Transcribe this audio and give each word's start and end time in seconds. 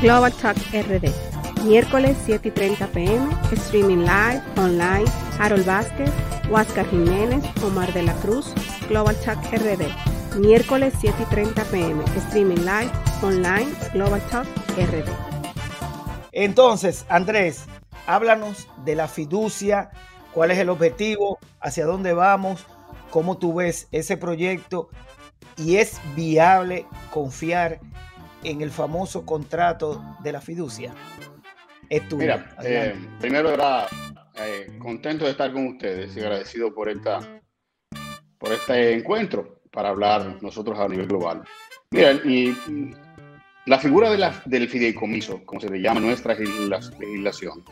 Global 0.00 0.32
Talk 0.32 0.56
RD. 0.72 1.12
Miércoles 1.62 2.16
7 2.24 2.48
y 2.48 2.50
30 2.52 2.86
pm, 2.86 3.28
streaming 3.52 3.98
live, 3.98 4.42
online, 4.56 5.04
Harold 5.38 5.66
Vázquez, 5.66 6.10
Huáscar 6.48 6.88
Jiménez, 6.88 7.44
Omar 7.62 7.92
de 7.92 8.04
la 8.04 8.14
Cruz, 8.14 8.54
Global 8.88 9.14
Talk 9.16 9.38
RD. 9.52 10.38
Miércoles 10.38 10.94
7 10.98 11.14
y 11.22 11.24
30 11.26 11.64
pm, 11.64 12.02
streaming 12.16 12.60
live, 12.60 12.90
online, 13.22 13.70
Global 13.92 14.22
Talk 14.30 14.46
RD. 14.74 15.04
Entonces, 16.32 17.04
Andrés, 17.10 17.66
háblanos 18.06 18.68
de 18.86 18.94
la 18.94 19.06
fiducia, 19.06 19.90
cuál 20.32 20.50
es 20.50 20.58
el 20.58 20.70
objetivo, 20.70 21.38
hacia 21.60 21.84
dónde 21.84 22.14
vamos, 22.14 22.64
cómo 23.10 23.36
tú 23.36 23.52
ves 23.52 23.86
ese 23.92 24.16
proyecto 24.16 24.88
y 25.58 25.76
es 25.76 26.00
viable 26.16 26.86
confiar 27.10 27.80
en 28.44 28.60
el 28.60 28.70
famoso 28.70 29.24
contrato 29.24 30.02
de 30.22 30.32
la 30.32 30.40
fiducia. 30.40 30.92
Es 31.88 32.02
Mira, 32.12 32.54
eh, 32.62 32.94
primero 33.18 33.50
era 33.50 33.86
eh, 34.36 34.78
contento 34.78 35.24
de 35.24 35.32
estar 35.32 35.52
con 35.52 35.66
ustedes 35.66 36.16
y 36.16 36.20
agradecido 36.20 36.72
por, 36.72 36.88
esta, 36.88 37.18
por 38.38 38.52
este 38.52 38.94
encuentro 38.94 39.60
para 39.72 39.88
hablar 39.88 40.38
nosotros 40.40 40.78
a 40.78 40.88
nivel 40.88 41.06
global. 41.06 41.42
Mira, 41.90 42.12
y 42.12 42.54
la 43.66 43.78
figura 43.78 44.10
de 44.10 44.18
la, 44.18 44.42
del 44.46 44.68
fideicomiso, 44.68 45.44
como 45.44 45.60
se 45.60 45.68
le 45.68 45.80
llama 45.80 46.00
en 46.00 46.06
nuestra 46.06 46.34
legislación, 46.34 47.64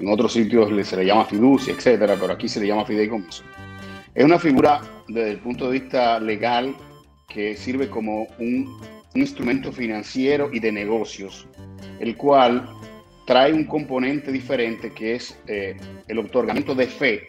en 0.00 0.08
otros 0.08 0.32
sitios 0.32 0.68
se 0.86 0.96
le 0.96 1.06
llama 1.06 1.26
fiducia, 1.26 1.74
etcétera, 1.74 2.16
pero 2.18 2.32
aquí 2.32 2.48
se 2.48 2.60
le 2.60 2.68
llama 2.68 2.84
fideicomiso. 2.84 3.44
Es 4.14 4.24
una 4.24 4.38
figura 4.38 4.80
desde 5.08 5.30
el 5.32 5.38
punto 5.38 5.66
de 5.66 5.80
vista 5.80 6.18
legal 6.18 6.74
que 7.28 7.56
sirve 7.56 7.88
como 7.88 8.26
un, 8.38 8.80
instrumento 9.14 9.72
financiero 9.72 10.50
y 10.52 10.60
de 10.60 10.72
negocios, 10.72 11.46
el 12.00 12.16
cual 12.16 12.68
trae 13.26 13.52
un 13.52 13.64
componente 13.64 14.32
diferente 14.32 14.92
que 14.92 15.16
es 15.16 15.38
eh, 15.46 15.76
el 16.08 16.18
otorgamiento 16.18 16.74
de 16.74 16.86
fe 16.86 17.26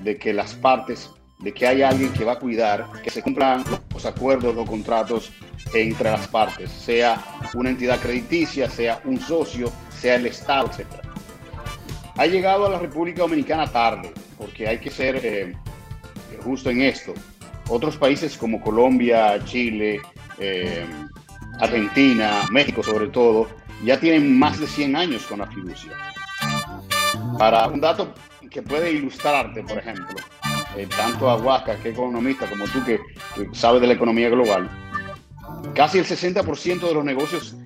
de 0.00 0.16
que 0.16 0.32
las 0.32 0.54
partes, 0.54 1.10
de 1.40 1.52
que 1.52 1.66
hay 1.66 1.82
alguien 1.82 2.12
que 2.12 2.24
va 2.24 2.32
a 2.32 2.38
cuidar, 2.38 2.90
que 3.02 3.10
se 3.10 3.22
cumplan 3.22 3.64
los 3.92 4.06
acuerdos, 4.06 4.54
los 4.54 4.68
contratos 4.68 5.32
entre 5.72 6.10
las 6.10 6.28
partes, 6.28 6.70
sea 6.70 7.22
una 7.54 7.70
entidad 7.70 8.00
crediticia, 8.00 8.68
sea 8.68 9.00
un 9.04 9.18
socio, 9.18 9.72
sea 9.90 10.16
el 10.16 10.26
Estado, 10.26 10.70
etc. 10.76 10.86
Ha 12.16 12.26
llegado 12.26 12.66
a 12.66 12.70
la 12.70 12.78
República 12.78 13.22
Dominicana 13.22 13.66
tarde, 13.66 14.12
porque 14.38 14.68
hay 14.68 14.78
que 14.78 14.90
ser 14.90 15.20
eh, 15.22 15.56
justo 16.44 16.70
en 16.70 16.82
esto. 16.82 17.14
Otros 17.68 17.96
países 17.96 18.36
como 18.36 18.60
Colombia, 18.60 19.42
Chile, 19.44 20.00
eh, 20.38 20.86
Argentina, 21.60 22.42
México 22.50 22.82
sobre 22.82 23.08
todo, 23.08 23.48
ya 23.84 23.98
tienen 23.98 24.38
más 24.38 24.58
de 24.58 24.66
100 24.66 24.96
años 24.96 25.22
con 25.26 25.40
la 25.40 25.46
fiducia. 25.46 25.92
Para 27.38 27.66
un 27.68 27.80
dato 27.80 28.14
que 28.50 28.62
puede 28.62 28.92
ilustrarte, 28.92 29.62
por 29.62 29.78
ejemplo, 29.78 30.16
eh, 30.76 30.86
tanto 30.96 31.28
a 31.30 31.36
Huasca, 31.36 31.76
que 31.76 31.90
economista, 31.90 32.48
como 32.48 32.64
tú 32.66 32.84
que, 32.84 33.00
sabes 33.52 33.80
de 33.80 33.86
la 33.86 33.94
economía 33.94 34.28
global, 34.28 34.68
casi 35.74 35.98
el 35.98 36.06
60% 36.06 36.80
de 36.80 36.94
los 36.94 37.04
negocios 37.04 37.56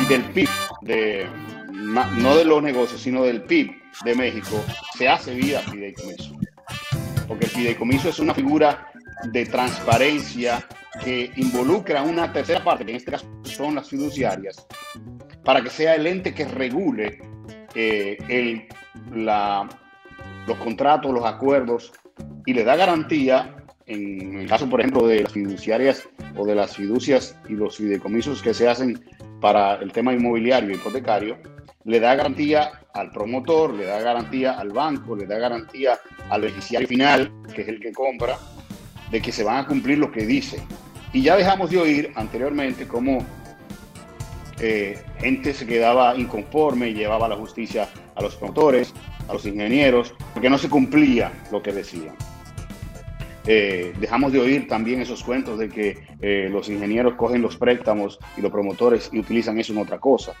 y 0.00 0.04
del 0.06 0.24
PIB, 0.24 0.48
de, 0.82 1.26
no 1.72 2.36
de 2.36 2.44
los 2.44 2.62
negocios, 2.62 3.00
sino 3.00 3.22
del 3.22 3.42
PIB 3.42 3.70
de 4.04 4.14
México, 4.14 4.62
se 4.96 5.08
hace 5.08 5.34
vía 5.34 5.60
fideicomiso. 5.60 6.36
Porque 7.26 7.44
el 7.46 7.50
fideicomiso 7.50 8.08
es 8.08 8.18
una 8.18 8.34
figura 8.34 8.90
de 9.24 9.46
transparencia 9.46 10.66
que 11.02 11.30
involucra 11.36 12.02
una 12.02 12.32
tercera 12.32 12.62
parte, 12.62 12.84
que 12.84 12.92
en 12.92 12.96
este 12.96 13.12
caso 13.12 13.26
son 13.42 13.74
las 13.76 13.88
fiduciarias, 13.88 14.66
para 15.44 15.62
que 15.62 15.70
sea 15.70 15.94
el 15.94 16.06
ente 16.06 16.34
que 16.34 16.44
regule 16.44 17.20
eh, 17.74 18.18
el, 18.28 18.68
la, 19.14 19.68
los 20.46 20.58
contratos, 20.58 21.12
los 21.12 21.24
acuerdos 21.24 21.92
y 22.46 22.54
le 22.54 22.64
da 22.64 22.76
garantía, 22.76 23.56
en 23.86 24.40
el 24.40 24.48
caso, 24.48 24.68
por 24.68 24.80
ejemplo, 24.80 25.06
de 25.06 25.22
las 25.22 25.32
fiduciarias 25.32 26.08
o 26.36 26.46
de 26.46 26.54
las 26.54 26.76
fiducias 26.76 27.36
y 27.48 27.52
los 27.52 27.76
fideicomisos 27.76 28.42
que 28.42 28.54
se 28.54 28.68
hacen 28.68 29.04
para 29.40 29.76
el 29.76 29.92
tema 29.92 30.12
inmobiliario 30.12 30.74
hipotecario, 30.74 31.38
le 31.84 32.00
da 32.00 32.14
garantía 32.14 32.70
al 32.92 33.10
promotor, 33.10 33.74
le 33.74 33.86
da 33.86 34.00
garantía 34.00 34.58
al 34.58 34.70
banco, 34.70 35.16
le 35.16 35.26
da 35.26 35.38
garantía 35.38 35.98
al 36.28 36.42
beneficiario 36.42 36.88
final, 36.88 37.32
que 37.54 37.62
es 37.62 37.68
el 37.68 37.80
que 37.80 37.92
compra, 37.92 38.36
de 39.10 39.20
que 39.20 39.32
se 39.32 39.44
van 39.44 39.58
a 39.58 39.66
cumplir 39.66 39.98
lo 39.98 40.10
que 40.10 40.26
dice. 40.26 40.60
Y 41.12 41.22
ya 41.22 41.36
dejamos 41.36 41.70
de 41.70 41.78
oír 41.78 42.12
anteriormente 42.14 42.86
cómo 42.86 43.24
eh, 44.60 44.98
gente 45.18 45.54
se 45.54 45.66
quedaba 45.66 46.16
inconforme 46.16 46.88
y 46.88 46.94
llevaba 46.94 47.28
la 47.28 47.36
justicia 47.36 47.88
a 48.16 48.22
los 48.22 48.34
promotores, 48.34 48.92
a 49.28 49.32
los 49.32 49.46
ingenieros, 49.46 50.14
porque 50.34 50.50
no 50.50 50.58
se 50.58 50.68
cumplía 50.68 51.32
lo 51.52 51.62
que 51.62 51.72
decían. 51.72 52.14
Eh, 53.46 53.94
dejamos 53.98 54.32
de 54.32 54.40
oír 54.40 54.68
también 54.68 55.00
esos 55.00 55.22
cuentos 55.22 55.58
de 55.58 55.68
que 55.68 55.98
eh, 56.20 56.48
los 56.50 56.68
ingenieros 56.68 57.14
cogen 57.14 57.40
los 57.40 57.56
préstamos 57.56 58.18
y 58.36 58.42
los 58.42 58.50
promotores 58.50 59.08
y 59.12 59.20
utilizan 59.20 59.58
eso 59.58 59.72
en 59.72 59.78
otra 59.78 59.98
cosa. 59.98 60.34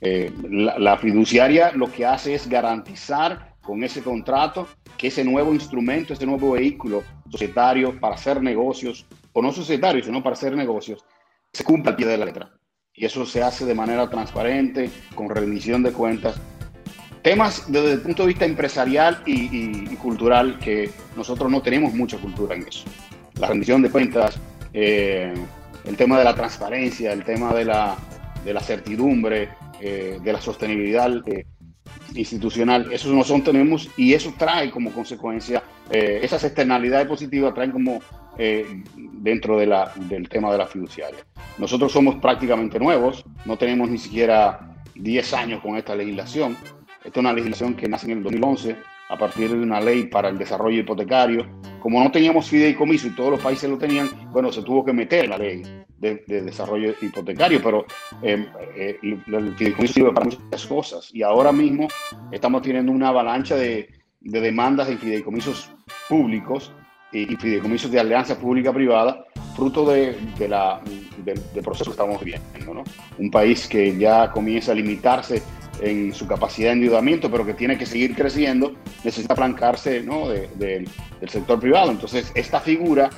La, 0.00 0.78
la 0.78 0.98
fiduciaria 0.98 1.72
lo 1.72 1.90
que 1.90 2.04
hace 2.04 2.34
es 2.34 2.46
garantizar 2.46 3.53
con 3.64 3.82
ese 3.82 4.02
contrato 4.02 4.68
que 4.96 5.08
ese 5.08 5.24
nuevo 5.24 5.52
instrumento, 5.52 6.12
ese 6.12 6.26
nuevo 6.26 6.52
vehículo 6.52 7.02
societario 7.30 7.98
para 7.98 8.14
hacer 8.14 8.42
negocios, 8.42 9.06
o 9.32 9.42
no 9.42 9.52
societario, 9.52 10.04
sino 10.04 10.22
para 10.22 10.34
hacer 10.34 10.54
negocios, 10.54 11.04
se 11.52 11.64
cumpla 11.64 11.90
al 11.90 11.96
pie 11.96 12.06
de 12.06 12.18
la 12.18 12.26
letra. 12.26 12.52
Y 12.92 13.04
eso 13.04 13.26
se 13.26 13.42
hace 13.42 13.64
de 13.64 13.74
manera 13.74 14.08
transparente, 14.08 14.90
con 15.14 15.28
rendición 15.28 15.82
de 15.82 15.92
cuentas. 15.92 16.40
Temas 17.22 17.64
desde 17.72 17.92
el 17.92 18.00
punto 18.02 18.22
de 18.22 18.28
vista 18.28 18.44
empresarial 18.44 19.22
y, 19.26 19.86
cultural 19.96 20.58
que 20.58 20.90
nosotros 21.16 21.50
no 21.50 21.62
tenemos 21.62 21.94
mucha 21.94 22.18
cultura 22.18 22.54
en 22.54 22.68
eso. 22.68 22.84
La 23.40 23.48
rendición 23.48 23.82
de 23.82 23.90
cuentas, 23.90 24.38
eh, 24.72 25.34
el 25.84 25.96
tema 25.96 26.18
de 26.18 26.24
la 26.24 26.34
transparencia, 26.34 27.12
el 27.12 27.24
tema 27.24 27.52
de 27.54 27.64
la, 27.64 27.96
de 28.44 28.52
la 28.52 28.60
certidumbre, 28.60 29.48
eh, 29.80 30.18
de 30.22 30.32
la 30.32 30.40
sostenibilidad. 30.40 31.10
Eh, 31.26 31.46
institucional. 32.14 32.92
Eso 32.92 33.12
no 33.12 33.24
son 33.24 33.42
tenemos 33.42 33.88
y 33.96 34.14
eso 34.14 34.32
trae 34.36 34.70
como 34.70 34.92
consecuencia, 34.92 35.62
eh, 35.90 36.20
esas 36.22 36.44
externalidades 36.44 37.06
positivas 37.06 37.54
traen 37.54 37.72
como 37.72 38.00
eh, 38.38 38.82
dentro 38.96 39.58
de 39.58 39.66
la, 39.66 39.92
del 39.96 40.28
tema 40.28 40.50
de 40.52 40.58
la 40.58 40.66
fiduciaria. 40.66 41.24
Nosotros 41.58 41.92
somos 41.92 42.16
prácticamente 42.16 42.78
nuevos, 42.78 43.24
no 43.44 43.56
tenemos 43.56 43.88
ni 43.88 43.98
siquiera 43.98 44.76
10 44.94 45.34
años 45.34 45.60
con 45.60 45.76
esta 45.76 45.94
legislación. 45.94 46.56
Esta 47.04 47.20
es 47.20 47.24
una 47.24 47.32
legislación 47.32 47.74
que 47.74 47.88
nace 47.88 48.06
en 48.10 48.18
el 48.18 48.22
2011 48.24 48.76
a 49.08 49.16
partir 49.16 49.50
de 49.50 49.56
una 49.56 49.80
ley 49.80 50.04
para 50.04 50.28
el 50.28 50.38
desarrollo 50.38 50.80
hipotecario. 50.80 51.46
Como 51.80 52.02
no 52.02 52.10
teníamos 52.10 52.48
fideicomiso 52.48 53.08
y 53.08 53.14
todos 53.14 53.32
los 53.32 53.40
países 53.40 53.68
lo 53.68 53.76
tenían, 53.76 54.08
bueno, 54.32 54.50
se 54.50 54.62
tuvo 54.62 54.84
que 54.84 54.92
meter 54.92 55.28
la 55.28 55.36
ley 55.36 55.62
de, 55.98 56.22
desarrollo 56.26 56.94
hipotecario, 57.00 57.60
pero 57.62 57.84
eh, 58.22 58.46
eh, 58.76 58.98
el 59.02 59.54
fideicomiso 59.56 59.94
sirve 59.94 60.12
para 60.12 60.26
muchas 60.26 60.66
cosas. 60.66 61.10
Y 61.14 61.22
ahora 61.22 61.52
mismo 61.52 61.88
estamos 62.32 62.62
teniendo 62.62 62.92
una 62.92 63.08
avalancha 63.08 63.56
de, 63.56 63.90
demandas 64.20 64.88
de 64.88 64.96
fideicomisos 64.96 65.70
públicos 66.08 66.72
y, 67.12 67.26
fideicomisos 67.36 67.90
de 67.90 68.00
alianza 68.00 68.38
pública-privada, 68.38 69.24
fruto 69.54 69.88
de, 69.90 70.16
la, 70.48 70.80
del 71.22 71.62
proceso 71.62 71.90
que 71.90 71.90
estamos 71.90 72.18
viviendo. 72.20 72.74
¿no? 72.74 72.84
Un 73.18 73.30
país 73.30 73.68
que 73.68 73.96
ya 73.96 74.30
comienza 74.30 74.72
a 74.72 74.74
limitarse 74.74 75.42
en 75.80 76.14
su 76.14 76.26
capacidad 76.26 76.68
de 76.68 76.74
endeudamiento, 76.74 77.30
pero 77.30 77.44
que 77.44 77.54
tiene 77.54 77.76
que 77.76 77.86
seguir 77.86 78.14
creciendo, 78.14 78.74
necesita 79.02 79.34
aplancarse 79.34 80.02
¿no? 80.02 80.28
del 80.28 80.88
sector 81.26 81.58
privado. 81.58 81.90
Entonces, 81.90 82.30
esta 82.34 82.60
figura 82.60 83.10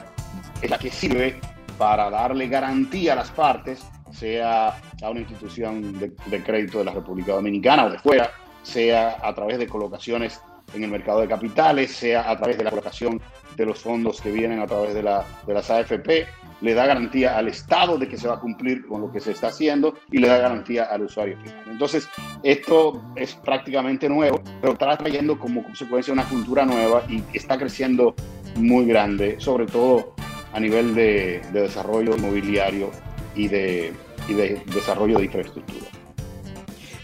es 0.62 0.70
la 0.70 0.78
que 0.78 0.90
sirve 0.90 1.38
para 1.78 2.10
darle 2.10 2.48
garantía 2.48 3.12
a 3.12 3.16
las 3.16 3.30
partes, 3.30 3.84
sea 4.12 4.68
a 5.02 5.10
una 5.10 5.20
institución 5.20 5.98
de, 5.98 6.42
crédito 6.42 6.78
de 6.78 6.84
la 6.84 6.92
República 6.92 7.32
Dominicana 7.32 7.86
o 7.86 7.90
de 7.90 7.98
fuera, 7.98 8.30
sea 8.62 9.18
a 9.22 9.34
través 9.34 9.58
de 9.58 9.66
colocaciones 9.66 10.40
en 10.74 10.84
el 10.84 10.90
mercado 10.90 11.20
de 11.20 11.28
capitales, 11.28 11.92
sea 11.92 12.28
a 12.30 12.36
través 12.36 12.58
de 12.58 12.64
la 12.64 12.70
colocación 12.70 13.20
de 13.56 13.66
los 13.66 13.78
fondos 13.78 14.20
que 14.20 14.30
vienen 14.30 14.60
a 14.60 14.66
través 14.66 14.94
de, 14.94 15.02
la, 15.02 15.24
de 15.46 15.54
las 15.54 15.70
AFP, 15.70 16.26
le 16.60 16.74
da 16.74 16.86
garantía 16.86 17.36
al 17.36 17.48
Estado 17.48 17.98
de 17.98 18.08
que 18.08 18.16
se 18.16 18.28
va 18.28 18.34
a 18.34 18.40
cumplir 18.40 18.86
con 18.86 19.00
lo 19.00 19.12
que 19.12 19.20
se 19.20 19.32
está 19.32 19.48
haciendo 19.48 19.94
y 20.10 20.18
le 20.18 20.28
da 20.28 20.38
garantía 20.38 20.84
al 20.84 21.02
usuario 21.02 21.36
final. 21.38 21.62
Entonces, 21.70 22.08
esto 22.42 23.02
es 23.14 23.34
prácticamente 23.34 24.08
nuevo, 24.08 24.40
pero 24.60 24.72
está 24.72 24.96
trayendo 24.96 25.38
como 25.38 25.62
consecuencia 25.62 26.12
una 26.12 26.24
cultura 26.24 26.64
nueva 26.64 27.04
y 27.08 27.22
está 27.32 27.58
creciendo 27.58 28.14
muy 28.56 28.86
grande, 28.86 29.36
sobre 29.38 29.66
todo 29.66 30.14
a 30.52 30.60
nivel 30.60 30.94
de, 30.94 31.42
desarrollo 31.52 32.16
inmobiliario 32.16 32.90
y 33.34 33.48
de, 33.48 33.92
y 34.28 34.34
de 34.34 34.62
desarrollo 34.66 35.18
de 35.18 35.24
infraestructura. 35.26 35.86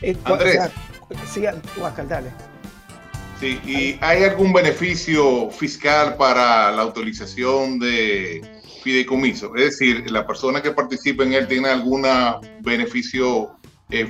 Eh, 0.00 0.16
Andrés. 0.24 0.70
Sí, 1.30 1.42
dale. 1.42 2.30
Sí, 3.38 3.60
¿y 3.66 3.98
hay 4.00 4.22
algún 4.24 4.52
beneficio 4.52 5.50
fiscal 5.50 6.16
para 6.16 6.70
la 6.72 6.86
utilización 6.86 7.78
de 7.78 8.61
fideicomiso? 8.82 9.54
Es 9.56 9.78
decir, 9.78 10.10
la 10.10 10.26
persona 10.26 10.62
que 10.62 10.72
participa 10.72 11.24
en 11.24 11.34
él 11.34 11.46
tiene 11.46 11.68
algún 11.68 12.04
beneficio 12.60 13.56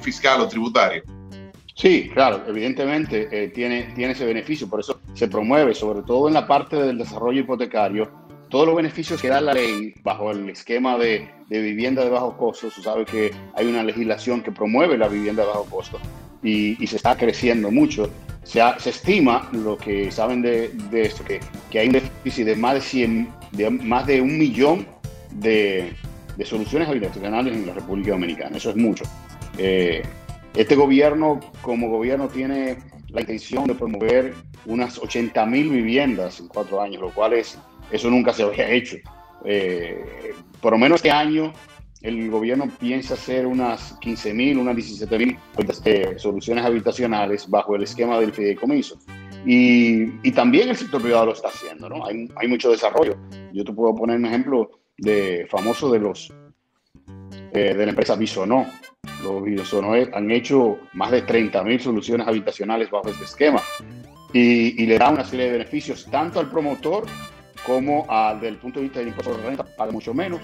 fiscal 0.00 0.40
o 0.40 0.48
tributario. 0.48 1.02
Sí, 1.74 2.10
claro, 2.12 2.44
evidentemente 2.46 3.48
tiene, 3.48 3.92
tiene 3.94 4.12
ese 4.12 4.24
beneficio, 4.24 4.68
por 4.68 4.80
eso 4.80 5.00
se 5.14 5.26
promueve, 5.26 5.74
sobre 5.74 6.02
todo 6.02 6.28
en 6.28 6.34
la 6.34 6.46
parte 6.46 6.76
del 6.76 6.98
desarrollo 6.98 7.40
hipotecario, 7.40 8.10
todos 8.52 8.66
los 8.66 8.76
beneficios 8.76 9.20
que 9.22 9.28
da 9.28 9.40
la 9.40 9.54
ley 9.54 9.94
bajo 10.02 10.30
el 10.30 10.50
esquema 10.50 10.98
de, 10.98 11.26
vivienda 11.48 12.04
de 12.04 12.10
bajo 12.10 12.36
costo, 12.36 12.70
se 12.70 12.82
sabe 12.82 13.06
que 13.06 13.30
hay 13.54 13.66
una 13.66 13.82
legislación 13.82 14.42
que 14.42 14.52
promueve 14.52 14.98
la 14.98 15.08
vivienda 15.08 15.42
de 15.42 15.48
bajo 15.48 15.64
costo 15.64 15.98
y, 16.42 16.86
se 16.86 16.96
está 16.96 17.16
creciendo 17.16 17.70
mucho. 17.70 18.10
Se, 18.42 18.60
se, 18.78 18.90
estima, 18.90 19.48
lo 19.52 19.78
que 19.78 20.10
saben 20.12 20.42
de, 20.42 20.70
esto, 20.92 21.24
que, 21.24 21.40
que, 21.70 21.78
hay 21.78 21.86
un 21.86 21.94
déficit 21.94 22.44
de 22.44 22.56
más 22.56 22.74
de, 22.74 22.80
100, 22.82 23.28
de, 23.52 23.70
más 23.70 24.06
de 24.06 24.20
un 24.20 24.38
millón 24.38 24.86
de, 25.30 25.94
soluciones 26.44 26.88
habitacionales 26.88 27.54
en 27.54 27.66
la 27.66 27.74
República 27.74 28.12
Dominicana. 28.12 28.56
Eso 28.56 28.70
es 28.70 28.76
mucho. 28.76 29.04
Eh, 29.58 30.02
este 30.54 30.74
gobierno, 30.74 31.40
como 31.62 31.88
gobierno, 31.88 32.28
tiene 32.28 32.78
la 33.08 33.20
intención 33.20 33.66
de 33.66 33.74
promover 33.74 34.34
unas 34.66 34.98
80 34.98 35.46
mil 35.46 35.70
viviendas 35.70 36.40
en 36.40 36.48
cuatro 36.48 36.80
años, 36.80 37.00
lo 37.00 37.10
cual 37.10 37.34
es 37.34 37.58
eso 37.90 38.10
nunca 38.10 38.32
se 38.32 38.42
había 38.42 38.68
hecho. 38.70 38.96
Eh, 39.44 40.34
por 40.60 40.72
lo 40.72 40.78
menos 40.78 40.96
este 40.96 41.10
año 41.10 41.52
el 42.00 42.30
gobierno 42.30 42.68
piensa 42.80 43.14
hacer 43.14 43.46
unas 43.46 43.98
15.000, 44.00 44.58
unas 44.58 44.76
17.000 44.76 45.38
eh, 45.84 46.14
soluciones 46.18 46.64
habitacionales 46.64 47.48
bajo 47.48 47.76
el 47.76 47.84
esquema 47.84 48.18
del 48.18 48.32
fideicomiso. 48.32 48.98
Y, 49.44 50.04
y, 50.22 50.32
también 50.32 50.68
el 50.68 50.76
sector 50.76 51.02
privado 51.02 51.26
lo 51.26 51.32
está 51.32 51.48
haciendo, 51.48 51.88
¿no? 51.88 52.06
Hay, 52.06 52.28
hay, 52.36 52.48
mucho 52.48 52.70
desarrollo. 52.70 53.16
Yo 53.52 53.64
te 53.64 53.72
puedo 53.72 53.94
poner 53.94 54.16
un 54.16 54.26
ejemplo 54.26 54.70
de 54.96 55.46
famoso 55.50 55.90
de 55.90 55.98
los 55.98 56.32
eh, 57.52 57.74
de 57.74 57.84
la 57.84 57.90
empresa 57.90 58.14
Bisonó. 58.14 58.66
Los 59.22 59.42
Bisonó 59.42 59.94
han 59.94 60.30
hecho 60.30 60.78
más 60.92 61.10
de 61.10 61.26
30.000 61.26 61.80
soluciones 61.80 62.26
habitacionales 62.26 62.90
bajo 62.90 63.08
este 63.08 63.24
esquema 63.24 63.60
y, 64.32 64.82
y 64.82 64.86
le 64.86 64.98
da 64.98 65.10
una 65.10 65.24
serie 65.24 65.46
de 65.46 65.52
beneficios 65.52 66.06
tanto 66.10 66.38
al 66.38 66.48
promotor 66.48 67.04
como 67.66 68.06
al, 68.08 68.36
desde 68.36 68.48
el 68.48 68.56
punto 68.56 68.80
de 68.80 68.84
vista 68.84 68.98
del 69.00 69.08
impuesto 69.08 69.36
de 69.36 69.42
renta 69.42 69.64
paga 69.64 69.92
mucho 69.92 70.14
menos 70.14 70.40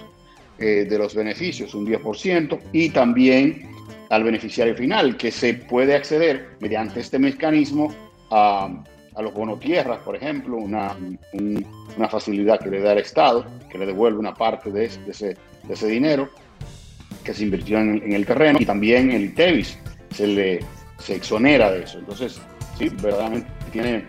eh, 0.57 0.85
de 0.89 0.97
los 0.97 1.15
beneficios, 1.15 1.73
un 1.73 1.85
10%, 1.85 2.59
y 2.73 2.89
también 2.89 3.69
al 4.09 4.23
beneficiario 4.23 4.75
final, 4.75 5.15
que 5.15 5.31
se 5.31 5.53
puede 5.53 5.95
acceder 5.95 6.57
mediante 6.59 6.99
este 6.99 7.19
mecanismo 7.19 7.93
a, 8.31 8.69
a 9.15 9.21
los 9.21 9.33
bonos 9.33 9.59
tierras, 9.59 9.99
por 9.99 10.15
ejemplo, 10.15 10.57
una, 10.57 10.95
una, 11.97 12.09
facilidad 12.09 12.59
que 12.59 12.69
le 12.69 12.81
da 12.81 12.93
el 12.93 12.99
Estado, 12.99 13.45
que 13.69 13.77
le 13.77 13.85
devuelve 13.85 14.19
una 14.19 14.33
parte 14.33 14.71
de 14.71 14.85
ese, 14.85 15.01
de 15.01 15.11
ese, 15.11 15.37
de 15.63 15.73
ese 15.73 15.87
dinero 15.87 16.29
que 17.23 17.33
se 17.33 17.43
invirtió 17.43 17.79
en, 17.79 18.01
en, 18.03 18.13
el 18.13 18.25
terreno, 18.25 18.59
y 18.61 18.65
también 18.65 19.11
el 19.11 19.25
ITEVIS 19.25 19.77
se 20.11 20.27
le 20.27 20.59
se 20.97 21.15
exonera 21.15 21.71
de 21.71 21.83
eso. 21.83 21.99
Entonces, 21.99 22.41
sí, 22.77 22.89
verdaderamente 22.89 23.49
tiene 23.71 24.05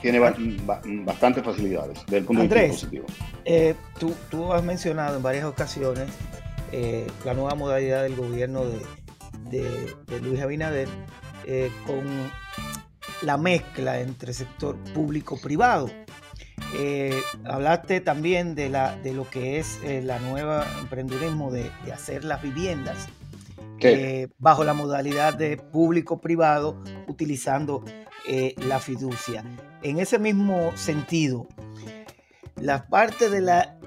tiene 0.00 0.20
bastantes 1.04 1.42
facilidades 1.42 2.04
del 2.06 2.24
punto 2.24 2.42
de 2.42 2.48
vista 2.48 2.68
positivo. 2.68 3.06
Eh, 3.44 3.74
tú, 3.98 4.14
tú, 4.30 4.52
has 4.52 4.62
mencionado 4.62 5.16
en 5.16 5.22
varias 5.22 5.44
ocasiones 5.44 6.08
eh, 6.70 7.06
la 7.24 7.34
nueva 7.34 7.54
modalidad 7.54 8.02
del 8.02 8.14
gobierno 8.14 8.64
de, 9.50 9.62
de, 10.06 10.20
Luis 10.20 10.40
Abinader 10.40 10.88
eh, 11.46 11.70
con 11.86 12.04
la 13.22 13.36
mezcla 13.36 14.00
entre 14.00 14.32
sector 14.32 14.76
público-privado. 14.94 15.90
hablaste 17.44 18.00
también 18.00 18.54
de, 18.54 18.68
la, 18.68 18.96
de 18.96 19.12
lo 19.12 19.28
que 19.28 19.58
es 19.58 19.80
la 20.04 20.18
nueva 20.18 20.66
emprendedurismo 20.80 21.50
de, 21.50 21.70
de 21.84 21.92
hacer 21.92 22.24
las 22.24 22.42
viviendas 22.42 23.08
bajo 24.38 24.64
la 24.64 24.74
modalidad 24.74 25.34
de 25.34 25.56
público-privado 25.56 26.78
utilizando 27.08 27.84
la 28.56 28.80
fiducia. 28.80 29.44
En 29.82 29.98
ese 29.98 30.18
mismo 30.18 30.76
sentido, 30.76 31.46
la 32.56 32.86
parte 32.88 33.28
de 33.30 33.40
la, 33.40 33.78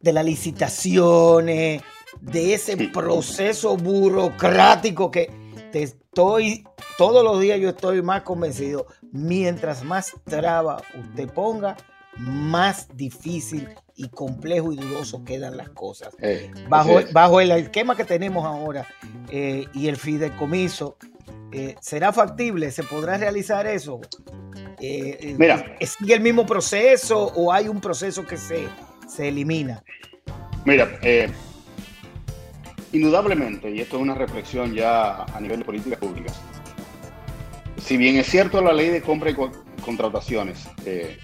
de 0.00 0.12
las 0.12 0.24
licitaciones, 0.24 1.82
de 2.20 2.54
ese 2.54 2.76
proceso 2.88 3.76
burocrático 3.76 5.10
que 5.10 5.30
te 5.72 5.84
estoy, 5.84 6.64
todos 6.96 7.22
los 7.24 7.40
días 7.40 7.60
yo 7.60 7.70
estoy 7.70 8.02
más 8.02 8.22
convencido, 8.22 8.86
mientras 9.12 9.84
más 9.84 10.12
traba 10.24 10.82
usted 10.98 11.28
ponga, 11.28 11.76
más 12.18 12.88
difícil 12.96 13.68
y 13.94 14.08
complejo 14.08 14.72
y 14.72 14.76
dudoso 14.76 15.24
quedan 15.24 15.56
las 15.56 15.68
cosas. 15.70 16.14
Eh, 16.20 16.50
bajo, 16.68 17.00
bajo 17.12 17.40
el 17.40 17.50
esquema 17.52 17.96
que 17.96 18.04
tenemos 18.04 18.44
ahora 18.44 18.86
eh, 19.30 19.66
y 19.74 19.88
el 19.88 19.96
fideicomiso, 19.96 20.96
eh, 21.52 21.76
¿será 21.80 22.12
factible? 22.12 22.70
¿Se 22.70 22.82
podrá 22.82 23.18
realizar 23.18 23.66
eso? 23.66 24.00
Mira, 25.38 25.76
¿Sigue 25.80 26.14
el 26.14 26.20
mismo 26.20 26.44
proceso 26.44 27.32
o 27.34 27.52
hay 27.52 27.68
un 27.68 27.80
proceso 27.80 28.26
que 28.26 28.36
se, 28.36 28.66
se 29.08 29.28
elimina? 29.28 29.82
Mira, 30.64 30.88
indudablemente, 32.92 33.70
y 33.70 33.80
esto 33.80 33.96
es 33.96 34.02
una 34.02 34.14
reflexión 34.14 34.74
ya 34.74 35.24
a 35.24 35.40
nivel 35.40 35.60
de 35.60 35.64
políticas 35.64 35.98
públicas, 35.98 36.40
si 37.86 37.96
bien 37.96 38.16
es 38.16 38.26
cierto 38.26 38.60
la 38.60 38.72
ley 38.72 38.90
de 38.90 39.00
compra 39.00 39.30
y 39.30 39.36
contrataciones, 39.80 40.68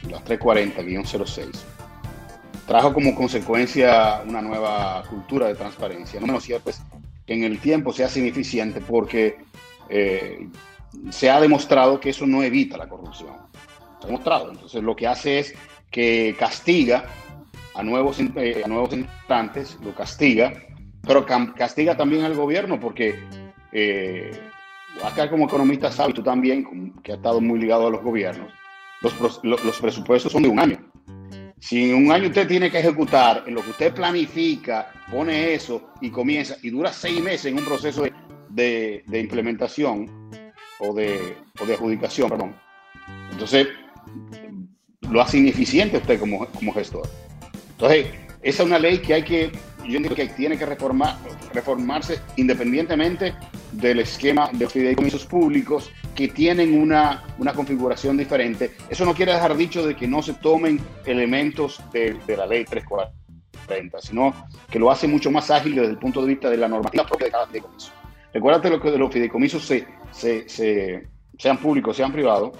las 0.08 0.24
340-06, 0.24 1.50
trajo 2.66 2.94
como 2.94 3.14
consecuencia 3.14 4.22
una 4.26 4.40
nueva 4.40 5.02
cultura 5.10 5.48
de 5.48 5.54
transparencia, 5.54 6.20
no 6.20 6.28
menos 6.28 6.44
cierto 6.44 6.70
es 6.70 6.80
que 7.26 7.34
en 7.34 7.42
el 7.42 7.58
tiempo 7.58 7.92
sea 7.92 8.08
ineficiente 8.16 8.80
porque 8.80 9.38
se 11.10 11.30
ha 11.30 11.40
demostrado 11.40 12.00
que 12.00 12.10
eso 12.10 12.26
no 12.26 12.42
evita 12.42 12.76
la 12.76 12.88
corrupción. 12.88 13.34
Se 13.98 14.04
ha 14.04 14.06
demostrado. 14.06 14.50
Entonces 14.50 14.82
lo 14.82 14.96
que 14.96 15.06
hace 15.06 15.38
es 15.38 15.54
que 15.90 16.34
castiga 16.38 17.06
a 17.74 17.82
nuevos, 17.82 18.18
eh, 18.20 18.62
a 18.64 18.68
nuevos 18.68 18.92
entrantes, 18.92 19.78
lo 19.82 19.94
castiga, 19.94 20.52
pero 21.06 21.26
castiga 21.26 21.96
también 21.96 22.24
al 22.24 22.34
gobierno 22.34 22.78
porque 22.78 23.18
eh, 23.72 24.38
acá 25.04 25.30
como 25.30 25.46
economista 25.46 25.90
sabe, 25.90 26.12
tú 26.12 26.22
también, 26.22 26.92
que 27.02 27.12
ha 27.12 27.16
estado 27.16 27.40
muy 27.40 27.58
ligado 27.58 27.86
a 27.86 27.90
los 27.90 28.02
gobiernos, 28.02 28.52
los, 29.02 29.40
los, 29.42 29.80
presupuestos 29.80 30.32
son 30.32 30.42
de 30.42 30.48
un 30.48 30.58
año. 30.58 30.78
Si 31.58 31.90
en 31.90 32.06
un 32.06 32.12
año 32.12 32.26
usted 32.26 32.46
tiene 32.46 32.70
que 32.70 32.78
ejecutar 32.78 33.44
en 33.46 33.54
lo 33.54 33.62
que 33.62 33.70
usted 33.70 33.94
planifica, 33.94 34.90
pone 35.10 35.54
eso 35.54 35.90
y 36.00 36.10
comienza 36.10 36.56
y 36.62 36.70
dura 36.70 36.92
seis 36.92 37.22
meses 37.22 37.46
en 37.46 37.58
un 37.58 37.64
proceso 37.64 38.02
de, 38.02 38.12
de, 38.50 39.04
de 39.06 39.20
implementación, 39.20 40.22
o 40.82 40.92
de, 40.92 41.36
o 41.60 41.64
de 41.64 41.74
adjudicación, 41.74 42.28
perdón. 42.28 42.54
Entonces, 43.30 43.68
lo 45.08 45.20
hace 45.20 45.38
ineficiente 45.38 45.98
usted 45.98 46.18
como, 46.18 46.46
como 46.46 46.72
gestor. 46.72 47.08
Entonces, 47.72 48.06
esa 48.42 48.62
es 48.62 48.66
una 48.66 48.78
ley 48.78 48.98
que 48.98 49.14
hay 49.14 49.22
que, 49.22 49.52
yo 49.78 49.96
entiendo 49.96 50.14
que 50.14 50.26
tiene 50.26 50.58
que 50.58 50.66
reformar, 50.66 51.16
reformarse 51.52 52.18
independientemente 52.36 53.34
del 53.72 54.00
esquema 54.00 54.50
de 54.52 54.68
fideicomisos 54.68 55.24
públicos 55.26 55.90
que 56.14 56.28
tienen 56.28 56.78
una, 56.78 57.24
una, 57.38 57.52
configuración 57.52 58.16
diferente. 58.16 58.72
Eso 58.88 59.04
no 59.04 59.14
quiere 59.14 59.32
dejar 59.32 59.56
dicho 59.56 59.86
de 59.86 59.96
que 59.96 60.06
no 60.06 60.22
se 60.22 60.34
tomen 60.34 60.80
elementos 61.06 61.80
de, 61.92 62.16
de 62.26 62.36
la 62.36 62.46
ley 62.46 62.64
340, 62.64 64.00
sino 64.00 64.34
que 64.70 64.78
lo 64.78 64.90
hace 64.90 65.08
mucho 65.08 65.30
más 65.30 65.50
ágil 65.50 65.74
desde 65.74 65.90
el 65.90 65.98
punto 65.98 66.20
de 66.20 66.28
vista 66.28 66.50
de 66.50 66.58
la 66.58 66.68
normativa 66.68 67.06
propia 67.06 67.26
de 67.26 67.32
cada 67.32 67.46
fideicomiso. 67.46 67.92
Recuérdate 68.32 68.70
lo 68.70 68.80
que 68.80 68.90
de 68.90 68.98
los 68.98 69.12
fideicomisos 69.12 69.64
se, 69.64 69.86
se, 70.12 71.08
sean 71.38 71.58
públicos, 71.58 71.96
sean 71.96 72.12
privados, 72.12 72.56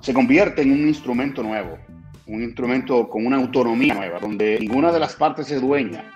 se 0.00 0.14
convierte 0.14 0.62
en 0.62 0.72
un 0.72 0.88
instrumento 0.88 1.42
nuevo, 1.42 1.78
un 2.26 2.42
instrumento 2.42 3.08
con 3.08 3.26
una 3.26 3.36
autonomía 3.36 3.94
nueva, 3.94 4.18
donde 4.18 4.58
ninguna 4.60 4.90
de 4.90 4.98
las 4.98 5.14
partes 5.14 5.50
es 5.50 5.60
dueña. 5.60 6.10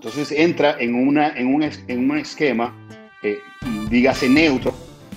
Entonces 0.00 0.32
entra 0.32 0.76
en, 0.78 0.94
una, 0.94 1.36
en, 1.36 1.54
un, 1.54 1.62
en 1.62 2.10
un 2.10 2.16
esquema, 2.16 2.74
eh, 3.22 3.38
dígase 3.90 4.30
neutro, 4.30 4.72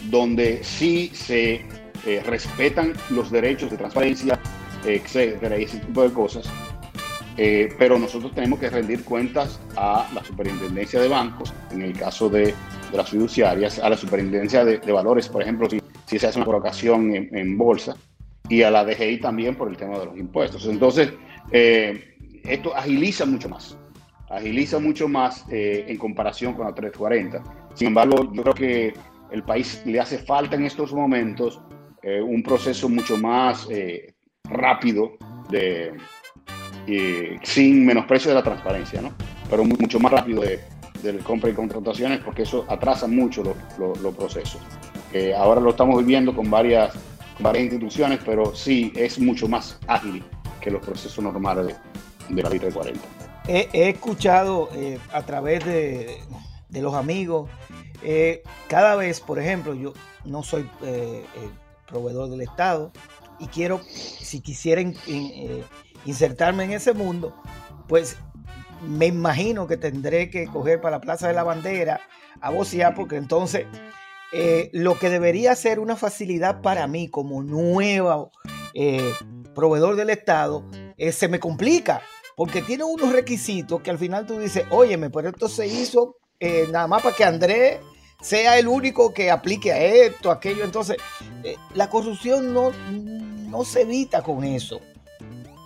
donde 0.09 0.61
sí 0.61 1.09
se 1.13 1.65
eh, 2.05 2.21
respetan 2.25 2.91
los 3.09 3.31
derechos 3.31 3.71
de 3.71 3.77
transparencia, 3.77 4.37
etcétera, 4.85 5.57
y 5.57 5.63
ese 5.63 5.79
tipo 5.79 6.03
de 6.03 6.11
cosas, 6.11 6.49
eh, 7.37 7.73
pero 7.79 7.97
nosotros 7.97 8.35
tenemos 8.35 8.59
que 8.59 8.69
rendir 8.69 9.05
cuentas 9.05 9.57
a 9.77 10.05
la 10.13 10.21
superintendencia 10.21 10.99
de 10.99 11.07
bancos, 11.07 11.53
en 11.71 11.81
el 11.81 11.97
caso 11.97 12.27
de, 12.27 12.53
las 12.91 13.09
fiduciarias, 13.09 13.79
a 13.79 13.89
la 13.89 13.95
superintendencia 13.95 14.65
de, 14.65 14.91
valores, 14.91 15.29
por 15.29 15.43
ejemplo, 15.43 15.69
si, 15.69 15.79
si, 16.07 16.19
se 16.19 16.27
hace 16.27 16.39
una 16.39 16.45
colocación 16.45 17.09
en, 17.15 17.57
bolsa, 17.57 17.95
y 18.49 18.63
a 18.63 18.69
la 18.69 18.83
DGI 18.83 19.21
también 19.21 19.55
por 19.55 19.69
el 19.69 19.77
tema 19.77 19.97
de 19.97 20.07
los 20.07 20.17
impuestos. 20.17 20.65
Entonces, 20.65 21.13
eh, 21.53 22.17
esto 22.43 22.75
agiliza 22.75 23.25
mucho 23.25 23.47
más, 23.47 23.77
agiliza 24.35 24.79
mucho 24.79 25.07
más 25.07 25.45
eh, 25.49 25.85
en 25.87 25.97
comparación 25.97 26.53
con 26.53 26.65
la 26.65 26.73
340. 26.73 27.43
Sin 27.75 27.89
embargo, 27.89 28.31
yo 28.33 28.43
creo 28.43 28.53
que 28.53 28.93
el 29.31 29.43
país 29.43 29.81
le 29.85 29.99
hace 29.99 30.19
falta 30.19 30.55
en 30.55 30.65
estos 30.65 30.93
momentos 30.93 31.59
eh, 32.03 32.21
un 32.21 32.43
proceso 32.43 32.89
mucho 32.89 33.17
más 33.17 33.65
eh, 33.71 34.13
rápido 34.43 35.13
de, 35.49 35.93
eh, 36.85 37.39
sin 37.43 37.85
menosprecio 37.85 38.29
de 38.29 38.35
la 38.35 38.43
transparencia, 38.43 39.01
¿no? 39.01 39.13
pero 39.49 39.63
mucho 39.63 39.99
más 39.99 40.11
rápido 40.11 40.41
de, 40.41 40.59
compra 41.23 41.49
y 41.49 41.53
contrataciones 41.53 42.19
porque 42.19 42.43
eso 42.43 42.65
atrasa 42.69 43.07
mucho 43.07 43.43
los, 43.43 44.15
procesos. 44.15 44.61
ahora 45.35 45.59
lo 45.59 45.71
estamos 45.71 45.99
viviendo 45.99 46.33
con 46.33 46.49
varias, 46.49 46.93
instituciones, 47.57 48.19
pero 48.23 48.55
sí 48.55 48.93
es 48.95 49.19
mucho 49.19 49.47
más 49.47 49.79
ágil 49.87 50.23
que 50.61 50.71
los 50.71 50.85
procesos 50.85 51.21
normales 51.23 51.67
de, 51.67 52.35
de 52.35 52.43
la 52.43 52.49
ley 52.49 52.59
340. 52.59 53.22
He, 53.45 53.89
escuchado 53.89 54.69
eh, 54.73 54.99
a 55.11 55.23
través 55.23 55.65
de, 55.65 56.17
de 56.69 56.81
los 56.81 56.93
amigos, 56.93 57.49
eh, 58.01 58.41
cada 58.67 58.95
vez, 58.95 59.19
por 59.19 59.37
ejemplo, 59.37 59.73
yo 59.73 59.93
no 60.23 60.43
soy 60.43 60.69
eh, 60.81 61.25
proveedor 61.85 62.29
del 62.29 62.41
Estado 62.41 62.93
y 63.39 63.47
quiero, 63.47 63.81
si 63.83 64.39
quisiera 64.39 64.79
in, 64.79 64.95
in, 65.07 65.61
insertarme 66.05 66.63
en 66.63 66.71
ese 66.71 66.93
mundo, 66.93 67.35
pues 67.89 68.15
me 68.81 69.07
imagino 69.07 69.67
que 69.67 69.75
tendré 69.75 70.29
que 70.29 70.47
coger 70.47 70.79
para 70.79 70.97
la 70.97 71.01
Plaza 71.01 71.27
de 71.27 71.33
la 71.33 71.43
Bandera 71.43 71.99
a 72.39 72.49
vocear, 72.49 72.95
porque 72.95 73.17
entonces 73.17 73.65
lo 74.71 74.97
que 74.97 75.09
debería 75.09 75.55
ser 75.55 75.79
una 75.79 75.95
facilidad 75.95 76.61
para 76.61 76.87
mí 76.87 77.07
como 77.07 77.43
nuevo 77.43 78.31
proveedor 79.53 79.95
del 79.95 80.09
Estado 80.09 80.65
se 81.11 81.27
me 81.27 81.39
complica 81.39 82.01
porque 82.35 82.61
tiene 82.61 82.83
unos 82.83 83.11
requisitos 83.11 83.81
que 83.81 83.91
al 83.91 83.97
final 83.97 84.25
tú 84.25 84.39
dices, 84.39 84.65
óyeme, 84.69 85.09
pero 85.09 85.29
esto 85.29 85.47
se 85.47 85.67
hizo 85.67 86.17
nada 86.71 86.87
más 86.87 87.01
para 87.01 87.15
que 87.15 87.23
Andrés 87.23 87.79
sea 88.21 88.57
el 88.57 88.67
único 88.67 89.13
que 89.13 89.29
aplique 89.29 89.71
a 89.71 89.77
esto, 89.83 90.31
aquello. 90.31 90.63
Entonces, 90.63 90.97
la 91.75 91.89
corrupción 91.89 92.53
no, 92.53 92.71
no 92.91 93.65
se 93.65 93.81
evita 93.81 94.21
con 94.21 94.43
eso. 94.43 94.79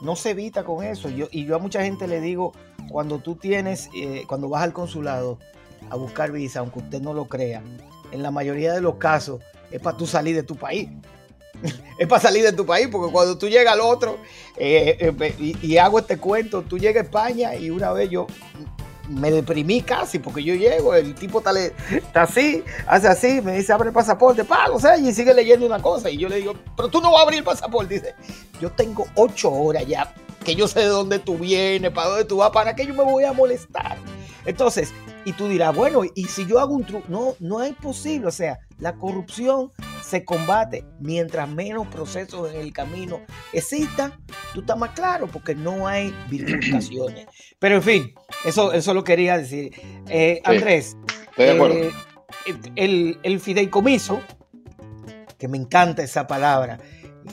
No 0.02 0.16
se 0.16 0.32
evita 0.32 0.64
con 0.64 0.84
eso. 0.84 1.10
Yo, 1.10 1.28
y 1.32 1.46
yo 1.46 1.56
a 1.56 1.60
mucha 1.60 1.84
gente 1.84 2.08
le 2.08 2.20
digo, 2.20 2.54
cuando 2.90 3.20
tú 3.20 3.36
tienes, 3.36 3.90
eh, 3.96 4.24
cuando 4.28 4.50
vas 4.50 4.64
al 4.64 4.74
consulado 4.74 5.40
a 5.90 5.96
buscar 5.96 6.32
visa, 6.32 6.60
aunque 6.60 6.80
usted 6.80 7.02
no 7.02 7.14
lo 7.14 7.26
crea, 7.26 7.62
en 8.12 8.24
la 8.24 8.32
mayoría 8.32 8.74
de 8.74 8.82
los 8.82 8.96
casos 8.96 9.42
es 9.72 9.80
para 9.80 9.98
tú 9.98 10.08
salir 10.08 10.36
de 10.36 10.44
tu 10.44 10.56
país. 10.56 10.90
es 11.98 12.08
para 12.08 12.22
salir 12.22 12.44
de 12.44 12.54
tu 12.54 12.66
país, 12.66 12.88
porque 12.92 13.12
cuando 13.12 13.38
tú 13.38 13.48
llegas 13.48 13.74
al 13.74 13.82
otro, 13.82 14.18
eh, 14.58 15.14
eh, 15.20 15.56
y, 15.62 15.78
hago 15.78 16.00
este 16.00 16.18
cuento, 16.18 16.62
tú 16.62 16.78
llegas 16.78 17.04
a 17.04 17.06
España 17.06 17.56
y 17.56 17.70
una 17.70 17.92
vez 17.92 18.10
yo 18.10 18.28
me 19.10 19.32
deprimí 19.32 19.82
casi, 19.82 20.20
porque 20.20 20.44
yo 20.44 20.54
llego, 20.56 20.94
el 20.94 21.16
tipo 21.16 21.38
está, 21.40 21.58
está 21.58 22.24
así, 22.24 22.64
hace 22.88 23.08
así, 23.08 23.42
me 23.42 23.54
dice, 23.54 23.72
abre 23.72 23.90
el 23.90 23.94
pasaporte, 23.94 24.44
pago, 24.44 24.76
o 24.76 24.80
sea, 24.80 24.98
y 24.98 25.14
sigue 25.14 25.34
leyendo 25.34 25.66
una 25.66 25.82
cosa, 25.82 26.10
y 26.10 26.18
yo 26.18 26.28
le 26.28 26.38
digo, 26.38 26.56
pero 26.76 26.90
tú 26.90 27.00
no 27.00 27.12
vas 27.12 27.22
a 27.22 27.24
abrir 27.24 27.40
el 27.40 27.46
pasaporte, 27.46 27.94
dice, 27.94 28.16
yo 28.60 28.70
tengo 28.72 29.08
ocho 29.16 29.50
horas 29.52 29.86
ya 29.88 30.14
que 30.48 30.56
yo 30.56 30.66
sé 30.66 30.80
de 30.80 30.86
dónde 30.86 31.20
tú 31.20 31.38
vienes, 31.38 31.92
para 31.92 32.08
dónde 32.08 32.24
tú 32.24 32.38
vas, 32.38 32.52
para 32.52 32.74
qué 32.74 32.86
yo 32.86 32.94
me 32.94 33.04
voy 33.04 33.26
a 33.26 33.34
molestar. 33.34 33.98
Entonces, 34.46 34.94
y 35.26 35.34
tú 35.34 35.50
dirás, 35.50 35.76
bueno, 35.76 36.04
y 36.16 36.24
si 36.24 36.46
yo 36.46 36.62
hago 36.62 36.74
un 36.74 36.86
truco, 36.86 37.06
no, 37.10 37.36
no 37.42 37.62
es 37.64 37.76
posible. 37.76 38.28
O 38.28 38.32
sea, 38.32 38.58
la 38.80 38.94
corrupción 38.94 39.74
se 40.08 40.24
combate 40.24 40.86
mientras 41.00 41.50
menos 41.50 41.88
procesos 41.88 42.54
en 42.54 42.62
el 42.62 42.74
camino 42.74 43.22
existan. 43.54 44.14
Tú 44.54 44.62
estás 44.62 44.78
más 44.78 44.92
claro 44.92 45.28
porque 45.28 45.54
no 45.54 45.88
hay 45.88 46.14
bifurcaciones. 46.30 47.28
Pero 47.60 47.76
en 47.76 47.84
fin, 47.84 48.14
eso, 48.46 48.72
eso 48.72 48.94
lo 48.94 49.04
quería 49.04 49.38
decir. 49.38 49.74
Eh, 50.08 50.42
Andrés, 50.44 50.96
eh, 51.38 51.92
el, 52.76 53.20
el 53.24 53.40
fideicomiso, 53.40 54.22
que 55.38 55.48
me 55.48 55.58
encanta 55.58 56.04
esa 56.04 56.26
palabra, 56.26 56.80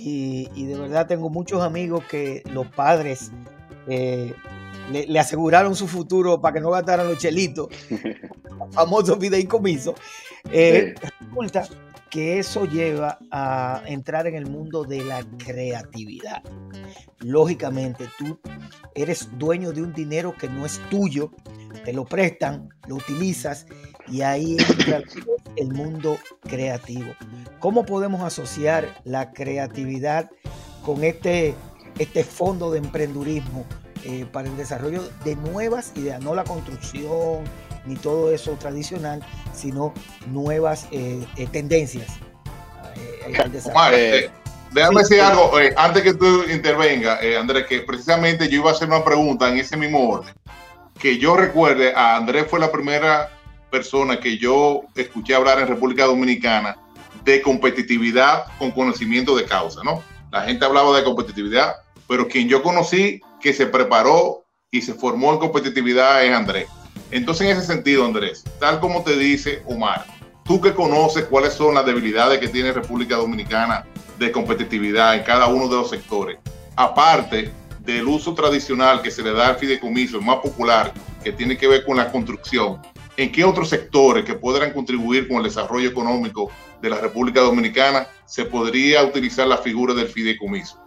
y, 0.01 0.67
de 0.67 0.77
verdad 0.77 1.07
tengo 1.07 1.31
muchos 1.31 1.63
amigos 1.63 2.05
que 2.05 2.43
los 2.53 2.67
padres 2.67 3.31
eh, 3.87 4.35
le, 4.91 5.19
aseguraron 5.19 5.77
su 5.77 5.87
futuro 5.87 6.41
para 6.41 6.55
que 6.55 6.61
no 6.61 6.71
gastaran 6.71 7.09
los 7.09 7.19
chelitos, 7.19 7.69
famoso 8.73 9.19
fideicomiso. 9.19 9.95
Eh, 10.51 10.95
Resulta 11.21 11.69
que 12.15 12.39
eso 12.39 12.65
lleva 12.65 13.19
a 13.33 13.83
entrar 13.87 14.29
en 14.29 14.37
el 14.37 14.47
mundo 14.47 14.85
de 14.85 15.03
la 15.03 15.25
creatividad. 15.37 16.45
Lógicamente, 17.19 18.07
tú 18.17 18.39
eres 18.95 19.37
dueño 19.37 19.73
de 19.73 19.83
un 19.83 19.93
dinero 19.93 20.33
que 20.33 20.49
no 20.49 20.65
es 20.65 20.81
tuyo, 20.91 21.33
te 21.85 21.93
lo 21.93 22.05
prestan, 22.05 22.69
lo 22.87 22.95
utilizas 22.95 23.67
y 24.07 24.23
ahí 24.23 24.57
entra 24.61 25.03
el 25.57 25.73
mundo 25.73 26.17
creativo. 26.43 27.17
¿Cómo 27.59 27.85
podemos 27.85 28.23
asociar 28.23 28.87
la 29.03 29.33
creatividad 29.33 30.31
con 30.87 31.03
este, 31.03 31.57
este 31.99 32.23
fondo 32.23 32.71
de 32.71 32.79
emprendurismo 32.79 33.65
eh, 34.05 34.25
para 34.31 34.49
el 34.49 34.57
desarrollo 34.57 35.03
de 35.25 35.35
nuevas 35.35 35.93
ideas? 35.97 36.23
No 36.23 36.37
la 36.37 36.45
construcción 36.45 37.43
ni 37.87 37.97
todo 37.97 38.33
eso 38.33 38.53
tradicional, 38.53 39.25
sino 39.53 39.93
nuevas 40.27 40.87
eh, 40.91 41.25
eh, 41.37 41.47
tendencias. 41.47 42.19
déjame 44.73 45.01
decir 45.01 45.21
algo 45.21 45.53
antes 45.77 46.03
que 46.03 46.15
tú 46.15 46.45
intervenga, 46.51 47.19
Andrés, 47.39 47.67
que 47.67 47.81
precisamente 47.81 48.49
yo 48.49 48.61
iba 48.61 48.71
a 48.71 48.73
hacer 48.73 48.89
una 48.89 49.05
pregunta 49.05 49.49
en 49.49 49.59
ese 49.59 49.77
mismo 49.77 50.09
orden. 50.09 50.35
Que 50.99 51.19
yo 51.19 51.37
recuerde, 51.37 51.93
a 51.95 52.17
Andrés 52.17 52.47
fue 52.49 52.61
la 52.61 52.71
primera 52.71 53.31
persona 53.71 54.21
que 54.21 54.39
yo 54.39 54.83
escuché 54.95 55.35
hablar 55.35 55.59
en 55.59 55.67
República 55.67 56.05
Dominicana 56.05 56.77
de 57.25 57.43
competitividad 57.43 58.47
con 58.59 58.71
conocimiento 58.71 59.35
de 59.37 59.45
causa, 59.45 59.81
¿no? 59.83 60.03
La 60.31 60.43
gente 60.43 60.65
hablaba 60.65 60.97
de 60.97 61.05
competitividad, 61.05 61.75
pero 62.07 62.29
quien 62.29 62.49
yo 62.49 62.63
conocí 62.63 63.21
que 63.41 63.53
se 63.53 63.67
preparó 63.67 64.45
y 64.71 64.83
se 64.83 64.95
formó 64.95 65.33
en 65.33 65.39
competitividad 65.39 66.25
es 66.25 66.35
Andrés. 66.35 66.69
Entonces, 67.15 67.49
en 67.49 67.57
ese 67.57 67.69
sentido, 67.69 68.05
Andrés, 68.05 68.43
tal 68.59 68.81
como 68.81 69.05
te 69.05 69.17
dice 69.17 69.63
Omar, 69.67 70.05
tú 70.45 70.61
que 70.61 70.75
conoces 70.75 71.27
cuáles 71.27 71.53
son 71.53 71.77
las 71.77 71.87
debilidades 71.87 72.41
que 72.41 72.49
tiene 72.49 72.73
República 72.73 73.15
Dominicana 73.15 73.87
de 74.19 74.33
competitividad 74.33 75.15
en 75.15 75.23
cada 75.23 75.47
uno 75.47 75.69
de 75.69 75.77
los 75.77 75.91
sectores, 75.91 76.39
aparte 76.75 77.53
del 77.79 78.09
uso 78.09 78.35
tradicional 78.35 79.01
que 79.01 79.13
se 79.13 79.23
le 79.23 79.33
da 79.33 79.47
al 79.47 79.57
fideicomiso, 79.59 80.19
el 80.19 80.25
más 80.25 80.39
popular, 80.39 80.93
que 81.23 81.31
tiene 81.31 81.57
que 81.57 81.69
ver 81.69 81.85
con 81.85 81.99
la 81.99 82.11
construcción, 82.11 82.83
¿en 83.17 83.31
qué 83.31 83.45
otros 83.45 83.69
sectores 83.69 84.25
que 84.25 84.35
puedan 84.35 84.73
contribuir 84.73 85.29
con 85.29 85.37
el 85.37 85.45
desarrollo 85.45 85.89
económico 85.89 86.51
de 86.83 86.91
la 86.91 86.99
República 87.01 87.43
Dominicana 87.43 88.09
se 88.27 88.45
podría 88.45 89.05
utilizar 89.05 89.47
la 89.47 89.59
figura 89.59 89.95
del 89.95 90.09
fideicomiso? 90.09 90.85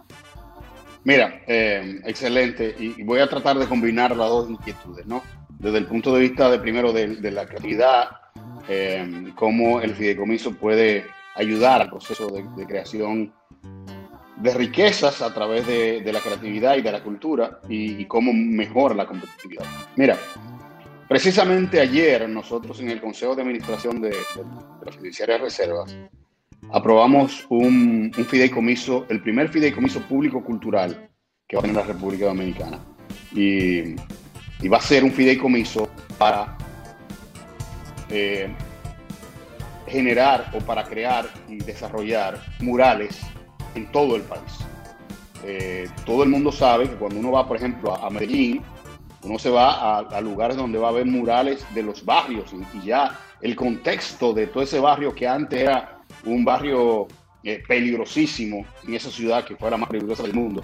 Mira, 1.04 1.40
eh, 1.46 2.02
excelente. 2.04 2.76
Y, 2.78 3.02
voy 3.02 3.20
a 3.20 3.26
tratar 3.26 3.58
de 3.58 3.66
combinar 3.66 4.14
las 4.14 4.28
dos 4.28 4.50
inquietudes, 4.50 5.06
¿no? 5.06 5.22
Desde 5.58 5.78
el 5.78 5.86
punto 5.86 6.14
de 6.14 6.20
vista 6.20 6.50
de 6.50 6.58
primero 6.58 6.92
de, 6.92 7.30
la 7.30 7.46
creatividad, 7.46 8.08
eh, 8.68 9.32
cómo 9.34 9.80
el 9.80 9.94
fideicomiso 9.94 10.52
puede 10.54 11.04
ayudar 11.34 11.82
al 11.82 11.90
proceso 11.90 12.28
de, 12.28 12.66
creación 12.66 13.32
de 14.36 14.54
riquezas 14.54 15.20
a 15.20 15.34
través 15.34 15.66
de, 15.66 16.12
la 16.12 16.20
creatividad 16.20 16.76
y 16.76 16.82
de 16.82 16.92
la 16.92 17.02
cultura 17.02 17.60
y, 17.68 18.00
y 18.00 18.04
cómo 18.06 18.32
mejora 18.32 18.94
la 18.94 19.06
competitividad. 19.06 19.64
Mira, 19.96 20.16
Precisamente 21.08 21.80
ayer 21.80 22.28
nosotros 22.28 22.80
en 22.80 22.90
el 22.90 23.00
Consejo 23.00 23.34
de 23.34 23.40
Administración 23.40 23.98
de, 24.02 24.14
Fiduciaria 24.92 25.36
de 25.36 25.40
Reservas 25.40 25.96
aprobamos 26.70 27.46
un, 27.48 28.12
fideicomiso, 28.12 29.06
el 29.08 29.22
primer 29.22 29.48
fideicomiso 29.48 30.02
público 30.02 30.44
cultural 30.44 31.08
que 31.48 31.56
va 31.56 31.60
a 31.60 31.62
tener 31.62 31.76
la 31.76 31.84
República 31.84 32.26
Dominicana. 32.26 32.78
Y, 33.34 33.96
va 34.66 34.78
a 34.78 34.80
ser 34.80 35.04
un 35.04 35.12
fideicomiso 35.12 35.88
para 36.18 36.56
eh, 38.10 38.48
generar 39.86 40.50
o 40.54 40.58
para 40.58 40.84
crear 40.84 41.28
y 41.48 41.58
desarrollar 41.58 42.42
murales 42.60 43.20
en 43.74 43.90
todo 43.92 44.16
el 44.16 44.22
país. 44.22 44.58
Eh, 45.44 45.88
todo 46.04 46.24
el 46.24 46.30
mundo 46.30 46.50
sabe 46.50 46.88
que 46.88 46.96
cuando 46.96 47.20
uno 47.20 47.30
va, 47.32 47.46
por 47.46 47.56
ejemplo, 47.56 47.94
a 47.94 48.10
Medellín, 48.10 48.62
uno 49.22 49.38
se 49.38 49.50
va 49.50 49.98
a, 49.98 50.20
lugares 50.20 50.56
donde 50.56 50.78
va 50.78 50.88
a 50.88 50.92
ver 50.92 51.06
murales 51.06 51.64
de 51.74 51.82
los 51.82 52.04
barrios 52.04 52.52
y, 52.74 52.86
ya 52.86 53.18
el 53.40 53.54
contexto 53.54 54.32
de 54.32 54.48
todo 54.48 54.62
ese 54.62 54.80
barrio 54.80 55.14
que 55.14 55.26
antes 55.26 55.60
era 55.60 56.00
un 56.24 56.44
barrio 56.44 57.06
eh, 57.44 57.62
peligrosísimo 57.66 58.64
en 58.86 58.94
esa 58.94 59.10
ciudad 59.10 59.44
que 59.44 59.56
fue 59.56 59.70
la 59.70 59.76
más 59.76 59.88
peligrosa 59.88 60.24
del 60.24 60.34
mundo, 60.34 60.62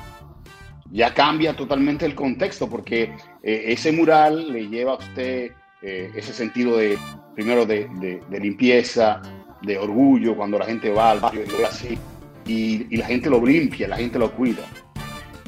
ya 0.94 1.12
cambia 1.12 1.56
totalmente 1.56 2.06
el 2.06 2.14
contexto 2.14 2.70
porque 2.70 3.12
eh, 3.42 3.64
ese 3.66 3.90
mural 3.90 4.52
le 4.52 4.68
lleva 4.68 4.92
a 4.92 4.98
usted 4.98 5.50
eh, 5.82 6.12
ese 6.14 6.32
sentido 6.32 6.76
de, 6.76 6.96
primero, 7.34 7.66
de, 7.66 8.22
limpieza, 8.30 9.20
de 9.62 9.76
orgullo, 9.76 10.36
cuando 10.36 10.56
la 10.56 10.66
gente 10.66 10.90
va 10.90 11.10
al 11.10 11.18
barrio 11.18 11.42
y 11.44 11.60
lo 11.60 11.66
así, 11.66 11.98
y, 12.46 12.96
la 12.96 13.06
gente 13.06 13.28
lo 13.28 13.44
limpia, 13.44 13.88
la 13.88 13.96
gente 13.96 14.20
lo 14.20 14.30
cuida. 14.30 14.62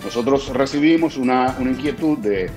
Nosotros 0.02 0.48
recibimos 0.48 1.16
una, 1.16 1.56
inquietud 1.60 2.18
de, 2.18 2.50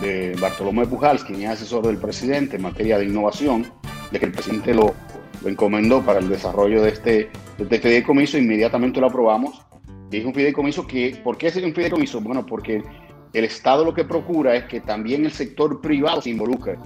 de 0.00 0.36
Bartolomé 0.40 0.86
Pujals, 0.86 1.24
quien 1.24 1.42
es 1.42 1.50
asesor 1.50 1.84
del 1.84 1.96
presidente 1.96 2.56
en 2.56 2.62
materia 2.62 2.96
de 2.96 3.06
innovación, 3.06 3.66
de 4.12 4.20
que 4.20 4.26
el 4.26 4.32
presidente 4.32 4.72
lo, 4.72 4.94
encomendó 5.44 6.00
para 6.02 6.20
el 6.20 6.28
desarrollo 6.28 6.80
de 6.82 6.90
este, 6.90 7.10
de 7.58 7.64
este 7.64 7.80
fideicomiso, 7.80 8.38
inmediatamente 8.38 9.00
lo 9.00 9.08
aprobamos. 9.08 9.60
Es 10.18 10.24
un 10.24 10.34
fideicomiso 10.34 10.86
que, 10.86 11.18
¿por 11.22 11.38
qué 11.38 11.48
es 11.48 11.56
un 11.56 11.74
fideicomiso? 11.74 12.20
Bueno, 12.20 12.44
porque 12.44 12.82
el 13.32 13.44
Estado 13.44 13.84
lo 13.84 13.94
que 13.94 14.04
procura 14.04 14.54
es 14.54 14.64
que 14.64 14.80
también 14.80 15.24
el 15.24 15.32
sector 15.32 15.80
privado 15.80 16.20
se 16.20 16.30
involucre 16.30 16.78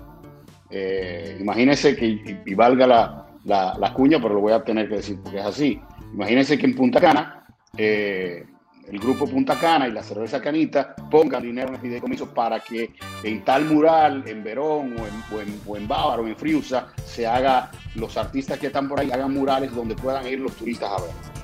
Eh, 0.68 1.37
imagínense 1.40 1.95
que, 1.95 2.40
y, 2.45 2.54
valga 2.54 2.87
la, 2.87 3.75
la, 3.78 3.92
cuña, 3.95 4.21
pero 4.21 4.35
lo 4.35 4.40
voy 4.40 4.52
a 4.52 4.64
tener 4.64 4.88
que 4.88 4.97
decir 4.97 5.18
porque 5.23 5.38
es 5.38 5.45
así. 5.45 5.80
Imagínense 6.12 6.59
que 6.59 6.66
en 6.66 6.75
Punta 6.75 7.00
Cana, 7.00 7.47
eh, 7.76 8.45
el 8.88 8.99
grupo 8.99 9.26
Punta 9.26 9.56
Cana 9.59 9.87
y 9.87 9.92
la 9.92 10.02
cerveza 10.02 10.40
Canita 10.40 10.95
pongan 11.09 11.42
dinero 11.42 11.68
en 11.68 11.75
el 11.75 11.80
fideicomiso 11.80 12.35
para 12.35 12.59
que 12.61 12.90
en 13.23 13.45
tal 13.45 13.64
mural, 13.66 14.25
en 14.26 14.42
Verón 14.42 14.97
o 14.99 15.38
en, 15.40 15.61
o 15.66 15.76
en, 15.76 15.87
Bávaro 15.87 16.23
o 16.25 16.26
en 16.26 16.37
Friusa, 16.37 16.88
se 17.04 17.26
haga, 17.26 17.71
los 17.95 18.16
artistas 18.16 18.59
que 18.59 18.66
están 18.66 18.88
por 18.88 18.99
ahí 18.99 19.11
hagan 19.12 19.33
murales 19.33 19.73
donde 19.73 19.95
puedan 19.95 20.26
ir 20.26 20.40
los 20.40 20.54
turistas 20.56 20.90
a 20.90 21.02
ver. 21.02 21.36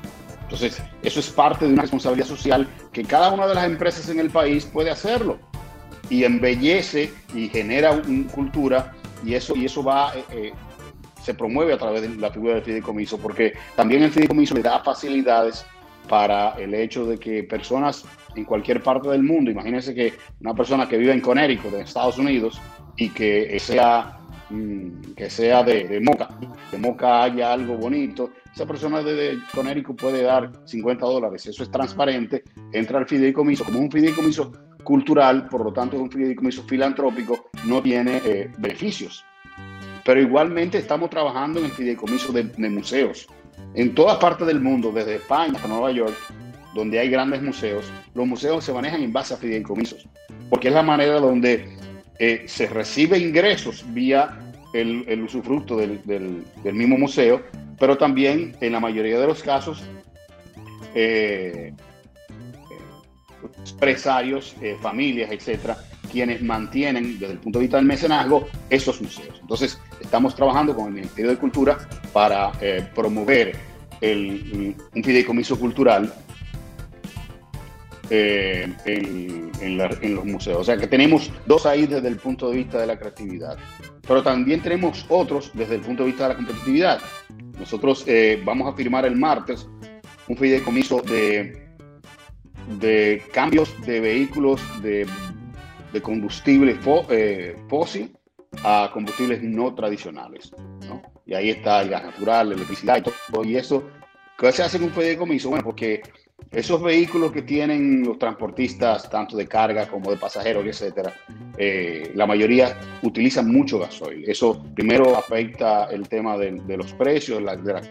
Entonces, 0.52 0.82
eso 1.02 1.20
es 1.20 1.30
parte 1.30 1.64
de 1.64 1.72
una 1.72 1.80
responsabilidad 1.80 2.26
social 2.26 2.68
que 2.92 3.04
cada 3.04 3.32
una 3.32 3.46
de 3.46 3.54
las 3.54 3.64
empresas 3.64 4.06
en 4.10 4.20
el 4.20 4.28
país 4.28 4.66
puede 4.66 4.90
hacerlo. 4.90 5.38
Y 6.10 6.24
embellece 6.24 7.10
y 7.34 7.48
genera 7.48 7.92
una 7.92 8.30
cultura 8.30 8.92
y 9.24 9.34
eso, 9.34 9.56
y 9.56 9.64
eso 9.64 9.82
va, 9.82 10.12
eh, 10.14 10.24
eh, 10.30 10.52
se 11.22 11.32
promueve 11.32 11.72
a 11.72 11.78
través 11.78 12.02
de 12.02 12.10
la 12.16 12.30
figura 12.30 12.54
del 12.54 12.64
fideicomiso 12.64 13.16
porque 13.16 13.54
también 13.76 14.02
el 14.02 14.10
fideicomiso 14.10 14.54
le 14.54 14.60
da 14.60 14.82
facilidades 14.84 15.64
para 16.06 16.50
el 16.58 16.74
hecho 16.74 17.06
de 17.06 17.16
que 17.16 17.44
personas 17.44 18.04
en 18.36 18.44
cualquier 18.44 18.82
parte 18.82 19.08
del 19.08 19.22
mundo, 19.22 19.50
imagínense 19.50 19.94
que 19.94 20.12
una 20.40 20.54
persona 20.54 20.86
que 20.86 20.98
vive 20.98 21.14
en 21.14 21.22
Connecticut, 21.22 21.72
en 21.72 21.80
Estados 21.80 22.18
Unidos, 22.18 22.60
y 22.96 23.08
que 23.08 23.58
sea, 23.58 24.18
mm, 24.52 25.14
que 25.14 25.30
sea 25.30 25.62
de, 25.62 26.00
Moca, 26.00 26.28
de 26.70 26.78
Moca 26.78 27.24
haya 27.24 27.52
algo 27.52 27.76
bonito, 27.76 28.30
esa 28.54 28.66
persona 28.66 29.02
de, 29.02 29.38
Connecticut 29.54 30.00
puede 30.00 30.22
dar 30.22 30.52
50 30.64 31.04
dólares, 31.06 31.46
eso 31.46 31.62
es 31.62 31.70
transparente, 31.70 32.44
entra 32.72 32.98
al 32.98 33.06
fideicomiso, 33.06 33.64
como 33.64 33.78
un 33.78 33.90
fideicomiso 33.90 34.52
cultural, 34.84 35.48
por 35.48 35.64
lo 35.64 35.72
tanto 35.72 35.98
un 35.98 36.10
fideicomiso 36.10 36.64
filantrópico, 36.64 37.50
no 37.64 37.82
tiene 37.82 38.20
eh, 38.24 38.50
beneficios. 38.58 39.24
Pero 40.04 40.20
igualmente 40.20 40.78
estamos 40.78 41.10
trabajando 41.10 41.60
en 41.60 41.66
el 41.66 41.70
fideicomiso 41.70 42.32
de, 42.32 42.44
de 42.44 42.68
museos 42.68 43.28
en 43.74 43.94
todas 43.94 44.18
partes 44.18 44.46
del 44.46 44.60
mundo, 44.60 44.92
desde 44.92 45.16
España 45.16 45.54
hasta 45.56 45.68
Nueva 45.68 45.90
York, 45.92 46.14
donde 46.74 46.98
hay 46.98 47.08
grandes 47.08 47.42
museos, 47.42 47.90
los 48.14 48.26
museos 48.26 48.64
se 48.64 48.72
manejan 48.72 49.02
en 49.02 49.12
base 49.12 49.34
a 49.34 49.36
fideicomisos, 49.36 50.08
porque 50.50 50.68
es 50.68 50.74
la 50.74 50.82
manera 50.82 51.20
donde 51.20 51.76
eh, 52.18 52.44
se 52.46 52.66
recibe 52.66 53.18
ingresos 53.18 53.84
vía 53.88 54.38
el, 54.72 55.22
usufructo 55.22 55.76
del, 55.76 56.44
mismo 56.64 56.96
museo, 56.98 57.42
pero 57.78 57.96
también 57.98 58.56
en 58.60 58.72
la 58.72 58.80
mayoría 58.80 59.18
de 59.18 59.26
los 59.26 59.42
casos 59.42 59.82
eh, 60.94 61.74
empresarios, 63.70 64.54
eh, 64.62 64.76
familias, 64.80 65.30
etcétera, 65.30 65.76
quienes 66.10 66.42
mantienen 66.42 67.18
desde 67.18 67.34
el 67.34 67.38
punto 67.38 67.58
de 67.58 67.64
vista 67.64 67.76
del 67.78 67.86
mecenazgo 67.86 68.48
esos 68.70 69.00
museos. 69.00 69.38
Entonces, 69.40 69.78
estamos 70.00 70.34
trabajando 70.34 70.74
con 70.74 70.86
el 70.86 70.92
Ministerio 70.92 71.30
de 71.30 71.38
Cultura 71.38 71.78
para 72.12 72.52
promover 72.94 73.56
un 74.02 75.04
fideicomiso 75.04 75.58
cultural 75.58 76.12
eh, 78.14 78.68
en, 78.84 80.14
los 80.14 80.24
museos. 80.24 80.58
O 80.58 80.64
sea 80.64 80.76
que 80.76 80.86
tenemos 80.86 81.30
dos 81.46 81.64
ahí 81.66 81.86
desde 81.86 82.08
el 82.08 82.16
punto 82.16 82.50
de 82.50 82.56
vista 82.56 82.78
de 82.78 82.86
la 82.86 82.98
creatividad, 82.98 83.56
pero 84.06 84.22
también 84.22 84.60
tenemos 84.60 85.06
otros 85.08 85.50
desde 85.54 85.76
el 85.76 85.80
punto 85.80 86.02
de 86.02 86.08
vista 86.08 86.24
de 86.24 86.28
la 86.30 86.36
competitividad. 86.36 87.00
Nosotros 87.58 88.04
eh, 88.06 88.40
vamos 88.44 88.72
a 88.72 88.76
firmar 88.76 89.06
el 89.06 89.16
martes 89.16 89.66
un 90.28 90.36
fideicomiso 90.36 91.00
de, 91.02 91.66
de 92.78 93.22
cambios 93.32 93.74
de 93.86 94.00
vehículos 94.00 94.60
de 94.82 95.06
de 95.92 96.00
combustible 96.00 96.78
fósil 97.68 98.16
a 98.64 98.90
combustibles 98.92 99.42
no 99.42 99.74
tradicionales. 99.74 100.50
¿no? 100.88 101.02
Y 101.26 101.34
ahí 101.34 101.50
está 101.50 101.82
el 101.82 101.90
gas 101.90 102.04
natural, 102.04 102.50
la 102.50 102.54
electricidad 102.54 102.98
y 102.98 103.02
todo. 103.02 103.44
Y 103.44 103.56
eso, 103.56 103.84
¿qué 104.38 104.52
se 104.52 104.62
hace 104.62 104.78
con 104.78 104.88
un 104.88 104.94
fideicomiso? 104.94 105.50
Bueno, 105.50 105.64
porque 105.64 106.02
esos 106.52 106.82
vehículos 106.82 107.32
que 107.32 107.42
tienen 107.42 108.04
los 108.04 108.18
transportistas, 108.18 109.08
tanto 109.08 109.36
de 109.36 109.48
carga 109.48 109.88
como 109.88 110.10
de 110.10 110.18
pasajeros, 110.18 110.66
etcétera, 110.66 111.12
eh, 111.56 112.12
la 112.14 112.26
mayoría 112.26 112.78
utilizan 113.02 113.50
mucho 113.50 113.78
gasoil. 113.78 114.28
Eso 114.28 114.62
primero 114.74 115.16
afecta 115.16 115.86
el 115.86 116.08
tema 116.08 116.36
de, 116.36 116.76
los 116.76 116.92
precios, 116.92 117.38
de 117.38 117.44
la 117.44 117.82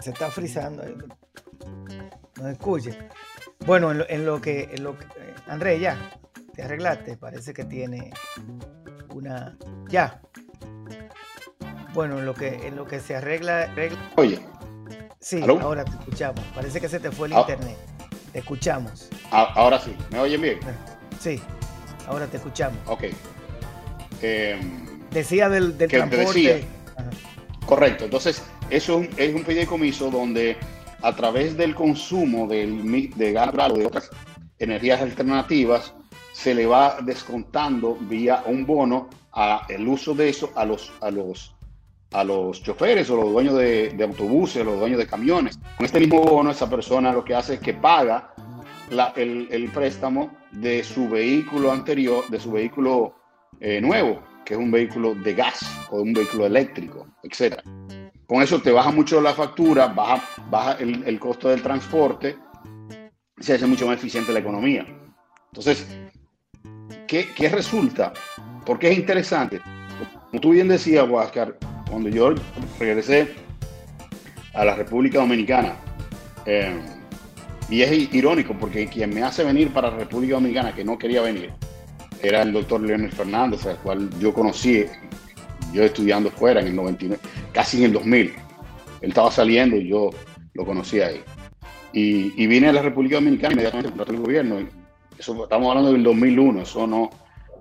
se 0.00 0.10
está 0.10 0.30
frizando 0.30 0.82
no 2.40 2.48
escuche. 2.48 2.96
Bueno, 3.66 3.92
en 3.92 4.24
lo, 4.24 4.40
que, 4.40 4.70
en 4.72 4.82
lo 4.82 4.92
eh, 4.92 5.34
André, 5.46 5.78
ya, 5.78 5.98
te 6.54 6.62
arreglaste, 6.62 7.16
parece 7.16 7.52
que 7.52 7.64
tiene 7.64 8.10
una, 9.14 9.56
ya. 9.88 10.20
Bueno, 11.92 12.18
en 12.18 12.26
lo 12.26 12.34
que, 12.34 12.66
en 12.66 12.76
lo 12.76 12.86
que 12.86 13.00
se 13.00 13.16
arregla, 13.16 13.72
Oye. 14.16 14.40
Sí, 15.18 15.42
ahora 15.42 15.84
te 15.84 15.90
escuchamos. 15.90 16.40
Parece 16.54 16.80
que 16.80 16.88
se 16.88 17.00
te 17.00 17.10
fue 17.10 17.28
el 17.28 17.34
ah. 17.34 17.40
internet. 17.40 17.76
Te 18.32 18.38
escuchamos. 18.38 19.08
Ah, 19.30 19.52
ahora 19.54 19.78
sí, 19.78 19.94
¿me 20.10 20.18
oyen 20.18 20.40
bien? 20.40 20.60
Sí, 21.18 21.40
ahora 22.06 22.26
te 22.26 22.36
escuchamos. 22.36 22.78
Ok. 22.86 23.04
Em, 24.22 25.08
decía 25.10 25.48
del, 25.48 25.76
del 25.76 25.90
transporte. 25.90 26.64
correcto, 27.66 28.04
entonces 28.04 28.42
eso 28.70 29.02
es 29.16 29.34
un 29.34 29.44
fideicomiso 29.44 30.10
donde 30.10 30.56
a 31.02 31.14
través 31.14 31.56
del 31.56 31.74
consumo 31.74 32.46
del, 32.46 33.10
de 33.16 33.32
gas 33.32 33.52
o 33.70 33.76
de 33.76 33.86
otras 33.86 34.10
energías 34.58 35.00
alternativas, 35.00 35.94
se 36.32 36.54
le 36.54 36.66
va 36.66 36.98
descontando 37.02 37.96
vía 37.96 38.42
un 38.46 38.66
bono 38.66 39.08
a 39.32 39.66
el 39.68 39.86
uso 39.88 40.14
de 40.14 40.28
eso 40.28 40.52
a 40.54 40.64
los, 40.64 40.92
a 41.00 41.10
los, 41.10 41.54
a 42.12 42.24
los 42.24 42.62
choferes 42.62 43.08
o 43.10 43.16
los 43.16 43.32
dueños 43.32 43.56
de, 43.56 43.96
autobuses, 44.02 44.64
los 44.64 44.78
dueños 44.78 44.98
de 44.98 45.06
camiones. 45.06 45.58
Con 45.76 45.86
este 45.86 46.00
mismo 46.00 46.22
bono, 46.22 46.50
esa 46.50 46.68
persona 46.68 47.12
lo 47.12 47.24
que 47.24 47.34
hace 47.34 47.54
es 47.54 47.60
que 47.60 47.74
paga 47.74 48.34
el, 49.16 49.70
préstamo 49.72 50.30
de 50.50 50.82
su 50.82 51.08
vehículo 51.08 51.70
anterior, 51.70 52.28
de 52.28 52.40
su 52.40 52.50
vehículo 52.50 53.14
eh, 53.60 53.80
nuevo, 53.80 54.22
que 54.44 54.54
es 54.54 54.60
un 54.60 54.70
vehículo 54.70 55.14
de 55.14 55.34
gas 55.34 55.60
o 55.90 56.00
un 56.00 56.12
vehículo 56.12 56.46
eléctrico, 56.46 57.06
etcétera. 57.22 57.62
Con 58.26 58.42
eso 58.42 58.60
te 58.60 58.72
baja 58.72 58.90
mucho 58.90 59.20
la 59.20 59.34
factura, 59.34 59.88
baja, 59.88 60.22
baja 60.50 60.72
el, 60.78 61.18
costo 61.18 61.48
del 61.48 61.62
transporte, 61.62 62.36
se 63.38 63.54
hace 63.54 63.66
mucho 63.66 63.86
más 63.86 63.96
eficiente 63.96 64.32
la 64.32 64.38
economía. 64.38 64.86
Entonces, 65.46 65.86
¿qué, 67.08 67.28
¿qué, 67.34 67.48
resulta? 67.48 68.12
Porque 68.64 68.90
es 68.90 68.98
interesante. 68.98 69.60
Como 70.30 70.40
tú 70.40 70.50
bien 70.50 70.68
decías, 70.68 71.08
Huáscar, 71.08 71.58
cuando 71.90 72.08
yo 72.08 72.34
regresé 72.78 73.34
a 74.54 74.64
la 74.64 74.74
República 74.74 75.18
Dominicana, 75.18 75.74
eh, 76.46 76.80
y 77.68 77.82
es 77.82 78.14
irónico 78.14 78.54
porque 78.58 78.86
quien 78.88 79.14
me 79.14 79.22
hace 79.22 79.44
venir 79.44 79.72
para 79.72 79.90
la 79.90 79.98
República 79.98 80.34
Dominicana, 80.34 80.74
que 80.74 80.84
no 80.84 80.98
quería 80.98 81.22
venir, 81.22 81.52
era 82.22 82.42
el 82.42 82.52
doctor 82.52 82.80
Leonel 82.80 83.12
Fernández, 83.12 83.64
al 83.66 83.76
cual 83.78 84.10
yo 84.18 84.34
conocí 84.34 84.84
yo 85.72 85.84
estudiando 85.84 86.30
fuera 86.30 86.60
en 86.60 86.68
el 86.68 86.76
99, 86.76 87.22
casi 87.52 87.78
en 87.78 87.84
el 87.84 87.92
2000. 87.92 88.34
Él 89.02 89.08
estaba 89.08 89.30
saliendo 89.30 89.76
y 89.76 89.88
yo 89.88 90.10
lo 90.54 90.64
conocí 90.64 91.00
ahí. 91.00 91.20
Y, 91.92 92.46
vine 92.46 92.68
a 92.68 92.72
la 92.72 92.82
República 92.82 93.16
Dominicana 93.16 93.54
inmediatamente 93.54 93.90
con 93.90 94.14
el 94.14 94.20
gobierno. 94.20 94.58
Eso, 95.18 95.42
estamos 95.42 95.68
hablando 95.68 95.92
del 95.92 96.02
2001, 96.02 96.62
eso 96.62 96.86
no. 96.86 97.10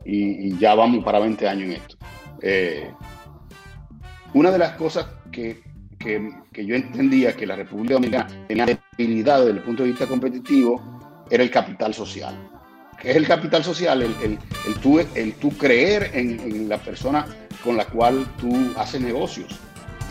Y, 0.05 0.57
ya 0.57 0.75
vamos 0.75 1.03
para 1.03 1.19
20 1.19 1.47
años 1.47 1.63
en 1.63 1.71
esto. 1.73 1.97
Eh, 2.41 2.91
una 4.33 4.51
de 4.51 4.57
las 4.57 4.73
cosas 4.73 5.07
que, 5.31 5.61
que, 5.97 6.65
yo 6.65 6.75
entendía 6.75 7.35
que 7.35 7.45
la 7.45 7.55
República 7.55 7.95
Dominicana 7.95 8.27
tenía 8.47 8.65
debilidad 8.97 9.39
desde 9.39 9.51
el 9.51 9.63
punto 9.63 9.83
de 9.83 9.89
vista 9.89 10.07
competitivo 10.07 11.25
era 11.29 11.43
el 11.43 11.51
capital 11.51 11.93
social. 11.93 12.35
¿Qué 12.99 13.11
es 13.11 13.15
el 13.15 13.27
capital 13.27 13.63
social? 13.63 14.01
El, 14.01 14.15
el, 14.21 14.39
el, 14.67 14.75
tú, 14.81 14.99
el 14.99 15.33
tú 15.33 15.49
creer 15.57 16.11
en, 16.13 16.39
en 16.39 16.69
la 16.69 16.77
persona 16.77 17.25
con 17.63 17.77
la 17.77 17.85
cual 17.85 18.25
tú 18.39 18.73
haces 18.77 19.01
negocios. 19.01 19.59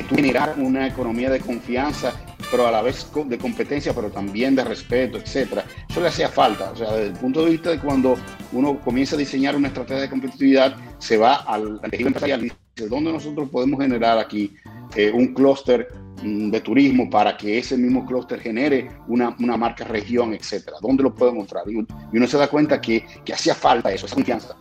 Tú 0.08 0.14
generar 0.14 0.54
una 0.58 0.86
economía 0.86 1.28
de 1.28 1.40
confianza, 1.40 2.12
pero 2.50 2.66
a 2.66 2.70
la 2.70 2.82
vez 2.82 3.06
de 3.26 3.38
competencia, 3.38 3.94
pero 3.94 4.10
también 4.10 4.54
de 4.54 4.64
respeto, 4.64 5.18
etcétera. 5.18 5.64
Eso 5.88 6.00
le 6.00 6.08
hacía 6.08 6.28
falta. 6.28 6.70
O 6.72 6.76
sea, 6.76 6.92
desde 6.92 7.12
el 7.12 7.18
punto 7.18 7.44
de 7.44 7.50
vista 7.50 7.70
de 7.70 7.78
cuando 7.78 8.16
uno 8.52 8.80
comienza 8.80 9.16
a 9.16 9.18
diseñar 9.18 9.56
una 9.56 9.68
estrategia 9.68 10.02
de 10.02 10.10
competitividad, 10.10 10.76
se 10.98 11.16
va 11.16 11.36
al 11.36 11.80
tejido 11.90 12.08
empresarial 12.08 12.40
y 12.40 12.44
dice, 12.44 12.88
¿dónde 12.88 13.12
nosotros 13.12 13.48
podemos 13.50 13.80
generar 13.80 14.18
aquí 14.18 14.54
eh, 14.94 15.10
un 15.12 15.34
clúster 15.34 15.88
mm, 16.22 16.50
de 16.50 16.60
turismo 16.60 17.10
para 17.10 17.36
que 17.36 17.58
ese 17.58 17.76
mismo 17.76 18.06
clúster 18.06 18.40
genere 18.40 18.90
una, 19.08 19.36
una, 19.38 19.56
marca 19.56 19.84
región, 19.84 20.34
etcétera? 20.34 20.78
¿Dónde 20.80 21.02
lo 21.02 21.14
puedo 21.14 21.34
mostrar? 21.34 21.64
Y 21.68 21.76
uno 22.16 22.26
se 22.26 22.38
da 22.38 22.48
cuenta 22.48 22.80
que, 22.80 23.04
que 23.24 23.32
hacía 23.32 23.54
falta 23.54 23.92
eso, 23.92 24.06
esa 24.06 24.14
confianza. 24.14 24.56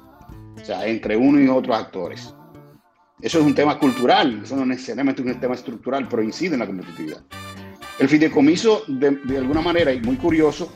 O 0.62 0.66
sea, 0.66 0.86
entre 0.86 1.16
uno 1.16 1.40
y 1.40 1.48
otros 1.48 1.78
actores. 1.78 2.34
Eso 3.20 3.40
es 3.40 3.46
un 3.46 3.56
tema 3.56 3.80
cultural, 3.80 4.42
eso 4.44 4.56
no 4.56 4.66
necesariamente 4.66 5.24
es 5.24 5.28
un 5.28 5.40
tema 5.40 5.56
estructural, 5.56 6.08
pero 6.08 6.22
incide 6.22 6.54
en 6.54 6.60
la 6.60 6.68
competitividad. 6.68 7.24
El 8.00 8.10
fideicomiso, 8.10 8.84
de, 8.88 9.38
alguna 9.38 9.62
manera, 9.62 9.92
y 9.92 10.00
muy 10.02 10.18
curioso, 10.18 10.72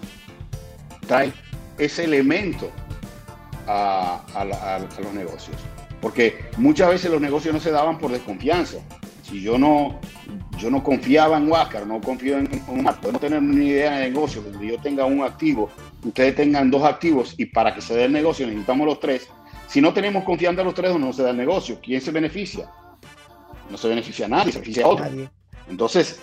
trae 1.08 1.32
ese 1.78 2.04
elemento 2.04 2.72
a, 3.68 4.86
los 5.02 5.14
negocios. 5.14 5.58
Porque 6.02 6.46
muchas 6.58 6.90
veces 6.90 7.12
los 7.12 7.22
negocios 7.22 7.54
no 7.54 7.60
se 7.60 7.70
daban 7.70 8.00
por 8.00 8.12
desconfianza. 8.12 8.78
Si 9.22 9.42
yo 9.42 9.60
no, 9.60 10.00
yo 10.58 10.72
no 10.72 10.84
confiaba 10.84 11.38
en 11.38 11.50
Huáscar, 11.50 11.86
no 11.86 12.02
confío 12.02 12.38
en, 12.38 12.50
un 12.68 12.84
podemos 12.84 13.22
tener 13.22 13.40
una 13.40 13.64
idea 13.64 13.98
de 13.98 14.10
negocio, 14.10 14.42
donde 14.42 14.68
yo 14.68 14.80
tenga 14.80 15.06
un 15.06 15.22
activo, 15.22 15.70
ustedes 16.04 16.36
tengan 16.36 16.72
dos 16.72 16.84
activos 16.84 17.36
y 17.38 17.46
para 17.46 17.74
que 17.74 17.82
se 17.82 17.94
dé 17.94 18.06
el 18.06 18.12
negocio 18.12 18.48
necesitamos 18.48 18.88
los 18.88 19.00
tres. 19.00 19.30
Si 19.68 19.80
no 19.80 19.94
tenemos 19.94 20.24
confianza 20.24 20.62
en 20.62 20.66
los 20.66 20.76
tres, 20.76 20.94
no 21.00 21.14
se 21.14 21.24
da 21.24 21.30
el 21.30 21.38
negocio. 21.38 21.80
¿Quién 21.82 22.02
se 22.02 22.12
beneficia? 22.12 22.70
No 23.70 23.78
se 23.78 23.88
beneficia 23.88 24.26
a 24.26 24.30
nadie, 24.30 24.52
se 24.52 24.60
beneficia 24.60 24.86
a 24.86 24.90
otro. 24.90 25.06
Entonces, 25.70 26.20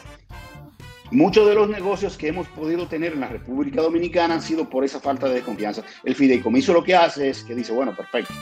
Muchos 1.10 1.48
de 1.48 1.54
los 1.54 1.70
negocios 1.70 2.18
que 2.18 2.28
hemos 2.28 2.46
podido 2.48 2.86
tener 2.86 3.14
en 3.14 3.20
la 3.20 3.28
República 3.28 3.80
Dominicana 3.80 4.34
han 4.34 4.42
sido 4.42 4.68
por 4.68 4.84
esa 4.84 5.00
falta 5.00 5.26
de 5.28 5.40
confianza. 5.40 5.82
El 6.04 6.14
fideicomiso 6.14 6.74
lo 6.74 6.84
que 6.84 6.94
hace 6.94 7.30
es 7.30 7.42
que 7.44 7.54
dice, 7.54 7.72
bueno, 7.72 7.96
perfecto, 7.96 8.34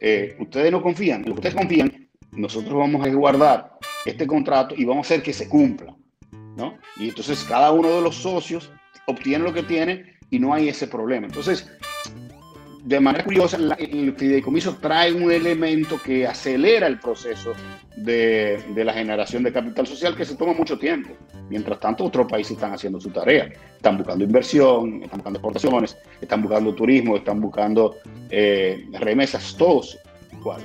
eh, 0.00 0.34
ustedes 0.40 0.72
no 0.72 0.80
confían, 0.80 1.30
ustedes 1.30 1.54
confían, 1.54 2.08
nosotros 2.32 2.72
vamos 2.72 3.06
a 3.06 3.10
guardar 3.10 3.78
este 4.06 4.26
contrato 4.26 4.74
y 4.76 4.86
vamos 4.86 5.06
a 5.06 5.12
hacer 5.12 5.22
que 5.22 5.34
se 5.34 5.50
cumpla, 5.50 5.94
¿no? 6.56 6.78
Y 6.96 7.10
entonces 7.10 7.44
cada 7.44 7.72
uno 7.72 7.88
de 7.90 8.00
los 8.00 8.16
socios 8.16 8.72
obtiene 9.06 9.44
lo 9.44 9.52
que 9.52 9.62
tiene 9.62 10.16
y 10.30 10.38
no 10.38 10.54
hay 10.54 10.68
ese 10.68 10.86
problema. 10.86 11.26
Entonces, 11.26 11.70
de 12.84 13.00
manera 13.00 13.24
curiosa, 13.24 13.58
el 13.78 14.14
fideicomiso 14.14 14.76
trae 14.76 15.12
un 15.12 15.30
elemento 15.30 16.00
que 16.02 16.26
acelera 16.26 16.86
el 16.86 16.98
proceso 16.98 17.52
de, 17.96 18.62
la 18.76 18.92
generación 18.92 19.42
de 19.42 19.52
capital 19.52 19.86
social 19.86 20.16
que 20.16 20.24
se 20.24 20.36
toma 20.36 20.52
mucho 20.52 20.78
tiempo. 20.78 21.10
Mientras 21.48 21.80
tanto, 21.80 22.04
otros 22.04 22.30
países 22.30 22.52
están 22.52 22.72
haciendo 22.72 23.00
su 23.00 23.10
tarea. 23.10 23.50
Están 23.76 23.98
buscando 23.98 24.24
inversión, 24.24 25.02
están 25.02 25.18
buscando 25.18 25.38
exportaciones, 25.38 25.96
están 26.20 26.42
buscando 26.42 26.74
turismo, 26.74 27.16
están 27.16 27.40
buscando 27.40 27.96
eh, 28.30 28.86
remesas, 28.92 29.56
todos 29.56 29.98
igual. 30.32 30.62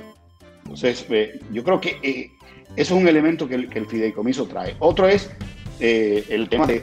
Entonces, 0.62 1.06
eh, 1.10 1.40
yo 1.52 1.64
creo 1.64 1.80
que 1.80 1.98
eh, 2.02 2.30
eso 2.76 2.94
es 2.94 3.00
un 3.02 3.08
elemento 3.08 3.48
que 3.48 3.54
el, 3.54 3.86
fideicomiso 3.86 4.46
trae. 4.46 4.76
Otro 4.78 5.08
es 5.08 5.30
el 5.80 6.48
tema 6.48 6.66
de, 6.66 6.82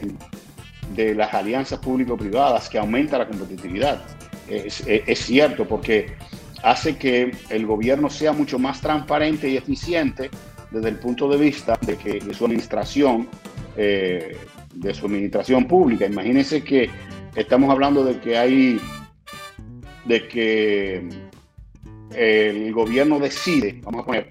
de 0.96 1.16
las 1.16 1.34
alianzas 1.34 1.80
público-privadas 1.80 2.70
que 2.70 2.78
aumenta 2.78 3.18
la 3.18 3.28
competitividad 3.28 4.02
es, 4.52 5.20
cierto, 5.20 5.68
porque 5.68 6.14
hace 6.64 6.98
que 6.98 7.32
el 7.50 7.66
gobierno 7.66 8.10
sea 8.10 8.34
mucho 8.34 8.60
más 8.60 8.82
transparente 8.82 9.50
y 9.50 9.58
eficiente 9.58 10.30
desde 10.70 10.90
el 10.90 10.96
punto 10.98 11.28
de 11.30 11.38
vista 11.38 11.78
de, 11.86 11.98
que, 11.98 12.20
de 12.20 12.34
su 12.34 12.46
administración, 12.46 13.28
eh, 13.78 14.38
de 14.74 14.94
su 14.94 15.06
administración 15.06 15.68
pública. 15.68 16.06
Imagínense 16.06 16.64
que 16.64 16.90
estamos 17.36 17.70
hablando 17.70 18.04
de 18.04 18.20
que 18.20 18.38
hay, 18.38 18.80
de 20.06 20.28
que 20.28 21.10
el 22.16 22.74
gobierno 22.74 23.20
decide, 23.20 23.80
vamos 23.84 24.04
a 24.04 24.06
poner, 24.06 24.30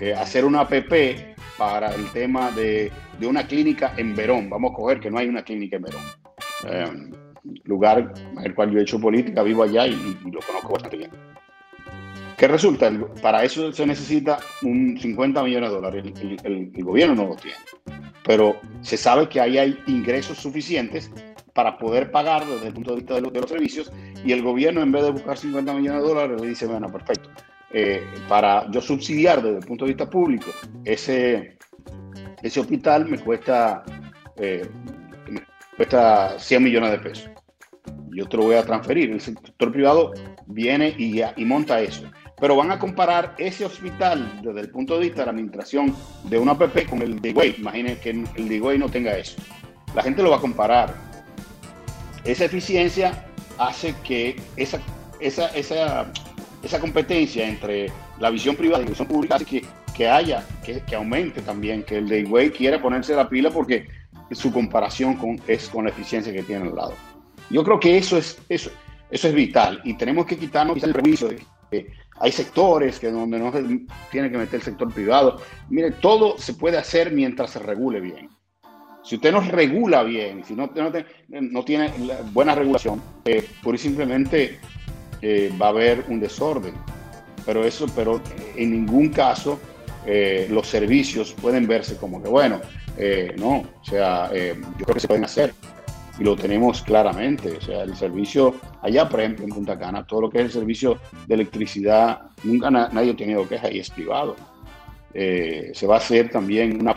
eh, 0.00 0.14
hacer 0.14 0.44
una 0.44 0.60
APP 0.60 1.36
para 1.56 1.94
el 1.94 2.10
tema 2.12 2.50
de, 2.50 2.90
de, 3.18 3.26
una 3.26 3.46
clínica 3.46 3.94
en 3.96 4.14
Verón. 4.14 4.50
Vamos 4.50 4.72
a 4.72 4.74
coger 4.74 5.00
que 5.00 5.10
no 5.10 5.18
hay 5.18 5.28
una 5.28 5.42
clínica 5.42 5.76
en 5.76 5.82
Verón. 5.82 6.02
Eh, 6.68 7.25
lugar 7.64 8.12
en 8.16 8.44
el 8.44 8.54
cual 8.54 8.70
yo 8.70 8.78
he 8.78 8.82
hecho 8.82 9.00
política, 9.00 9.42
vivo 9.42 9.62
allá 9.62 9.86
y, 9.86 10.18
lo 10.30 10.40
conozco 10.40 10.72
bastante 10.72 10.96
bien. 10.96 11.10
¿Qué 12.36 12.48
resulta? 12.48 12.92
Para 13.22 13.44
eso 13.44 13.72
se 13.72 13.86
necesita 13.86 14.38
un 14.62 14.98
50 15.00 15.42
millones 15.42 15.70
de 15.70 15.76
dólares. 15.76 16.04
El, 16.44 16.70
gobierno 16.84 17.14
no 17.14 17.28
lo 17.28 17.36
tiene. 17.36 17.56
Pero 18.24 18.56
se 18.82 18.96
sabe 18.96 19.28
que 19.28 19.40
ahí 19.40 19.56
hay 19.56 19.78
ingresos 19.86 20.38
suficientes 20.38 21.10
para 21.54 21.78
poder 21.78 22.10
pagar 22.10 22.44
desde 22.44 22.68
el 22.68 22.74
punto 22.74 22.90
de 22.90 22.96
vista 22.96 23.14
de 23.14 23.22
los, 23.22 23.50
servicios 23.50 23.90
y 24.22 24.32
el 24.32 24.42
gobierno 24.42 24.82
en 24.82 24.92
vez 24.92 25.04
de 25.04 25.10
buscar 25.12 25.38
50 25.38 25.72
millones 25.72 26.02
de 26.02 26.08
dólares 26.08 26.40
le 26.40 26.48
dice, 26.48 26.66
bueno, 26.66 26.92
perfecto, 26.92 27.30
eh, 27.72 28.02
para 28.28 28.70
yo 28.70 28.82
subsidiar 28.82 29.42
desde 29.42 29.58
el 29.58 29.64
punto 29.64 29.86
de 29.86 29.92
vista 29.92 30.08
público 30.10 30.50
ese, 30.84 31.56
ese 32.42 32.60
hospital 32.60 33.06
me 33.06 33.18
cuesta, 33.18 33.84
eh, 34.36 34.68
cuesta 35.76 36.38
100 36.38 36.62
millones 36.62 36.90
de 36.90 36.98
pesos 36.98 37.30
yo 38.16 38.26
te 38.26 38.36
lo 38.38 38.44
voy 38.44 38.56
a 38.56 38.64
transferir. 38.64 39.10
El 39.10 39.20
sector 39.20 39.70
privado 39.70 40.12
viene 40.46 40.94
y, 40.96 41.20
y 41.20 41.44
monta 41.44 41.80
eso. 41.80 42.02
Pero 42.40 42.56
van 42.56 42.70
a 42.70 42.78
comparar 42.78 43.34
ese 43.38 43.64
hospital 43.64 44.40
desde 44.42 44.60
el 44.60 44.70
punto 44.70 44.94
de 44.94 45.00
vista 45.00 45.20
de 45.20 45.26
la 45.26 45.32
administración 45.32 45.94
de 46.24 46.38
una 46.38 46.52
APP 46.52 46.88
con 46.88 47.02
el 47.02 47.20
de 47.20 47.30
Higüey. 47.30 47.56
Imaginen 47.58 47.96
que 47.98 48.10
el 48.10 48.48
de 48.48 48.54
Higüey 48.56 48.78
no 48.78 48.88
tenga 48.88 49.16
eso. 49.16 49.36
La 49.94 50.02
gente 50.02 50.22
lo 50.22 50.30
va 50.30 50.36
a 50.36 50.40
comparar. 50.40 50.94
Esa 52.24 52.46
eficiencia 52.46 53.24
hace 53.58 53.94
que 54.02 54.36
esa, 54.56 54.80
esa, 55.20 55.48
esa, 55.48 56.10
esa 56.62 56.80
competencia 56.80 57.46
entre 57.46 57.90
la 58.18 58.30
visión 58.30 58.56
privada 58.56 58.80
y 58.80 58.84
la 58.84 58.90
visión 58.90 59.08
pública 59.08 59.36
hace 59.36 59.44
que, 59.44 59.64
que 59.94 60.08
haya, 60.08 60.44
que, 60.64 60.80
que, 60.80 60.96
aumente 60.96 61.40
también, 61.42 61.82
que 61.82 61.98
el 61.98 62.08
de 62.08 62.20
Higüey 62.20 62.50
quiera 62.50 62.80
ponerse 62.80 63.14
la 63.14 63.28
pila 63.28 63.50
porque 63.50 63.86
su 64.32 64.52
comparación 64.52 65.14
con, 65.14 65.40
es 65.46 65.68
con 65.68 65.84
la 65.84 65.90
eficiencia 65.90 66.32
que 66.32 66.42
tiene 66.42 66.68
al 66.68 66.74
lado. 66.74 66.94
Yo 67.50 67.62
creo 67.62 67.78
que 67.78 67.96
eso 67.96 68.18
es, 68.18 68.38
eso, 68.48 68.70
eso 69.10 69.28
es 69.28 69.34
vital 69.34 69.80
y 69.84 69.94
tenemos 69.94 70.26
que 70.26 70.36
quitarnos 70.36 70.82
el 70.82 70.92
prejuicio 70.92 71.28
de 71.28 71.36
que 71.70 71.92
hay 72.18 72.32
sectores 72.32 72.98
que 72.98 73.10
donde 73.10 73.38
no 73.38 73.52
se 73.52 73.62
tiene 74.10 74.30
que 74.30 74.38
meter 74.38 74.56
el 74.56 74.62
sector 74.62 74.92
privado. 74.92 75.40
Mire, 75.68 75.92
todo 75.92 76.38
se 76.38 76.54
puede 76.54 76.78
hacer 76.78 77.12
mientras 77.12 77.50
se 77.50 77.58
regule 77.58 78.00
bien. 78.00 78.30
Si 79.02 79.16
usted 79.16 79.30
no 79.30 79.40
regula 79.40 80.02
bien, 80.02 80.44
si 80.44 80.54
no, 80.54 80.68
tiene 81.64 81.92
buena 82.32 82.56
regulación, 82.56 83.00
eh, 83.24 83.46
y 83.64 83.78
simplemente 83.78 84.58
eh, 85.22 85.52
va 85.60 85.66
a 85.66 85.68
haber 85.68 86.04
un 86.08 86.18
desorden. 86.18 86.74
Pero 87.44 87.64
eso, 87.64 87.86
pero 87.94 88.20
en 88.56 88.72
ningún 88.72 89.10
caso 89.10 89.60
eh, 90.04 90.48
los 90.50 90.66
servicios 90.66 91.32
pueden 91.40 91.68
verse 91.68 91.96
como 91.96 92.20
que, 92.20 92.28
bueno, 92.28 92.60
no, 93.36 93.64
o 93.80 93.84
sea, 93.84 94.30
yo 94.32 94.84
creo 94.84 94.94
que 94.94 95.00
se 95.00 95.08
pueden 95.08 95.24
hacer 95.24 95.52
y 96.18 96.24
lo 96.24 96.36
tenemos 96.36 96.82
claramente. 96.82 97.56
O 97.56 97.60
sea, 97.60 97.82
el 97.82 97.96
servicio 97.96 98.54
allá, 98.82 99.08
por 99.08 99.20
ejemplo, 99.20 99.44
en 99.44 99.50
Punta 99.50 99.78
Cana, 99.78 100.06
todo 100.06 100.22
lo 100.22 100.30
que 100.30 100.38
es 100.38 100.44
el 100.44 100.52
servicio 100.52 100.98
de 101.26 101.34
electricidad, 101.34 102.22
nunca 102.44 102.70
nadie 102.70 103.12
ha 103.12 103.16
tenido 103.16 103.48
queja 103.48 103.70
y 103.70 103.80
es 103.80 103.90
privado. 103.90 104.36
Eh, 105.14 105.70
se 105.74 105.86
va 105.86 105.94
a 105.94 105.98
hacer 105.98 106.30
también 106.30 106.80
una 106.80 106.94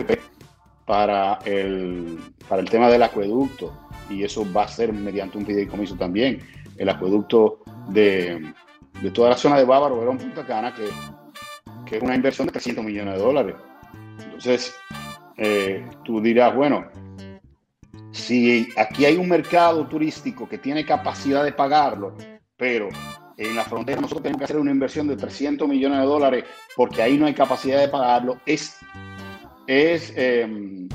para 0.85 1.39
el, 1.45 2.17
para 2.47 2.61
el 2.61 2.69
tema 2.69 2.89
del 2.89 3.03
acueducto 3.03 3.71
y 4.09 4.23
eso 4.23 4.45
va 4.51 4.63
a 4.63 4.67
ser 4.67 4.91
mediante 4.91 5.37
un 5.37 5.45
fideicomiso 5.45 5.95
también. 5.95 6.39
El 6.77 6.89
acueducto 6.89 7.59
de, 7.89 8.53
de 9.01 9.11
toda 9.11 9.29
la 9.29 9.37
zona 9.37 9.57
de 9.57 9.65
Bávaro, 9.65 9.99
Verón, 9.99 10.17
Punta 10.17 10.45
Cana, 10.45 10.73
que 10.73 11.97
es 11.97 12.01
una 12.01 12.15
inversión 12.15 12.47
de 12.47 12.53
300 12.53 12.83
millones 12.83 13.15
de 13.15 13.19
dólares. 13.19 13.55
Entonces, 14.23 14.73
eh, 15.41 15.85
tú 16.03 16.19
dirás, 16.19 16.53
bueno, 16.53 16.85
si 18.11 18.67
aquí 18.75 19.05
hay 19.05 19.15
un 19.15 19.29
mercado 19.29 19.87
turístico 19.87 20.49
que 20.49 20.57
tiene 20.57 20.85
capacidad 20.85 21.45
de 21.45 21.53
pagarlo, 21.53 22.13
pero 22.57 22.89
en 23.37 23.55
la 23.55 23.63
frontera 23.63 24.01
nosotros 24.01 24.23
tenemos 24.23 24.39
que 24.39 24.43
hacer 24.43 24.57
una 24.57 24.71
inversión 24.71 25.07
de 25.07 25.15
300 25.15 25.65
millones 25.65 25.99
de 25.99 26.05
dólares 26.05 26.43
porque 26.75 27.01
ahí 27.01 27.17
no 27.17 27.25
hay 27.25 27.33
capacidad 27.33 27.79
de 27.79 27.87
pagarlo, 27.87 28.37
es, 28.45 28.79
es 29.65 30.11
em, 30.17 30.89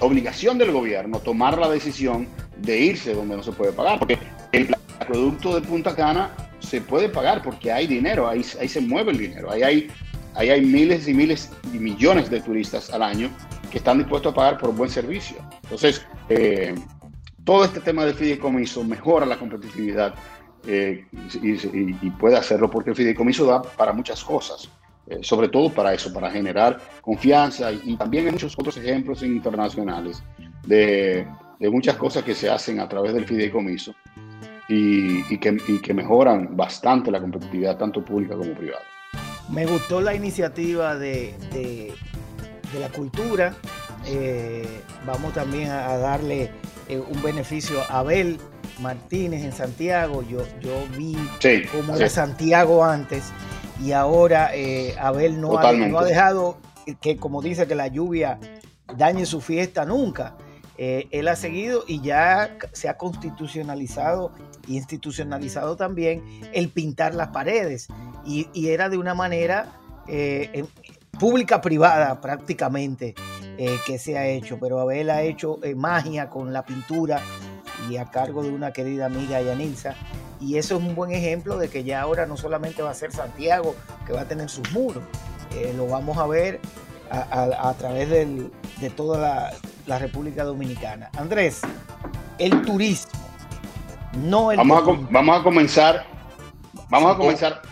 obligación 0.00 0.58
del 0.58 0.72
gobierno 0.72 1.20
tomar 1.20 1.56
la 1.56 1.70
decisión 1.70 2.26
de 2.56 2.80
irse 2.80 3.14
donde 3.14 3.36
no 3.36 3.44
se 3.44 3.52
puede 3.52 3.72
pagar, 3.72 4.00
porque 4.00 4.18
el 4.50 4.74
producto 5.06 5.54
de 5.54 5.60
Punta 5.60 5.94
Cana 5.94 6.34
se 6.58 6.80
puede 6.80 7.08
pagar 7.08 7.42
porque 7.42 7.70
hay 7.70 7.86
dinero, 7.86 8.28
ahí, 8.28 8.44
ahí 8.60 8.68
se 8.68 8.80
mueve 8.80 9.12
el 9.12 9.18
dinero, 9.18 9.52
ahí 9.52 9.62
hay, 9.62 9.88
ahí 10.34 10.50
hay 10.50 10.62
miles 10.62 11.06
y 11.06 11.14
miles 11.14 11.48
y 11.72 11.78
millones 11.78 12.28
de 12.28 12.40
turistas 12.40 12.90
al 12.90 13.02
año 13.02 13.30
que 13.72 13.78
están 13.78 13.96
dispuestos 13.96 14.32
a 14.32 14.34
pagar 14.34 14.58
por 14.58 14.68
un 14.68 14.76
buen 14.76 14.90
servicio. 14.90 15.38
Entonces, 15.62 16.06
eh, 16.28 16.74
todo 17.42 17.64
este 17.64 17.80
tema 17.80 18.04
del 18.04 18.14
fideicomiso 18.14 18.84
mejora 18.84 19.24
la 19.24 19.38
competitividad 19.38 20.14
eh, 20.66 21.06
y, 21.42 22.10
puede 22.10 22.36
hacerlo 22.36 22.70
porque 22.70 22.90
el 22.90 22.96
fideicomiso 22.96 23.46
da 23.46 23.62
para 23.62 23.94
muchas 23.94 24.22
cosas, 24.22 24.68
eh, 25.06 25.20
sobre 25.22 25.48
todo 25.48 25.70
para 25.70 25.94
eso, 25.94 26.12
para 26.12 26.30
generar 26.30 26.78
confianza 27.00 27.72
y, 27.72 27.96
también 27.96 28.26
hay 28.26 28.32
muchos 28.32 28.54
otros 28.58 28.76
ejemplos 28.76 29.22
internacionales 29.22 30.22
de, 30.66 31.26
muchas 31.58 31.96
cosas 31.96 32.22
que 32.24 32.34
se 32.34 32.50
hacen 32.50 32.78
a 32.78 32.88
través 32.88 33.14
del 33.14 33.24
fideicomiso 33.24 33.94
y, 34.68 35.38
que, 35.38 35.94
mejoran 35.94 36.54
bastante 36.54 37.10
la 37.10 37.20
competitividad 37.20 37.78
tanto 37.78 38.04
pública 38.04 38.36
como 38.36 38.52
privada. 38.52 38.84
Me 39.48 39.64
gustó 39.66 40.00
la 40.00 40.14
iniciativa 40.14 40.94
de 40.96 41.34
de 41.52 41.92
la 42.80 42.88
cultura. 42.88 43.54
Eh, 44.06 44.82
vamos 45.06 45.32
también 45.32 45.70
a, 45.70 45.96
darle 45.96 46.50
eh, 46.88 46.98
un 46.98 47.22
beneficio 47.22 47.80
a 47.88 48.00
Abel 48.00 48.38
Martínez 48.80 49.44
en 49.44 49.52
Santiago. 49.52 50.22
Yo, 50.22 50.40
yo 50.60 50.86
vi 50.96 51.16
cómo 51.70 51.96
era 51.96 52.08
Santiago 52.08 52.84
antes 52.84 53.32
y 53.80 53.92
ahora 53.92 54.50
eh, 54.54 54.94
Abel 54.98 55.40
no 55.40 55.58
ha, 55.58 55.72
no 55.72 55.98
ha, 55.98 56.04
dejado 56.04 56.58
que, 57.00 57.16
como 57.16 57.42
dice, 57.42 57.66
que 57.66 57.74
la 57.74 57.88
lluvia 57.88 58.38
dañe 58.96 59.26
su 59.26 59.40
fiesta 59.40 59.84
nunca. 59.84 60.36
él 60.76 61.28
ha 61.28 61.36
seguido 61.36 61.84
y 61.86 62.00
ya 62.00 62.56
se 62.72 62.88
ha 62.88 62.96
constitucionalizado 62.96 64.32
institucionalizado 64.68 65.76
también 65.76 66.22
el 66.52 66.68
pintar 66.68 67.14
las 67.14 67.28
paredes 67.28 67.88
y, 68.24 68.48
era 68.68 68.88
de 68.88 68.98
una 68.98 69.14
manera 69.14 69.72
eh, 70.08 70.64
pública-privada 71.18 72.20
prácticamente 72.20 73.14
eh, 73.58 73.76
que 73.86 73.98
se 73.98 74.18
ha 74.18 74.26
hecho, 74.26 74.58
pero 74.58 74.80
Abel 74.80 75.10
ha 75.10 75.22
hecho 75.22 75.58
eh, 75.62 75.74
magia 75.74 76.28
con 76.28 76.52
la 76.52 76.64
pintura 76.64 77.20
y 77.88 77.96
a 77.96 78.06
cargo 78.06 78.42
de 78.42 78.50
una 78.50 78.72
querida 78.72 79.06
amiga 79.06 79.40
Yanilza. 79.40 79.94
Y 80.40 80.56
eso 80.56 80.76
es 80.76 80.82
un 80.82 80.94
buen 80.94 81.12
ejemplo 81.12 81.56
de 81.58 81.68
que 81.68 81.84
ya 81.84 82.00
ahora 82.00 82.26
no 82.26 82.36
solamente 82.36 82.82
va 82.82 82.90
a 82.90 82.94
ser 82.94 83.12
Santiago 83.12 83.76
que 84.06 84.12
va 84.12 84.22
a 84.22 84.24
tener 84.24 84.48
sus 84.48 84.72
muros, 84.72 85.04
lo 85.76 85.86
vamos 85.86 86.18
a 86.18 86.26
ver 86.26 86.60
a, 87.10 87.74
través 87.78 88.08
de 88.08 88.90
toda 88.90 89.52
la, 89.86 89.98
República 89.98 90.42
Dominicana. 90.42 91.10
Andrés, 91.16 91.60
el 92.38 92.62
turismo, 92.62 93.12
no 94.16 94.50
el 94.50 94.56
vamos, 94.56 94.82
A, 94.82 95.06
vamos 95.10 95.40
a 95.40 95.42
comenzar, 95.44 96.06
vamos 96.88 97.14
a 97.14 97.16
comenzar 97.16 97.62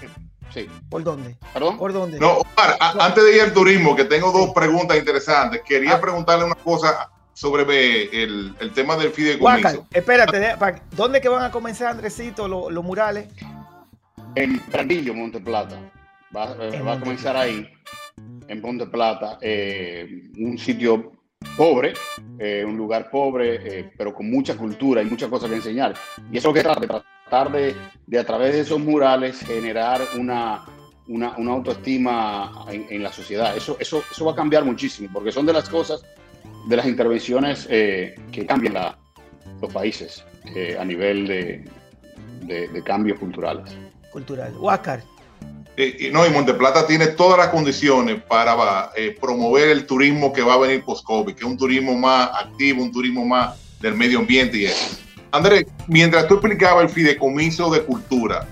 Sí. 0.53 0.69
¿Por 0.89 1.05
dónde? 1.05 1.37
¿Perdón? 1.53 1.79
¿Por 1.79 1.93
dónde? 1.93 2.19
No, 2.19 2.39
Omar, 2.39 2.77
antes 2.81 3.25
de 3.25 3.37
ir 3.37 3.43
al 3.43 3.53
turismo, 3.53 3.95
que 3.95 4.05
tengo 4.05 4.33
dos 4.33 4.51
preguntas 4.51 4.97
interesantes, 4.99 5.63
quería 5.63 5.95
ah. 5.95 6.01
preguntarle 6.01 6.45
una 6.45 6.57
cosa 6.57 7.11
sobre 7.33 8.05
el, 8.23 8.55
el 8.61 8.73
tema 8.73 8.97
del 8.97 9.13
fideicomiso. 9.13 9.87
espérate, 9.93 10.57
¿dónde 10.91 11.21
que 11.21 11.29
van 11.29 11.45
a 11.45 11.51
comenzar, 11.51 11.89
Andresito, 11.93 12.47
los 12.49 12.85
murales? 12.85 13.29
En 14.35 14.59
Prandillo, 14.61 15.15
Monte 15.15 15.41
Plata. 15.41 15.79
Va, 16.37 16.55
eh, 16.61 16.81
va 16.81 16.93
a 16.93 17.01
comenzar 17.01 17.37
ahí, 17.37 17.69
en 18.47 18.61
Monte 18.61 18.87
Plata, 18.87 19.39
eh, 19.41 20.31
un 20.39 20.59
sitio 20.59 21.13
pobre, 21.57 21.95
eh, 22.39 22.65
un 22.65 22.77
lugar 22.77 23.11
pobre, 23.11 23.91
pero 23.97 24.15
con 24.15 24.31
mucha 24.31 24.57
cultura 24.57 25.03
y 25.03 25.07
muchas 25.07 25.29
cosas 25.29 25.49
que 25.49 25.57
enseñar. 25.57 25.95
Y 26.31 26.39
eso 26.39 26.39
es 26.39 26.45
lo 26.45 26.53
que 26.53 26.63
trata, 26.63 27.05
tratar 27.31 27.53
de, 27.53 28.19
a 28.19 28.25
través 28.25 28.55
de 28.55 28.61
esos 28.61 28.81
murales 28.81 29.39
generar 29.41 30.01
una, 30.19 30.65
una, 31.07 31.33
autoestima 31.37 32.67
en, 32.69 33.03
la 33.03 33.13
sociedad. 33.13 33.57
Eso, 33.57 33.77
eso, 33.79 34.03
eso 34.11 34.25
va 34.25 34.33
a 34.33 34.35
cambiar 34.35 34.65
muchísimo, 34.65 35.09
porque 35.13 35.31
son 35.31 35.47
de 35.47 35.53
las 35.53 35.69
cosas, 35.69 36.03
de 36.67 36.77
las 36.77 36.87
intervenciones 36.87 37.69
eh, 37.71 38.17
que 38.33 38.45
cambian 38.45 38.75
los 39.63 39.73
países 39.73 40.25
eh, 40.57 40.77
a 40.79 40.85
nivel 40.85 41.29
de, 41.29 41.65
de, 42.43 42.83
cambios 42.83 43.21
culturales. 43.21 43.71
Cultural. 44.11 44.53
Huáscar. 44.59 45.05
Eh, 45.77 46.11
no, 46.13 46.27
y 46.27 46.31
Monteplata 46.31 46.85
tiene 46.85 47.09
todas 47.09 47.39
las 47.39 47.49
condiciones 47.49 48.21
para 48.25 48.91
promover 49.21 49.69
el 49.69 49.87
turismo 49.87 50.33
que 50.33 50.43
va 50.43 50.55
a 50.55 50.59
venir 50.59 50.83
post-COVID, 50.85 51.33
que 51.33 51.45
es 51.45 51.47
un 51.47 51.57
turismo 51.57 51.95
más 51.95 52.29
activo, 52.35 52.83
un 52.83 52.91
turismo 52.91 53.25
más 53.25 53.57
del 53.81 53.95
medio 53.95 54.19
ambiente 54.19 54.59
y 54.59 54.65
eso. 54.65 54.99
Andrés, 55.33 55.67
mientras 55.87 56.27
tú 56.29 56.35
explicabas 56.35 56.85
el 56.85 56.91
fideicomiso 56.91 57.71
de 57.71 57.83
cultura, 57.83 58.47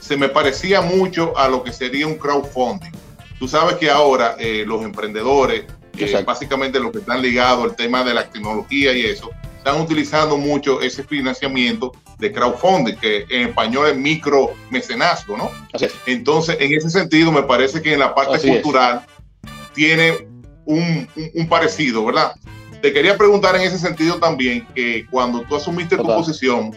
se 0.00 0.16
me 0.16 0.28
parecía 0.28 0.80
mucho 0.80 1.36
a 1.38 1.48
lo 1.48 1.62
que 1.62 1.72
sería 1.72 2.06
un 2.06 2.16
crowdfunding. 2.16 2.90
Tú 3.38 3.48
sabes 3.48 3.76
que 3.76 3.90
ahora 3.90 4.36
eh, 4.38 4.64
los 4.66 4.82
emprendedores, 4.82 5.64
eh, 5.96 6.22
básicamente 6.24 6.80
los 6.80 6.90
que 6.92 6.98
están 6.98 7.22
ligados 7.22 7.64
al 7.64 7.76
tema 7.76 8.02
de 8.02 8.14
la 8.14 8.28
tecnología 8.28 8.92
y 8.92 9.06
eso, 9.06 9.30
están 9.58 9.80
utilizando 9.80 10.36
mucho 10.36 10.80
ese 10.80 11.04
financiamiento 11.04 11.92
de 12.18 12.32
crowdfunding, 12.32 12.96
que 12.96 13.26
en 13.30 13.48
español 13.48 13.90
es 13.90 13.96
micro 13.96 14.54
mecenazgo, 14.70 15.36
¿no? 15.36 15.50
Entonces, 16.06 16.56
en 16.58 16.72
ese 16.72 16.90
sentido, 16.90 17.30
me 17.30 17.44
parece 17.44 17.80
que 17.80 17.92
en 17.92 18.00
la 18.00 18.12
parte 18.14 18.38
cultural 18.48 19.02
tiene 19.72 20.26
un, 20.64 21.08
parecido, 21.48 22.04
¿verdad? 22.04 22.34
Te 22.82 22.92
quería 22.92 23.16
preguntar 23.16 23.54
en 23.54 23.62
ese 23.62 23.78
sentido 23.78 24.18
también, 24.18 24.66
que 24.74 25.06
cuando 25.08 25.42
tú 25.42 25.54
asumiste 25.54 25.96
tu 25.96 26.04
posición, 26.04 26.76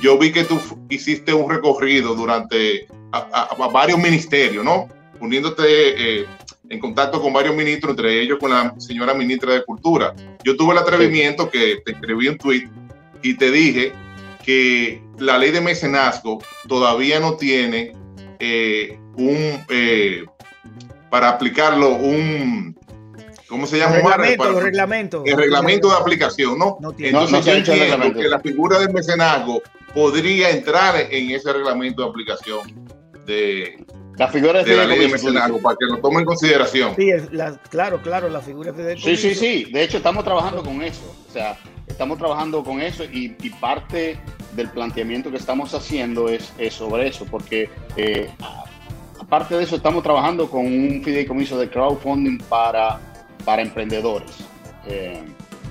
yo 0.00 0.18
vi 0.18 0.32
que 0.32 0.44
tú 0.44 0.58
hiciste 0.88 1.34
un 1.34 1.50
recorrido 1.50 2.14
durante 2.14 2.88
a, 3.12 3.54
varios 3.70 3.98
ministerios, 3.98 4.64
¿no? 4.64 4.88
Uniéndote 5.20 5.64
eh, 5.66 6.26
en 6.70 6.80
contacto 6.80 7.20
con 7.20 7.32
varios 7.32 7.54
ministros, 7.54 7.90
entre 7.90 8.22
ellos 8.22 8.38
con 8.40 8.50
la 8.50 8.74
señora 8.78 9.12
ministra 9.12 9.52
de 9.52 9.64
Cultura. 9.64 10.14
Yo 10.44 10.56
tuve 10.56 10.72
el 10.72 10.78
atrevimiento 10.78 11.50
que 11.50 11.82
te 11.84 11.92
escribí 11.92 12.28
un 12.28 12.38
tweet 12.38 12.68
y 13.22 13.34
te 13.34 13.50
dije 13.50 13.92
que 14.44 15.02
la 15.18 15.36
ley 15.36 15.50
de 15.50 15.60
mecenazgo 15.60 16.38
todavía 16.66 17.20
no 17.20 17.34
tiene 17.34 17.92
eh, 18.38 18.98
un, 19.16 19.62
eh, 19.68 20.24
para 21.10 21.30
aplicarlo, 21.30 21.96
un, 21.96 22.77
¿Cómo 23.48 23.66
se 23.66 23.78
llama? 23.78 23.96
Reglamento, 23.96 24.60
reglamento. 24.60 25.22
El 25.24 25.36
reglamento 25.36 25.88
de 25.88 25.96
aplicación, 25.96 26.58
¿no? 26.58 26.76
no 26.80 26.92
tiene. 26.92 27.18
Entonces 27.18 27.44
yo 27.44 27.52
entiendo 27.52 28.12
que 28.12 28.28
la 28.28 28.40
figura 28.40 28.78
del 28.78 28.92
mecenazgo 28.92 29.62
podría 29.94 30.50
entrar 30.50 30.96
en 31.10 31.30
ese 31.30 31.52
reglamento 31.52 32.02
de 32.02 32.08
aplicación 32.08 32.88
de, 33.24 33.84
la 34.18 34.28
figura 34.28 34.62
de, 34.64 34.76
la 34.76 34.84
ley 34.84 34.98
de 34.98 35.08
mecenazgo, 35.08 35.60
para 35.60 35.76
que 35.76 35.86
lo 35.86 35.98
tome 35.98 36.20
en 36.20 36.24
consideración. 36.24 36.94
Sí, 36.96 37.10
claro, 37.70 38.00
claro, 38.02 38.28
la 38.28 38.40
figura 38.40 38.72
de 38.72 38.98
Sí, 38.98 39.16
sí, 39.16 39.34
sí. 39.34 39.64
De 39.72 39.82
hecho, 39.82 39.98
estamos 39.98 40.24
trabajando 40.24 40.62
con 40.62 40.82
eso. 40.82 41.14
O 41.28 41.32
sea, 41.32 41.56
estamos 41.86 42.18
trabajando 42.18 42.62
con 42.64 42.80
eso 42.80 43.04
y, 43.04 43.28
parte 43.60 44.18
del 44.52 44.68
planteamiento 44.70 45.30
que 45.30 45.36
estamos 45.36 45.72
haciendo 45.72 46.28
es, 46.28 46.52
sobre 46.70 47.08
eso, 47.08 47.24
porque 47.26 47.70
eh, 47.96 48.28
aparte 49.20 49.56
de 49.56 49.64
eso, 49.64 49.76
estamos 49.76 50.02
trabajando 50.02 50.50
con 50.50 50.66
un 50.66 51.02
fideicomiso 51.02 51.58
de 51.58 51.70
crowdfunding 51.70 52.38
para 52.48 53.00
para 53.48 53.62
emprendedores. 53.62 54.44
Eh, 54.86 55.24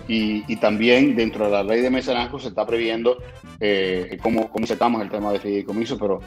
y, 0.07 0.55
también 0.55 1.15
dentro 1.15 1.45
de 1.45 1.51
la 1.51 1.61
ley 1.61 1.81
de 1.81 1.91
mecenazgo 1.91 2.39
se 2.39 2.47
está 2.47 2.65
previendo 2.65 3.19
eh, 3.59 4.17
cómo, 4.23 4.49
cómo 4.49 4.63
aceptamos 4.63 4.99
el 5.03 5.11
tema 5.11 5.31
de 5.31 5.39
fideicomiso, 5.39 5.95
pero, 5.99 6.19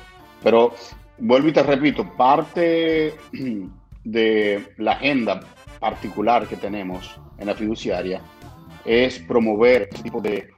pero 0.45 0.73
vuelvo 1.19 1.49
y 1.49 1.53
te 1.53 1.65
repito, 1.65 2.09
parte 2.17 3.15
de 4.05 4.75
la 4.77 4.93
agenda 4.93 5.41
particular 5.81 6.47
que 6.47 6.55
tenemos 6.55 7.19
en 7.37 7.49
la 7.49 7.57
fiduciaria 7.57 8.21
es 8.85 9.19
promover 9.19 9.89
este 9.91 10.05
tipo 10.05 10.21
de, 10.21 10.51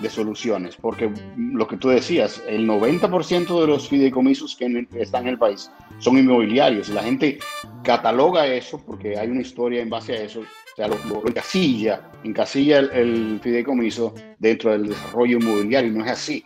de 0.00 0.10
soluciones, 0.10 0.76
porque 0.76 1.10
lo 1.36 1.66
que 1.66 1.76
tú 1.76 1.88
decías, 1.88 2.42
el 2.46 2.68
90% 2.68 3.60
de 3.60 3.66
los 3.66 3.88
fideicomisos 3.88 4.56
que 4.56 4.86
están 4.98 5.22
en 5.22 5.28
el 5.28 5.38
país 5.38 5.70
son 5.98 6.18
inmobiliarios. 6.18 6.88
La 6.90 7.02
gente 7.02 7.38
cataloga 7.82 8.46
eso 8.46 8.82
porque 8.84 9.18
hay 9.18 9.28
una 9.28 9.40
historia 9.40 9.80
en 9.80 9.90
base 9.90 10.12
a 10.12 10.22
eso, 10.22 10.40
o 10.40 10.76
sea, 10.76 10.88
lo, 10.88 10.96
encasilla, 11.26 12.10
encasilla 12.24 12.80
el, 12.80 13.40
fideicomiso 13.42 14.14
dentro 14.38 14.72
del 14.72 14.88
desarrollo 14.88 15.38
inmobiliario, 15.38 15.92
no 15.92 16.04
es 16.04 16.10
así. 16.12 16.44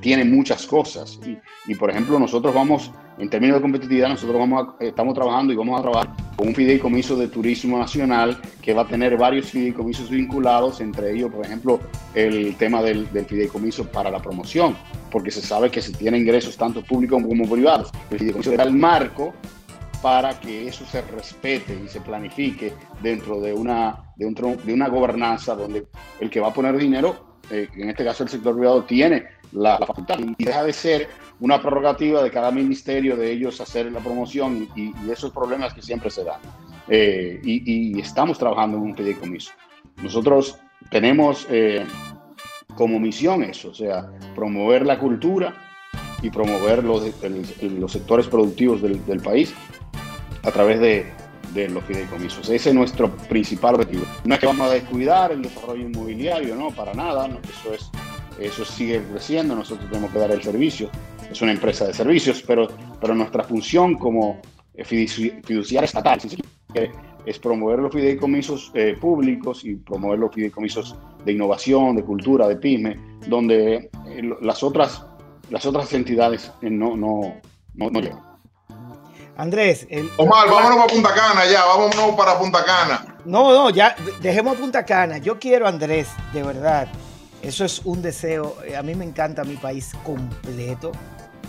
Tiene 0.00 0.24
muchas 0.24 0.66
cosas. 0.66 1.20
Y, 1.66 1.74
por 1.74 1.90
ejemplo, 1.90 2.18
nosotros 2.18 2.54
vamos, 2.54 2.90
en 3.18 3.28
términos 3.28 3.56
de 3.56 3.62
competitividad, 3.62 4.08
nosotros 4.08 4.38
vamos 4.38 4.74
estamos 4.80 5.14
trabajando 5.14 5.52
y 5.52 5.56
vamos 5.56 5.78
a 5.78 5.82
trabajar 5.82 6.10
con 6.36 6.48
un 6.48 6.54
fideicomiso 6.54 7.16
de 7.16 7.28
turismo 7.28 7.78
nacional 7.78 8.40
que 8.60 8.72
va 8.72 8.82
a 8.82 8.86
tener 8.86 9.16
varios 9.16 9.50
fideicomisos 9.50 10.10
vinculados, 10.10 10.80
entre 10.80 11.12
ellos, 11.12 11.30
por 11.30 11.44
ejemplo, 11.44 11.80
el 12.14 12.56
tema 12.56 12.82
del, 12.82 13.06
fideicomiso 13.06 13.84
para 13.86 14.10
la 14.10 14.20
promoción 14.20 14.76
porque 15.10 15.30
se 15.30 15.42
sabe 15.42 15.70
que 15.70 15.82
se 15.82 15.92
tiene 15.92 16.18
ingresos 16.18 16.56
tanto 16.56 16.82
públicos 16.82 17.22
como 17.22 17.48
privados. 17.48 17.90
El 18.10 18.18
fideicomiso 18.18 18.52
el 18.52 18.72
marco 18.72 19.34
para 20.02 20.38
que 20.40 20.66
eso 20.66 20.84
se 20.84 21.00
respete 21.02 21.78
y 21.82 21.88
se 21.88 22.00
planifique 22.00 22.72
dentro 23.00 23.40
de 23.40 23.52
una, 23.52 24.12
de, 24.16 24.26
de 24.64 24.74
una 24.74 24.88
gobernanza 24.88 25.54
donde 25.54 25.86
el 26.18 26.28
que 26.28 26.40
va 26.40 26.48
a 26.48 26.52
poner 26.52 26.76
dinero, 26.76 27.38
eh, 27.50 27.68
en 27.76 27.90
este 27.90 28.04
caso 28.04 28.24
el 28.24 28.28
sector 28.28 28.56
privado, 28.56 28.82
tiene 28.82 29.24
la, 29.52 29.78
facultad 29.78 30.18
y 30.18 30.44
deja 30.44 30.64
de 30.64 30.72
ser 30.72 31.08
una 31.42 31.60
prerrogativa 31.60 32.22
de 32.22 32.30
cada 32.30 32.52
ministerio 32.52 33.16
de 33.16 33.32
ellos 33.32 33.60
hacer 33.60 33.90
la 33.90 33.98
promoción 33.98 34.68
y, 34.76 34.92
esos 35.10 35.32
problemas 35.32 35.74
que 35.74 35.82
siempre 35.82 36.08
se 36.08 36.22
dan. 36.22 36.40
Eh, 36.86 37.40
y, 37.42 37.98
estamos 37.98 38.38
trabajando 38.38 38.76
en 38.76 38.84
un 38.84 38.96
fideicomiso. 38.96 39.50
Nosotros 40.00 40.56
tenemos 40.88 41.48
eh, 41.50 41.84
como 42.76 43.00
misión 43.00 43.42
eso, 43.42 43.70
o 43.70 43.74
sea, 43.74 44.08
promover 44.36 44.86
la 44.86 45.00
cultura 45.00 45.52
y 46.22 46.30
promover 46.30 46.84
los, 46.84 47.10
los 47.60 47.90
sectores 47.90 48.28
productivos 48.28 48.80
del, 48.80 49.20
país 49.20 49.52
a 50.44 50.52
través 50.52 50.78
de, 50.78 51.06
de, 51.54 51.68
los 51.68 51.82
fideicomisos. 51.82 52.48
Ese 52.50 52.68
es 52.68 52.74
nuestro 52.74 53.10
principal 53.16 53.74
objetivo. 53.74 54.04
No 54.24 54.34
es 54.34 54.40
que 54.40 54.46
vamos 54.46 54.70
a 54.70 54.74
descuidar 54.74 55.32
el 55.32 55.42
desarrollo 55.42 55.88
inmobiliario, 55.88 56.54
no, 56.54 56.70
para 56.70 56.94
nada, 56.94 57.26
eso, 57.26 57.74
es, 57.74 57.90
eso 58.38 58.64
sigue 58.64 59.02
creciendo, 59.10 59.56
nosotros 59.56 59.90
tenemos 59.90 60.12
que 60.12 60.20
dar 60.20 60.30
el 60.30 60.40
servicio, 60.40 60.88
es 61.32 61.42
una 61.42 61.52
empresa 61.52 61.86
de 61.86 61.94
servicios, 61.94 62.42
pero, 62.46 62.68
pero 63.00 63.14
nuestra 63.14 63.42
función 63.42 63.96
como 63.96 64.40
fiduciaria 64.84 65.84
estatal, 65.84 66.20
si 66.20 66.30
se 66.30 66.36
quiere, 66.72 66.92
es 67.24 67.38
promover 67.38 67.78
los 67.78 67.92
fideicomisos 67.92 68.70
eh, 68.74 68.96
públicos 69.00 69.64
y 69.64 69.76
promover 69.76 70.18
los 70.18 70.34
fideicomisos 70.34 70.96
de 71.24 71.32
innovación, 71.32 71.96
de 71.96 72.04
cultura, 72.04 72.48
de 72.48 72.56
pyme, 72.56 72.98
donde 73.26 73.90
eh, 74.06 74.22
las, 74.40 74.62
otras, 74.62 75.04
las 75.50 75.64
otras 75.66 75.92
entidades 75.92 76.50
eh, 76.62 76.70
no, 76.70 76.96
no, 76.96 77.34
no, 77.74 78.00
llegan. 78.00 78.20
Andrés, 79.36 79.86
el... 79.88 80.08
Omar, 80.16 80.48
vámonos 80.48 80.78
para 80.78 80.92
Punta 80.92 81.14
Cana 81.14 81.46
ya, 81.50 81.64
vámonos 81.64 82.16
para 82.16 82.38
Punta 82.38 82.64
Cana. 82.64 83.16
No, 83.24 83.52
no, 83.52 83.70
ya 83.70 83.94
dejemos 84.20 84.56
Punta 84.56 84.84
Cana. 84.84 85.18
Yo 85.18 85.38
quiero, 85.38 85.66
Andrés, 85.66 86.08
de 86.32 86.42
verdad, 86.42 86.88
Eso 87.40 87.64
es 87.64 87.80
un 87.84 88.02
deseo. 88.02 88.56
Eh, 88.64 88.76
a 88.76 88.82
mí 88.82 88.94
me 88.94 89.04
encanta 89.04 89.42
mi 89.42 89.56
país 89.56 89.92
completo. 90.04 90.92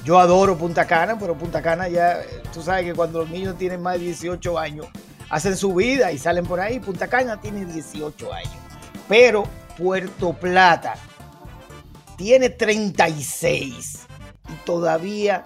Yo 0.04 0.20
adoro 0.20 0.58
Punta 0.58 0.86
Cana, 0.86 1.18
pero 1.18 1.38
Punta 1.38 1.62
Cana 1.62 1.88
ya, 1.88 2.22
tú 2.54 2.62
sabes 2.62 2.86
que 2.86 2.94
cuando 2.94 3.20
los 3.20 3.30
niños 3.30 3.58
tienen 3.58 3.82
más 3.82 3.94
de 3.94 4.06
18 4.06 4.60
años, 4.60 4.88
hacen 5.30 5.56
su 5.56 5.74
vida 5.74 6.12
y 6.12 6.18
salen 6.18 6.46
por 6.46 6.60
ahí. 6.60 6.80
Punta 6.80 7.08
Cana 7.08 7.40
tiene 7.40 7.66
18 7.66 8.34
años. 8.34 8.54
Pero 9.08 9.44
Puerto 9.78 10.34
Plata 10.34 10.96
tiene 12.18 12.50
36 12.50 14.00
y 14.50 14.66
todavía 14.66 15.46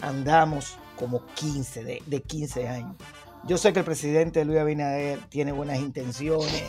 andamos 0.00 0.78
como 0.96 1.24
15, 1.34 1.84
de, 1.84 2.02
de 2.06 2.22
15 2.22 2.68
años. 2.68 2.96
Yo 3.44 3.58
sé 3.58 3.72
que 3.72 3.80
el 3.80 3.84
presidente 3.84 4.44
Luis 4.44 4.58
Abinader 4.58 5.18
tiene 5.28 5.52
buenas 5.52 5.78
intenciones, 5.78 6.64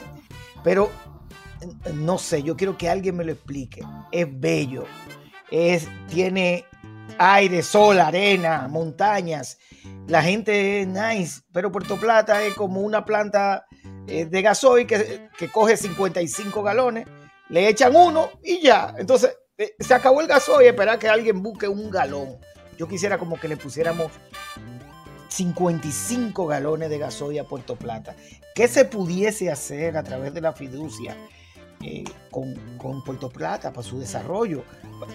pero 0.63 0.91
no 1.93 2.17
sé, 2.17 2.43
yo 2.43 2.56
quiero 2.56 2.78
que 2.78 2.89
alguien 2.89 3.17
me 3.17 3.23
lo 3.23 3.32
explique. 3.32 3.82
Es 4.12 4.28
bello, 4.30 4.86
es, 5.52 5.88
tiene 6.08 6.65
aire, 7.20 7.62
sol, 7.62 8.00
arena, 8.00 8.68
montañas. 8.68 9.60
La 10.08 10.24
gente 10.24 10.82
es 10.82 10.88
nice, 10.88 11.42
pero 11.52 11.72
Puerto 11.72 11.98
Plata 11.98 12.44
es 12.44 12.56
como 12.56 12.82
una 12.82 13.06
planta 13.06 13.66
eh, 14.08 14.26
de 14.26 14.42
gasoil 14.42 14.88
que, 14.88 15.30
que 15.38 15.50
coge 15.50 15.78
55 15.78 16.64
galones, 16.64 17.08
le 17.50 17.68
echan 17.68 17.96
uno 17.96 18.30
y 18.44 18.62
ya. 18.62 18.96
Entonces, 18.98 19.38
eh, 19.58 19.76
se 19.80 19.94
acabó 19.94 20.22
el 20.22 20.28
gasoil 20.28 20.68
esperar 20.68 20.98
que 20.98 21.10
alguien 21.10 21.44
busque 21.44 21.68
un 21.68 21.92
galón. 21.92 22.40
Yo 22.78 22.88
quisiera 22.88 23.18
como 23.18 23.38
que 23.38 23.50
le 23.50 23.58
pusiéramos 23.58 24.12
55 25.28 26.48
galones 26.48 26.90
de 26.90 26.98
gasoil 26.98 27.40
a 27.40 27.44
Puerto 27.44 27.76
Plata. 27.76 28.16
¿Qué 28.56 28.68
se 28.68 28.86
pudiese 28.86 29.52
hacer 29.52 29.98
a 29.98 30.04
través 30.04 30.34
de 30.34 30.42
la 30.42 30.54
fiducia 30.54 31.16
eh, 31.84 32.04
con, 32.30 32.56
Puerto 33.04 33.30
Plata 33.30 33.72
para 33.72 33.88
su 33.88 34.00
desarrollo? 34.00 34.63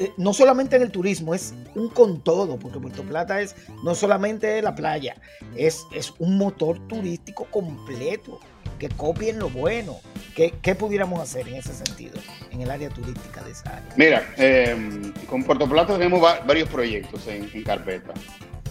Eh, 0.00 0.12
no 0.16 0.32
solamente 0.32 0.76
en 0.76 0.82
el 0.82 0.90
turismo, 0.90 1.34
es 1.34 1.54
un 1.74 1.88
con 1.88 2.22
todo, 2.22 2.58
porque 2.58 2.78
Puerto 2.78 3.02
Plata 3.02 3.40
es 3.40 3.54
no 3.82 3.94
solamente 3.94 4.60
la 4.62 4.74
playa, 4.74 5.16
es, 5.56 5.84
es 5.94 6.14
un 6.18 6.38
motor 6.38 6.78
turístico 6.88 7.46
completo, 7.50 8.40
que 8.78 8.88
copien 8.88 9.38
lo 9.38 9.50
bueno. 9.50 10.00
¿Qué, 10.34 10.54
¿Qué, 10.62 10.74
pudiéramos 10.74 11.20
hacer 11.20 11.46
en 11.46 11.56
ese 11.56 11.72
sentido, 11.74 12.18
en 12.50 12.62
el 12.62 12.70
área 12.70 12.88
turística 12.88 13.42
de 13.42 13.52
esa 13.52 13.76
área? 13.76 13.88
Mira, 13.96 14.34
eh, 14.36 15.12
con 15.28 15.44
Puerto 15.44 15.68
Plata 15.68 15.96
tenemos 15.96 16.20
varios 16.20 16.68
proyectos 16.68 17.26
en, 17.28 17.62
carpeta. 17.62 18.14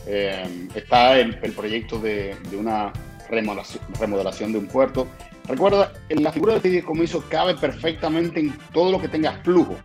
Está 0.06 1.17
el, 1.17 1.38
proyecto 1.53 1.99
de, 1.99 2.36
una 2.58 2.91
remodelación, 3.29 4.51
de 4.51 4.58
un 4.58 4.67
puerto. 4.67 5.08
Recuerda, 5.47 5.91
la 6.10 6.32
figura 6.32 6.53
del 6.53 6.62
fideicomiso 6.62 7.23
cabe 7.29 7.56
perfectamente 7.56 8.39
en 8.39 8.53
todo 8.71 8.91
lo 8.91 9.01
que 9.01 9.10
tenga 9.10 9.34
flujo 9.43 9.77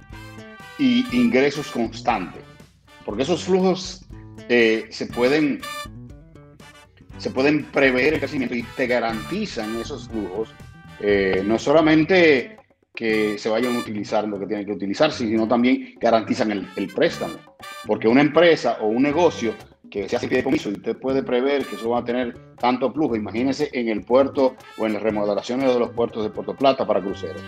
y 0.78 1.04
ingresos 1.12 1.68
constantes, 1.70 2.42
porque 3.04 3.22
esos 3.22 3.44
flujos 3.44 4.06
eh, 4.48 4.86
se 4.90 5.06
pueden 5.06 5.60
se 7.18 7.30
pueden 7.30 7.64
prever 7.64 8.14
el 8.14 8.20
crecimiento 8.20 8.54
y 8.54 8.62
te 8.76 8.86
garantizan 8.86 9.76
esos 9.80 10.08
flujos, 10.08 10.50
eh, 11.00 11.42
no 11.44 11.58
solamente 11.58 12.56
que 12.94 13.38
se 13.38 13.48
vayan 13.48 13.76
a 13.76 13.80
utilizar 13.80 14.26
lo 14.26 14.38
que 14.38 14.46
tienen 14.46 14.66
que 14.66 14.72
utilizar, 14.72 15.12
sino 15.12 15.46
también 15.46 15.94
garantizan 16.00 16.50
el, 16.52 16.66
el 16.76 16.88
préstamo. 16.88 17.34
Porque 17.86 18.08
una 18.08 18.20
empresa 18.20 18.78
o 18.80 18.88
un 18.88 19.02
negocio 19.02 19.54
que 19.90 20.08
se 20.08 20.16
hace 20.16 20.28
fideicomiso 20.28 20.70
y 20.70 20.74
usted 20.74 20.96
puede 20.96 21.22
prever 21.22 21.64
que 21.64 21.76
eso 21.76 21.90
va 21.90 22.00
a 22.00 22.04
tener 22.04 22.34
tanto 22.58 22.92
flujo, 22.92 23.16
imagínese 23.16 23.70
en 23.72 23.88
el 23.88 24.02
puerto 24.02 24.56
o 24.76 24.86
en 24.86 24.94
las 24.94 25.02
remodelaciones 25.02 25.72
de 25.72 25.78
los 25.78 25.90
puertos 25.90 26.22
de 26.22 26.30
Puerto 26.30 26.54
Plata 26.54 26.86
para 26.86 27.00
cruceros. 27.00 27.42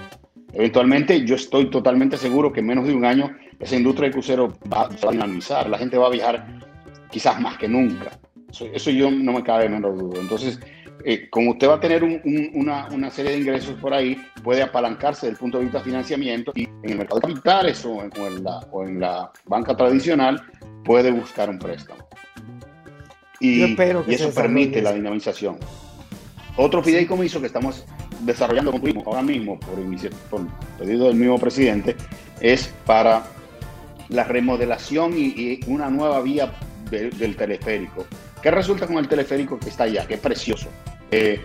Eventualmente, 0.53 1.25
yo 1.25 1.37
estoy 1.37 1.71
totalmente 1.71 2.17
seguro 2.17 2.53
que 2.53 2.61
en 2.61 2.67
menos 2.67 2.87
de 2.87 2.95
un 2.95 3.05
año 3.05 3.37
esa 3.59 3.77
industria 3.77 4.09
de 4.09 4.13
cruceros 4.13 4.53
va, 4.73 4.87
a 4.87 5.11
dinamizar, 5.11 5.69
la 5.69 5.79
gente 5.79 5.97
va 5.97 6.07
a 6.07 6.11
viajar 6.11 6.61
quizás 7.11 7.41
más 7.41 7.57
que 7.59 7.69
nunca. 7.69 8.19
Eso, 8.73 8.91
yo 8.91 9.11
no 9.11 9.33
me 9.33 9.45
cabe 9.45 9.69
menor 9.69 9.97
duda. 9.97 10.21
Entonces, 10.21 10.59
eh, 11.05 11.29
como 11.31 11.53
usted 11.53 11.69
va 11.69 11.75
a 11.75 11.81
tener 11.81 12.03
una, 12.03 12.89
una, 12.91 13.11
serie 13.11 13.33
de 13.33 13.39
ingresos 13.39 13.75
por 13.81 13.95
ahí, 13.95 14.21
puede 14.43 14.63
apalancarse 14.63 15.27
desde 15.27 15.35
el 15.35 15.39
punto 15.39 15.59
de 15.59 15.65
vista 15.65 15.79
de 15.79 15.85
financiamiento 15.85 16.53
y 16.55 16.65
en 16.65 16.91
el 16.91 16.99
mercado 16.99 17.21
de 17.21 17.29
capitales 17.29 17.85
o 17.87 18.03
en, 18.03 18.43
la, 18.43 18.59
o 18.73 18.85
en 18.85 19.01
la 19.01 19.31
banca 19.47 19.77
tradicional 19.77 20.43
puede 20.85 21.11
buscar 21.11 21.51
un 21.51 21.59
préstamo 21.59 22.11
y, 23.41 23.63
eso 24.09 24.33
permite 24.33 24.83
la 24.83 24.93
dinamización. 24.93 25.57
Otro 26.57 26.83
fideicomiso 26.83 27.41
que 27.41 27.47
estamos 27.47 27.85
desarrollando 28.21 28.73
ahora 29.07 29.23
mismo 29.23 29.59
por, 29.59 29.77
por, 30.29 30.47
pedido 30.79 31.07
del 31.07 31.17
mismo 31.17 31.39
presidente 31.39 31.97
es 32.41 32.73
para 32.85 33.25
la 34.11 34.25
remodelación 34.25 35.15
y, 35.17 35.61
una 35.67 35.89
nueva 35.89 36.21
vía 36.21 36.53
del 36.91 37.35
teleférico. 37.35 38.05
¿Qué 38.43 38.51
resulta 38.51 38.87
con 38.87 38.99
el 38.99 39.09
teleférico 39.09 39.59
que 39.59 39.71
está 39.71 39.85
allá? 39.85 40.07
Que 40.07 40.15
es 40.15 40.21
precioso. 40.21 40.69
Eh, 41.11 41.41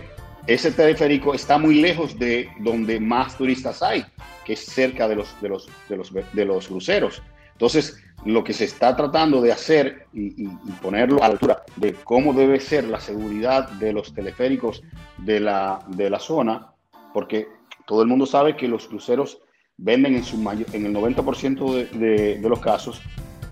ese 0.46 0.70
teleférico 0.70 1.34
está 1.34 1.58
muy 1.58 1.80
lejos 1.80 2.18
de 2.18 2.48
donde 2.60 3.00
más 3.00 3.36
turistas 3.36 3.82
hay, 3.82 4.04
que 4.44 4.52
es 4.52 4.60
cerca 4.60 5.08
de 5.08 5.16
los, 5.16 5.40
de 5.40 5.48
los, 5.48 5.68
de 5.88 5.96
los, 5.96 6.12
de 6.12 6.44
los 6.44 6.68
cruceros. 6.68 7.22
Entonces, 7.52 8.02
lo 8.24 8.42
que 8.42 8.52
se 8.52 8.64
está 8.64 8.96
tratando 8.96 9.40
de 9.40 9.52
hacer 9.52 10.06
y, 10.12 10.48
ponerlo 10.82 11.18
a 11.22 11.28
la 11.28 11.34
altura 11.34 11.62
de 11.76 11.94
cómo 11.94 12.32
debe 12.32 12.60
ser 12.60 12.84
la 12.84 13.00
seguridad 13.00 13.68
de 13.70 13.92
los 13.92 14.12
teleféricos 14.12 14.82
de 15.18 15.40
la, 15.40 15.80
de 15.88 16.10
la 16.10 16.18
zona, 16.18 16.72
porque 17.12 17.48
todo 17.86 18.02
el 18.02 18.08
mundo 18.08 18.26
sabe 18.26 18.56
que 18.56 18.68
los 18.68 18.86
cruceros 18.88 19.38
venden 19.76 20.16
en, 20.16 20.24
su 20.24 20.36
en 20.36 20.86
el 20.86 20.94
90% 20.94 21.88
de, 21.92 22.38
de, 22.38 22.48
los 22.48 22.60
casos 22.60 23.00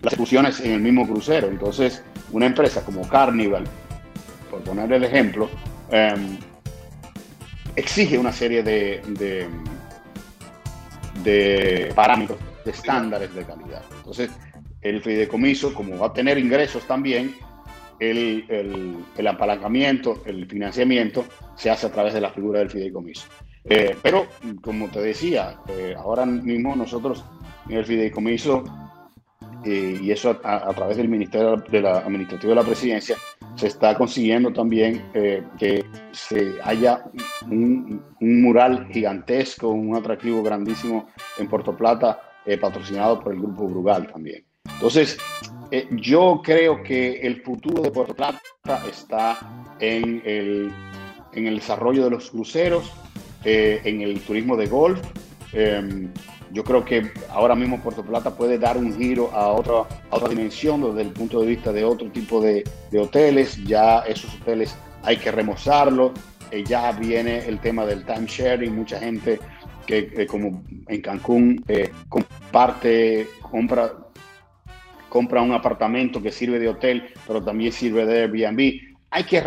las 0.03 0.13
excursiones 0.13 0.61
en 0.61 0.73
el 0.73 0.81
mismo 0.81 1.07
crucero. 1.07 1.49
Entonces, 1.49 2.03
una 2.33 2.47
empresa 2.47 2.85
como 2.85 3.09
Carnival, 3.09 3.65
por 4.51 4.61
poner 4.63 4.93
el 4.93 5.05
ejemplo, 5.05 5.49
em, 5.91 6.39
exige 7.77 8.19
una 8.19 8.33
serie 8.33 8.63
de, 8.63 9.01
de 11.23 11.93
parámetros, 11.95 12.39
de 12.65 12.71
estándares 12.71 13.35
de 13.35 13.45
calidad. 13.45 13.83
Entonces, 13.99 14.31
el 14.85 15.03
fideicomiso, 15.03 15.75
como 15.75 15.99
va 15.99 16.09
a 16.09 16.13
tener 16.13 16.39
ingresos 16.39 16.87
también, 16.87 17.35
el, 17.99 18.45
el, 19.17 19.27
apalancamiento, 19.27 20.23
el 20.27 20.47
financiamiento 20.47 21.25
se 21.57 21.71
hace 21.71 21.87
a 21.87 21.93
través 21.93 22.15
de 22.15 22.21
la 22.21 22.31
figura 22.31 22.59
del 22.59 22.71
fideicomiso. 22.71 23.27
Eh, 23.65 23.97
pero, 24.03 24.27
como 24.63 24.89
te 24.91 25.01
decía, 25.01 25.59
eh, 25.69 25.95
ahora 25.97 26.27
mismo 26.27 26.77
nosotros 26.77 27.25
en 27.69 27.79
el 27.79 27.87
fideicomiso, 27.87 28.65
eh, 29.65 29.99
y 30.03 30.11
eso 30.11 30.39
a, 30.45 30.75
través 30.75 30.99
del 30.99 31.09
Ministerio 31.09 31.57
de 31.57 31.81
la 31.81 32.01
Administrativo 32.01 32.51
de 32.51 32.57
la 32.57 32.67
Presidencia, 32.67 33.17
se 33.55 33.69
está 33.69 33.95
consiguiendo 33.97 34.53
también 34.53 35.03
que 35.59 35.85
se 36.13 36.57
haya 36.63 37.05
un, 37.51 38.03
un, 38.21 38.43
mural 38.43 38.89
gigantesco, 38.93 39.69
un 39.69 39.97
atractivo 39.97 40.43
grandísimo 40.43 41.09
en 41.39 41.49
Puerto 41.49 41.75
Plata, 41.75 42.21
patrocinado 42.61 43.21
por 43.21 43.33
el 43.33 43.41
Grupo 43.41 43.67
Brugal 43.67 44.09
también. 44.09 44.45
Entonces, 44.85 45.17
eh, 45.71 45.89
yo 45.93 46.43
creo 46.45 46.83
que 46.83 47.21
el 47.21 47.43
futuro 47.43 47.83
de 47.83 47.91
Puerto 47.91 48.15
Plata 48.15 48.41
está 48.89 49.39
en 49.81 50.23
el, 50.25 50.71
en 51.33 51.47
el 51.47 51.57
desarrollo 51.57 52.05
de 52.05 52.11
los 52.11 52.31
cruceros, 52.31 52.93
eh, 53.45 53.81
en 53.85 54.03
el 54.03 54.21
turismo 54.21 54.57
de 54.57 54.67
golf. 54.67 55.01
Em, 55.53 56.11
yo 56.53 56.65
creo 56.65 56.85
que 56.85 57.11
ahora 57.31 57.55
mismo 57.55 57.81
Puerto 57.81 58.05
Plata 58.05 58.37
puede 58.37 58.59
dar 58.59 58.77
un 58.77 58.97
giro 58.97 59.31
a 59.33 59.49
otra, 59.49 59.87
otra 60.11 60.29
dimensión 60.29 60.83
desde 60.83 61.03
el 61.03 61.15
punto 61.15 61.41
de 61.41 61.47
vista 61.47 61.73
de 61.73 61.85
otro 61.85 62.11
tipo 62.11 62.41
de, 62.41 62.63
de 62.91 63.01
hoteles. 63.01 63.57
Ya 63.65 64.01
esos 64.01 64.35
hoteles 64.35 64.77
hay 65.03 65.17
que 65.17 65.33
remozarlos. 65.33 66.13
Eh, 66.51 66.63
ya 66.63 66.93
viene 66.93 67.39
el 67.39 67.59
tema 67.59 67.87
del 67.87 68.05
timesharing. 68.05 68.75
Mucha 68.75 68.99
gente 69.01 69.41
que, 69.87 70.27
como 70.27 70.63
en 70.89 71.01
Cancún, 71.01 71.65
comparte, 72.09 73.29
compra 73.43 74.05
compra 75.15 75.41
un 75.41 75.53
apartamento 75.53 76.21
que 76.21 76.33
sirve 76.33 76.59
de 76.59 76.69
hotel, 76.69 77.05
pero 77.25 77.41
también 77.41 77.71
sirve 77.71 78.05
de 78.05 78.23
Airbnb. 78.23 78.81
Hay 79.11 79.23
que 79.23 79.41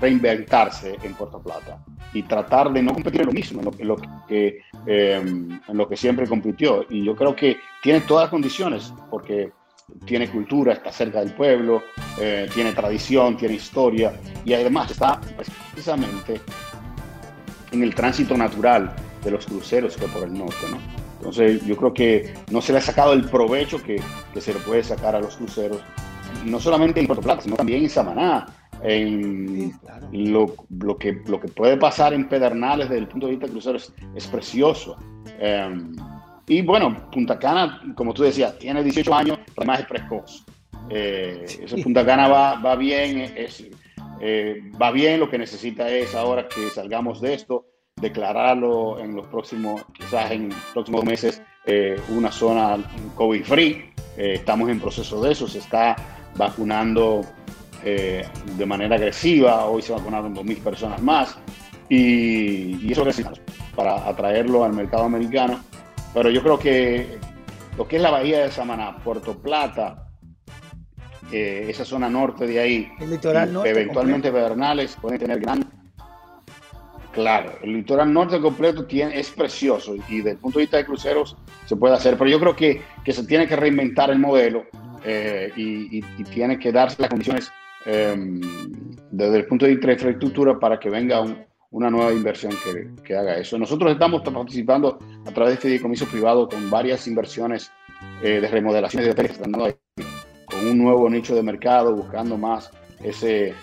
reinventarse 0.00 0.96
en 1.02 1.14
Puerto 1.14 1.42
Plata 1.42 1.84
y 2.12 2.22
tratar 2.22 2.72
de 2.72 2.80
no 2.80 2.94
competir 2.94 3.22
en 3.22 3.26
lo 3.26 3.32
mismo, 3.32 3.60
en 3.76 3.88
lo, 3.88 3.96
que, 4.28 4.60
em, 4.86 5.60
en 5.66 5.76
lo 5.76 5.88
que 5.88 5.96
siempre 5.96 6.28
compitió. 6.28 6.86
Y 6.88 7.04
yo 7.04 7.16
creo 7.16 7.34
que 7.34 7.56
tiene 7.82 8.02
todas 8.02 8.26
las 8.26 8.30
condiciones, 8.30 8.94
porque 9.10 9.50
tiene 10.04 10.28
cultura, 10.28 10.74
está 10.74 10.92
cerca 10.92 11.18
del 11.18 11.32
pueblo, 11.32 11.82
eh, 12.20 12.48
tiene 12.54 12.70
tradición, 12.72 13.36
tiene 13.36 13.56
historia 13.56 14.12
y 14.44 14.54
además 14.54 14.92
está 14.92 15.20
precisamente 15.72 16.40
en 17.72 17.82
el 17.82 17.92
tránsito 17.96 18.36
natural 18.36 18.94
de 19.24 19.30
los 19.32 19.44
cruceros 19.44 19.96
que 19.96 20.06
por 20.06 20.22
el 20.22 20.38
norte, 20.38 20.66
¿no? 20.70 21.05
Entonces 21.26 21.66
yo 21.66 21.76
creo 21.76 21.92
que 21.92 22.34
no 22.52 22.62
se 22.62 22.70
le 22.70 22.78
ha 22.78 22.80
sacado 22.80 23.12
el 23.12 23.24
provecho 23.24 23.82
que, 23.82 24.00
que 24.32 24.40
se 24.40 24.54
le 24.54 24.60
puede 24.60 24.84
sacar 24.84 25.16
a 25.16 25.20
los 25.20 25.36
cruceros, 25.36 25.80
no 26.44 26.60
solamente 26.60 27.00
en 27.00 27.08
Puerto 27.08 27.22
Plata, 27.22 27.42
sino 27.42 27.56
también 27.56 27.82
en 27.82 27.90
Samaná, 27.90 28.46
en 28.84 29.72
lo, 30.12 30.54
lo, 30.78 30.96
que, 30.96 31.20
lo 31.26 31.40
que 31.40 31.48
puede 31.48 31.78
pasar 31.78 32.14
en 32.14 32.28
Pedernales 32.28 32.88
desde 32.88 33.00
el 33.00 33.08
punto 33.08 33.26
de 33.26 33.32
vista 33.32 33.46
de 33.46 33.52
cruceros 33.52 33.92
es, 34.14 34.26
precioso. 34.28 34.96
Em, 35.40 35.96
Y 36.46 36.62
bueno, 36.62 37.10
Punta 37.10 37.36
Cana, 37.40 37.82
como 37.96 38.14
tú 38.14 38.22
decías, 38.22 38.56
tiene 38.60 38.84
18 38.84 39.12
años, 39.12 39.38
además 39.56 39.80
es 39.80 39.86
precoz. 39.86 40.44
Eh, 40.90 41.44
Punta 41.82 42.06
Cana 42.06 42.28
va, 42.28 42.60
va 42.60 42.76
bien, 42.76 43.32
es, 43.36 43.66
eh, 44.20 44.62
va 44.80 44.92
bien, 44.92 45.18
lo 45.18 45.28
que 45.28 45.38
necesita 45.38 45.88
es 45.88 46.14
ahora 46.14 46.46
que 46.46 46.70
salgamos 46.70 47.20
de 47.20 47.34
esto, 47.34 47.66
declararlo 48.00 48.98
en 48.98 49.16
los 49.16 49.26
próximos, 49.28 49.82
quizás 49.94 50.30
en 50.30 50.50
los 50.50 50.58
próximos 50.74 51.04
meses, 51.04 51.42
eh, 51.64 51.98
una 52.10 52.30
zona 52.30 52.78
COVID 53.14 53.42
free. 53.42 53.90
Eh, 54.18 54.34
estamos 54.34 54.68
en 54.68 54.80
proceso 54.80 55.22
de 55.22 55.32
eso, 55.32 55.48
se 55.48 55.58
está 55.58 55.96
vacunando 56.36 57.22
de 57.82 58.66
manera 58.66 58.96
agresiva, 58.96 59.66
hoy 59.66 59.80
se 59.80 59.92
vacunaron 59.92 60.34
2.000 60.34 60.58
personas 60.58 61.00
más 61.00 61.38
y, 61.88 62.84
y 62.84 62.90
eso 62.90 63.04
necesitamos 63.04 63.40
para 63.76 64.08
atraerlo 64.08 64.64
al 64.64 64.72
mercado 64.72 65.04
americano. 65.04 65.60
Pero 66.12 66.28
yo 66.30 66.42
creo 66.42 66.58
que 66.58 67.16
lo 67.78 67.86
que 67.86 67.96
es 67.96 68.02
la 68.02 68.10
bahía 68.10 68.42
de 68.42 68.50
Samaná, 68.50 68.96
Puerto 69.04 69.38
Plata, 69.38 70.08
esa 71.30 71.84
zona 71.84 72.08
norte 72.08 72.46
de 72.46 72.58
ahí, 72.58 72.88
el 72.98 73.10
litoral 73.10 73.52
norte 73.52 73.70
eventualmente 73.70 74.32
Pedernales 74.32 74.96
pueden 75.00 75.18
tener 75.18 75.38
gran... 75.38 75.75
Claro, 77.16 77.54
el 77.62 77.72
litoral 77.72 78.12
norte 78.12 78.38
completo 78.38 78.84
tiene, 78.84 79.18
es 79.18 79.30
precioso 79.30 79.94
y 80.06 80.18
desde 80.18 80.32
el 80.32 80.36
punto 80.36 80.58
de 80.58 80.64
vista 80.64 80.76
de 80.76 80.84
cruceros 80.84 81.34
se 81.64 81.74
puede 81.74 81.94
hacer, 81.94 82.18
pero 82.18 82.28
yo 82.28 82.38
creo 82.38 82.54
que, 82.54 82.82
se 83.10 83.26
tiene 83.26 83.46
que 83.48 83.56
reinventar 83.56 84.10
el 84.10 84.18
modelo 84.18 84.66
eh, 85.02 85.50
y, 85.56 86.02
tiene 86.24 86.58
que 86.58 86.70
darse 86.70 87.00
las 87.00 87.08
condiciones 87.08 87.50
em, 87.86 88.38
desde 89.10 89.34
el 89.38 89.46
punto 89.46 89.64
de 89.64 89.70
vista 89.70 89.86
de 89.86 89.94
infraestructura 89.94 90.58
para 90.58 90.78
que 90.78 90.90
venga 90.90 91.24
una 91.70 91.88
nueva 91.88 92.12
inversión 92.12 92.52
que, 93.02 93.16
haga 93.16 93.38
eso. 93.38 93.56
Nosotros 93.56 93.92
estamos 93.92 94.20
participando 94.20 94.98
a 95.24 95.30
través 95.30 95.52
de 95.52 95.54
este 95.54 95.68
fideicomiso 95.68 96.04
privado 96.04 96.46
con 96.50 96.68
varias 96.68 97.08
inversiones 97.08 97.72
eh, 98.22 98.42
de 98.42 98.48
remodelaciones 98.48 99.06
de 99.06 99.12
hoteles 99.12 99.38
con 99.38 100.66
un 100.66 100.76
nuevo 100.76 101.08
nicho 101.08 101.34
de 101.34 101.42
mercado, 101.42 101.96
buscando 101.96 102.36
más 102.36 102.70
ese, 103.02 103.54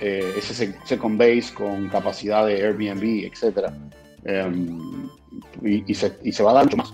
eh, 0.00 0.34
ese 0.36 0.74
second 0.84 1.18
base 1.18 1.52
con 1.54 1.88
capacidad 1.88 2.46
de 2.46 2.62
Airbnb, 2.62 3.24
etc. 3.24 3.70
Em, 4.24 5.08
y, 5.62 5.94
se, 5.94 6.16
y, 6.22 6.32
se, 6.32 6.42
va 6.42 6.50
a 6.50 6.54
dar 6.54 6.64
mucho 6.64 6.76
más. 6.76 6.92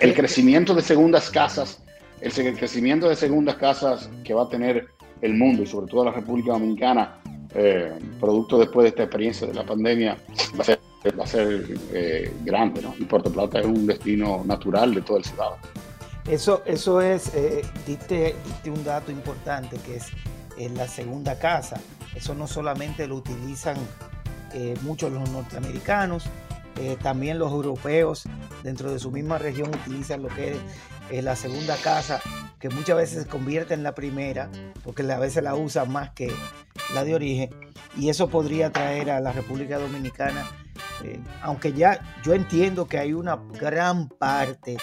el 0.00 0.14
crecimiento 0.14 0.74
de 0.74 0.82
segundas 0.82 1.30
casas, 1.30 1.82
el, 2.20 2.56
crecimiento 2.56 3.08
de 3.08 3.16
segundas 3.16 3.56
casas 3.56 4.08
que 4.24 4.34
va 4.34 4.44
a 4.44 4.48
tener 4.48 4.88
el 5.20 5.34
mundo 5.34 5.62
y 5.62 5.66
sobre 5.66 5.86
todo 5.86 6.04
la 6.04 6.12
República 6.12 6.52
Dominicana, 6.52 7.20
eh, 7.54 7.92
producto 8.18 8.58
después 8.58 8.84
de 8.84 8.88
esta 8.90 9.02
experiencia 9.04 9.46
de 9.46 9.54
la 9.54 9.64
pandemia, 9.64 10.16
va 10.58 10.62
a 10.62 10.64
ser, 10.64 10.80
va 11.18 11.24
a 11.24 11.26
ser 11.26 11.64
eh, 11.92 12.32
grande. 12.44 12.82
¿no? 12.82 12.94
Y 12.98 13.04
Puerto 13.04 13.30
Plata 13.30 13.60
es 13.60 13.66
un 13.66 13.86
destino 13.86 14.42
natural 14.44 14.94
de 14.94 15.02
todo 15.02 15.18
el 15.18 15.24
estado. 15.24 15.56
Eso, 16.28 16.62
eso 16.64 17.02
es, 17.02 17.34
eh, 17.34 17.62
diste, 17.86 18.34
un 18.66 18.82
dato 18.82 19.12
importante 19.12 19.76
que 19.84 19.96
es 19.96 20.06
la 20.58 20.88
segunda 20.88 21.38
casa. 21.38 21.80
Eso 22.14 22.34
no 22.34 22.46
solamente 22.46 23.06
lo 23.06 23.16
utilizan 23.16 23.76
eh, 24.52 24.76
muchos 24.82 25.12
los 25.12 25.28
norteamericanos, 25.30 26.26
eh, 26.80 26.96
también 27.02 27.38
los 27.38 27.52
europeos 27.52 28.24
dentro 28.62 28.92
de 28.92 28.98
su 28.98 29.10
misma 29.10 29.38
región 29.38 29.68
utilizan 29.68 30.22
lo 30.22 30.28
que 30.28 30.56
es 31.10 31.24
la 31.24 31.36
segunda 31.36 31.76
casa, 31.76 32.20
que 32.58 32.68
muchas 32.68 32.96
veces 32.96 33.22
se 33.24 33.28
convierte 33.28 33.74
en 33.74 33.82
la 33.82 33.94
primera, 33.94 34.48
porque 34.82 35.02
a 35.02 35.18
veces 35.18 35.42
la 35.42 35.54
usan 35.54 35.90
más 35.90 36.10
que 36.10 36.32
la 36.94 37.04
de 37.04 37.14
origen, 37.14 37.50
y 37.96 38.08
eso 38.08 38.28
podría 38.28 38.70
traer 38.72 39.10
a 39.10 39.20
la 39.20 39.32
República 39.32 39.78
Dominicana, 39.78 40.46
aunque 41.42 41.72
ya 41.72 42.00
yo 42.24 42.32
entiendo 42.32 42.86
que 42.86 42.98
hay 42.98 43.12
una 43.12 43.36
gran 43.36 44.08
parte 44.08 44.78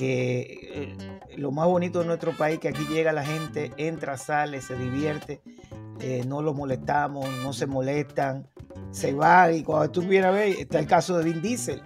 que 0.00 0.58
eh, 0.72 0.96
lo 1.36 1.50
más 1.50 1.66
bonito 1.66 1.98
de 1.98 2.06
nuestro 2.06 2.34
país 2.34 2.58
que 2.58 2.68
aquí 2.68 2.86
llega 2.88 3.12
la 3.12 3.22
gente, 3.22 3.70
entra, 3.76 4.16
sale, 4.16 4.62
se 4.62 4.74
divierte, 4.74 5.42
eh, 6.00 6.24
no 6.26 6.40
lo 6.40 6.54
molestamos, 6.54 7.28
no 7.42 7.52
se 7.52 7.66
molestan, 7.66 8.48
se 8.92 9.12
va 9.12 9.52
y 9.52 9.62
cuando 9.62 9.90
tú 9.90 10.00
vienes 10.00 10.28
a 10.28 10.30
ver, 10.30 10.56
está 10.58 10.78
el 10.78 10.86
caso 10.86 11.18
de 11.18 11.24
Vin 11.24 11.42
Diesel. 11.42 11.82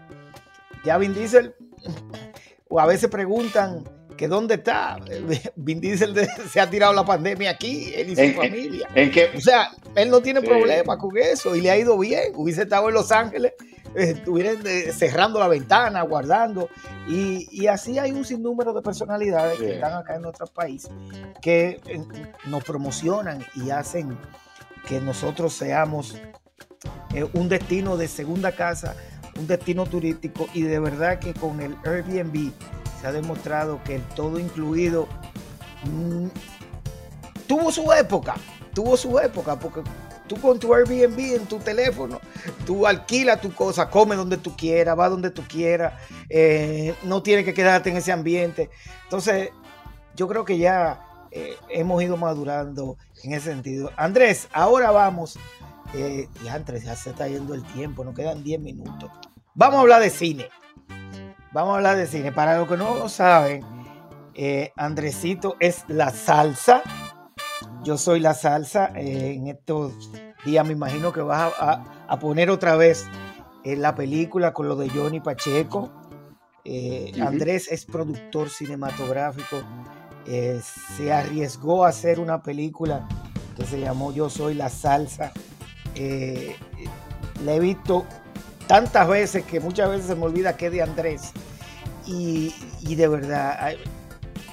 Ya 0.84 0.96
Vin 0.96 1.12
Diesel, 1.12 1.56
o 2.68 2.78
a 2.78 2.86
veces 2.86 3.10
preguntan 3.10 3.82
que 4.16 4.28
dónde 4.28 4.54
está. 4.54 4.96
Vin 5.56 5.80
Diesel 5.80 6.14
se 6.48 6.60
ha 6.60 6.70
tirado 6.70 6.92
la 6.92 7.04
pandemia 7.04 7.50
aquí, 7.50 7.92
él 7.96 8.10
y 8.10 8.14
su 8.14 8.32
familia. 8.36 8.88
o 9.36 9.40
sea, 9.40 9.72
él 9.96 10.08
no 10.08 10.20
tiene 10.20 10.40
problema 10.40 10.96
con 10.98 11.18
eso 11.18 11.56
y 11.56 11.62
le 11.62 11.72
ha 11.72 11.76
ido 11.76 11.98
bien. 11.98 12.32
Hubiese 12.36 12.62
estado 12.62 12.90
en 12.90 12.94
Los 12.94 13.10
Ángeles 13.10 13.54
estuvieran 13.94 14.58
eh, 14.66 14.92
cerrando 14.92 15.38
la 15.38 15.48
ventana, 15.48 16.02
guardando. 16.02 16.68
Y, 17.08 17.66
así 17.66 17.98
hay 17.98 18.12
un 18.12 18.24
sinnúmero 18.24 18.72
de 18.72 18.82
personalidades 18.82 19.58
que 19.58 19.74
están 19.74 19.94
acá 19.94 20.16
en 20.16 20.22
nuestro 20.22 20.46
país 20.46 20.88
que 21.40 21.80
eh, 21.86 22.04
nos 22.46 22.62
promocionan 22.64 23.44
y 23.54 23.70
hacen 23.70 24.16
que 24.86 25.00
nosotros 25.00 25.54
seamos 25.54 26.16
eh, 27.14 27.26
un 27.32 27.48
destino 27.48 27.96
de 27.96 28.08
segunda 28.08 28.52
casa, 28.52 28.94
un 29.38 29.46
destino 29.46 29.86
turístico 29.86 30.46
y 30.52 30.62
de 30.62 30.78
verdad 30.78 31.18
que 31.18 31.32
con 31.32 31.60
el 31.60 31.76
Airbnb 31.84 32.52
se 33.00 33.06
ha 33.06 33.12
demostrado 33.12 33.82
que 33.82 33.96
el 33.96 34.02
todo 34.08 34.38
incluido 34.38 35.08
mm, 35.84 36.26
tuvo 37.46 37.72
su 37.72 37.92
época, 37.92 38.34
tuvo 38.74 38.96
su 38.96 39.18
época, 39.18 39.58
porque 39.58 39.82
Tú 40.26 40.40
con 40.40 40.58
tu 40.58 40.74
Airbnb 40.74 41.18
en 41.18 41.46
tu 41.46 41.58
teléfono, 41.58 42.18
tú 42.64 42.86
alquilas 42.86 43.40
tu 43.40 43.52
cosa, 43.52 43.90
come 43.90 44.16
donde 44.16 44.38
tú 44.38 44.56
quieras, 44.56 44.98
va 44.98 45.10
donde 45.10 45.30
tú 45.30 45.42
quieras, 45.46 46.00
eh, 46.30 46.94
no 47.02 47.22
tienes 47.22 47.44
que 47.44 47.52
quedarte 47.52 47.90
en 47.90 47.98
ese 47.98 48.10
ambiente. 48.10 48.70
Entonces, 49.04 49.50
yo 50.16 50.26
creo 50.26 50.46
que 50.46 50.56
ya 50.56 51.26
eh, 51.30 51.56
hemos 51.68 52.02
ido 52.02 52.16
madurando 52.16 52.96
en 53.22 53.34
ese 53.34 53.50
sentido. 53.50 53.90
Andrés, 53.96 54.48
ahora 54.52 54.90
vamos. 54.90 55.38
Eh, 55.92 56.26
y 56.42 56.48
Andrés, 56.48 56.84
ya 56.84 56.96
se 56.96 57.10
está 57.10 57.28
yendo 57.28 57.52
el 57.52 57.62
tiempo, 57.74 58.02
nos 58.02 58.14
quedan 58.14 58.42
10 58.42 58.60
minutos. 58.60 59.10
Vamos 59.54 59.76
a 59.76 59.80
hablar 59.82 60.00
de 60.00 60.10
cine. 60.10 60.48
Vamos 61.52 61.74
a 61.74 61.76
hablar 61.76 61.96
de 61.96 62.06
cine. 62.06 62.32
Para 62.32 62.56
los 62.56 62.66
que 62.66 62.78
no 62.78 62.94
lo 62.94 63.08
saben, 63.10 63.62
Andresito 64.74 65.56
es 65.60 65.84
la 65.86 66.10
salsa 66.10 66.82
yo 67.84 67.98
soy 67.98 68.18
la 68.18 68.34
salsa. 68.34 68.90
Eh, 68.96 69.34
en 69.34 69.46
estos 69.46 70.10
días 70.44 70.66
me 70.66 70.72
imagino 70.72 71.12
que 71.12 71.20
vas 71.20 71.52
a, 71.58 72.18
poner 72.18 72.50
otra 72.50 72.76
vez 72.76 73.06
eh, 73.64 73.76
la 73.76 73.94
película 73.94 74.52
con 74.52 74.68
lo 74.68 74.76
de 74.76 74.88
Johnny 74.88 75.20
Pacheco. 75.20 75.92
Eh, 76.64 77.12
Andrés 77.20 77.68
es 77.70 77.84
productor 77.84 78.48
cinematográfico. 78.48 79.62
se 80.24 81.12
arriesgó 81.12 81.84
a 81.84 81.90
hacer 81.90 82.18
una 82.18 82.42
película 82.42 83.06
que 83.56 83.64
se 83.64 83.78
llamó 83.78 84.12
Yo 84.12 84.30
Soy 84.30 84.54
la 84.54 84.70
Salsa. 84.70 85.32
la 85.94 87.54
he 87.54 87.60
visto 87.60 88.06
tantas 88.66 89.06
veces 89.06 89.44
que 89.44 89.60
muchas 89.60 89.90
veces 89.90 90.06
se 90.06 90.14
me 90.14 90.24
olvida 90.24 90.56
que 90.56 90.66
es 90.66 90.72
de 90.72 90.82
Andrés. 90.82 91.32
Y, 92.06 92.54
y 92.80 92.96
de 92.96 93.08
verdad, 93.08 93.74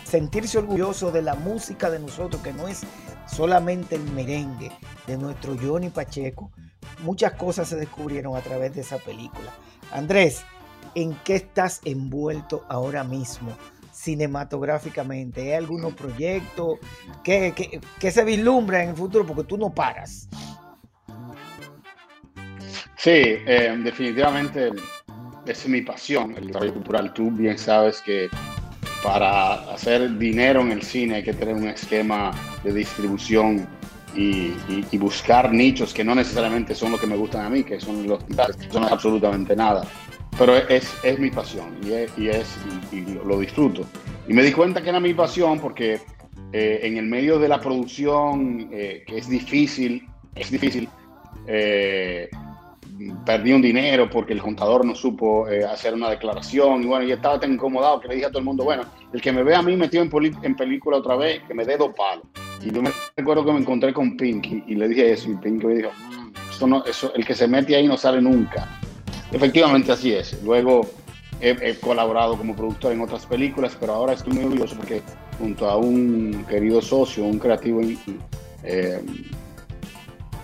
sentirse 0.05 0.57
orgulloso 0.57 1.11
de 1.11 1.21
la 1.21 1.36
música 1.36 1.89
de 1.89 1.99
nosotros, 1.99 2.41
que 2.41 2.53
no 2.53 2.67
es 2.67 2.84
solamente 3.36 3.95
el 3.95 4.03
merengue 4.11 4.71
de 5.07 5.17
nuestro 5.17 5.55
Johnny 5.61 5.89
Pacheco, 5.89 6.51
muchas 7.03 7.34
cosas 7.34 7.69
se 7.69 7.75
descubrieron 7.75 8.36
a 8.36 8.41
través 8.41 8.75
de 8.75 8.82
esa 8.82 8.97
película. 8.97 9.51
Andrés, 9.91 10.43
¿en 10.95 11.15
qué 11.23 11.36
estás 11.36 11.82
envuelto 11.86 12.65
ahora 12.69 13.03
mismo? 13.03 13.55
cinematográficamente? 13.91 15.41
¿Hay 15.41 15.53
algunos 15.53 15.93
proyectos 15.93 16.79
que, 17.23 17.82
se 17.99 18.23
vislumbra 18.23 18.84
en 18.84 18.89
el 18.89 18.95
futuro? 18.95 19.25
Porque 19.25 19.43
tú 19.43 19.57
no 19.57 19.69
paras. 19.69 20.27
Sí, 22.97 23.11
eh, 23.13 23.75
definitivamente 23.84 24.71
es 25.45 25.67
mi 25.67 25.82
pasión, 25.82 26.36
el 26.38 26.47
desarrollo 26.47 26.73
cultural. 26.73 27.13
Tú 27.13 27.32
bien 27.32 27.57
sabes 27.57 28.01
que 28.01 28.29
para 29.03 29.53
hacer 29.73 30.17
dinero 30.17 30.61
en 30.61 30.71
el 30.71 30.81
cine 30.81 31.15
hay 31.15 31.23
que 31.23 31.33
tener 31.33 31.55
un 31.55 31.67
esquema 31.67 32.31
de 32.63 32.73
distribución 32.73 33.67
y, 34.15 34.51
buscar 34.97 35.51
nichos 35.51 35.93
que 35.93 36.03
no 36.03 36.13
necesariamente 36.13 36.75
son 36.75 36.91
los 36.91 37.01
que 37.01 37.07
me 37.07 37.15
gustan 37.15 37.45
a 37.45 37.49
mí, 37.49 37.63
que 37.63 37.79
son 37.79 38.07
los 38.07 38.23
que 38.23 38.35
son 38.69 38.83
absolutamente 38.83 39.55
nada. 39.55 39.83
Pero 40.37 40.55
es, 40.55 40.93
es 41.03 41.19
mi 41.19 41.29
pasión 41.29 41.77
y, 41.83 41.93
es, 42.27 42.57
y, 42.91 43.01
lo 43.25 43.39
disfruto. 43.39 43.85
Y 44.27 44.33
me 44.33 44.43
di 44.43 44.51
cuenta 44.51 44.81
que 44.81 44.89
era 44.89 44.99
mi 44.99 45.13
pasión 45.13 45.59
porque 45.59 45.99
eh, 46.53 46.79
en 46.83 46.97
el 46.97 47.05
medio 47.05 47.39
de 47.39 47.47
la 47.47 47.59
producción, 47.59 48.69
eh, 48.71 49.03
que 49.07 49.17
es 49.17 49.29
difícil, 49.29 50.07
es 50.35 50.51
difícil, 50.51 50.87
eh, 51.47 52.29
perdí 53.25 53.53
un 53.53 53.61
dinero 53.61 54.09
porque 54.09 54.33
el 54.33 54.41
contador 54.41 54.85
no 54.85 54.95
supo 54.95 55.47
eh, 55.47 55.63
hacer 55.63 55.93
una 55.93 56.09
declaración 56.09 56.83
y 56.83 56.85
bueno, 56.85 57.05
yo 57.05 57.15
estaba 57.15 57.39
tan 57.39 57.53
incomodado 57.53 57.99
que 57.99 58.07
le 58.07 58.15
dije 58.15 58.27
a 58.27 58.29
todo 58.29 58.39
el 58.39 58.45
mundo, 58.45 58.63
bueno, 58.63 58.83
el 59.13 59.21
que 59.21 59.31
me 59.31 59.43
ve 59.43 59.55
a 59.55 59.61
mí 59.61 59.75
metido 59.75 60.03
en, 60.03 60.11
en 60.43 60.55
película 60.55 60.97
otra 60.97 61.15
vez, 61.15 61.41
que 61.47 61.53
me 61.53 61.65
dé 61.65 61.77
dos 61.77 61.91
palos. 61.95 62.25
Y 62.63 62.71
yo 62.71 62.81
me 62.81 62.91
recuerdo 63.15 63.45
que 63.45 63.53
me 63.53 63.59
encontré 63.59 63.93
con 63.93 64.15
Pinky 64.17 64.63
y 64.67 64.75
le 64.75 64.87
dije 64.87 65.13
eso 65.13 65.29
y 65.29 65.35
Pinky 65.35 65.65
me 65.65 65.75
dijo, 65.75 65.89
mm, 65.89 66.33
eso 66.49 66.67
no, 66.67 66.83
eso, 66.85 67.13
el 67.15 67.25
que 67.25 67.35
se 67.35 67.47
mete 67.47 67.75
ahí 67.75 67.87
no 67.87 67.97
sale 67.97 68.21
nunca. 68.21 68.67
Efectivamente 69.31 69.91
así 69.91 70.13
es. 70.13 70.41
Luego 70.43 70.81
he, 71.39 71.75
colaborado 71.75 72.37
como 72.37 72.55
productor 72.55 72.91
en 72.91 73.01
otras 73.01 73.25
películas, 73.25 73.75
pero 73.79 73.93
ahora 73.93 74.13
estoy 74.13 74.33
muy 74.33 74.45
orgulloso 74.45 74.75
porque 74.75 75.01
junto 75.39 75.69
a 75.69 75.77
un 75.77 76.45
querido 76.47 76.81
socio, 76.81 77.23
un 77.23 77.39
creativo 77.39 77.81
eh, 78.63 79.01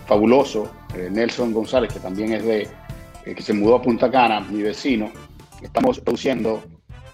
fabuloso, 0.06 0.70
eh, 0.94 1.08
Nelson 1.10 1.52
González, 1.52 1.92
que 1.92 2.00
también 2.00 2.32
es 2.32 2.44
de, 2.44 2.68
eh, 3.24 3.34
que 3.34 3.42
se 3.42 3.52
mudó 3.52 3.76
a 3.76 3.82
Punta 3.82 4.10
Cana, 4.10 4.40
mi 4.40 4.62
vecino, 4.62 5.10
estamos 5.62 6.00
produciendo 6.00 6.62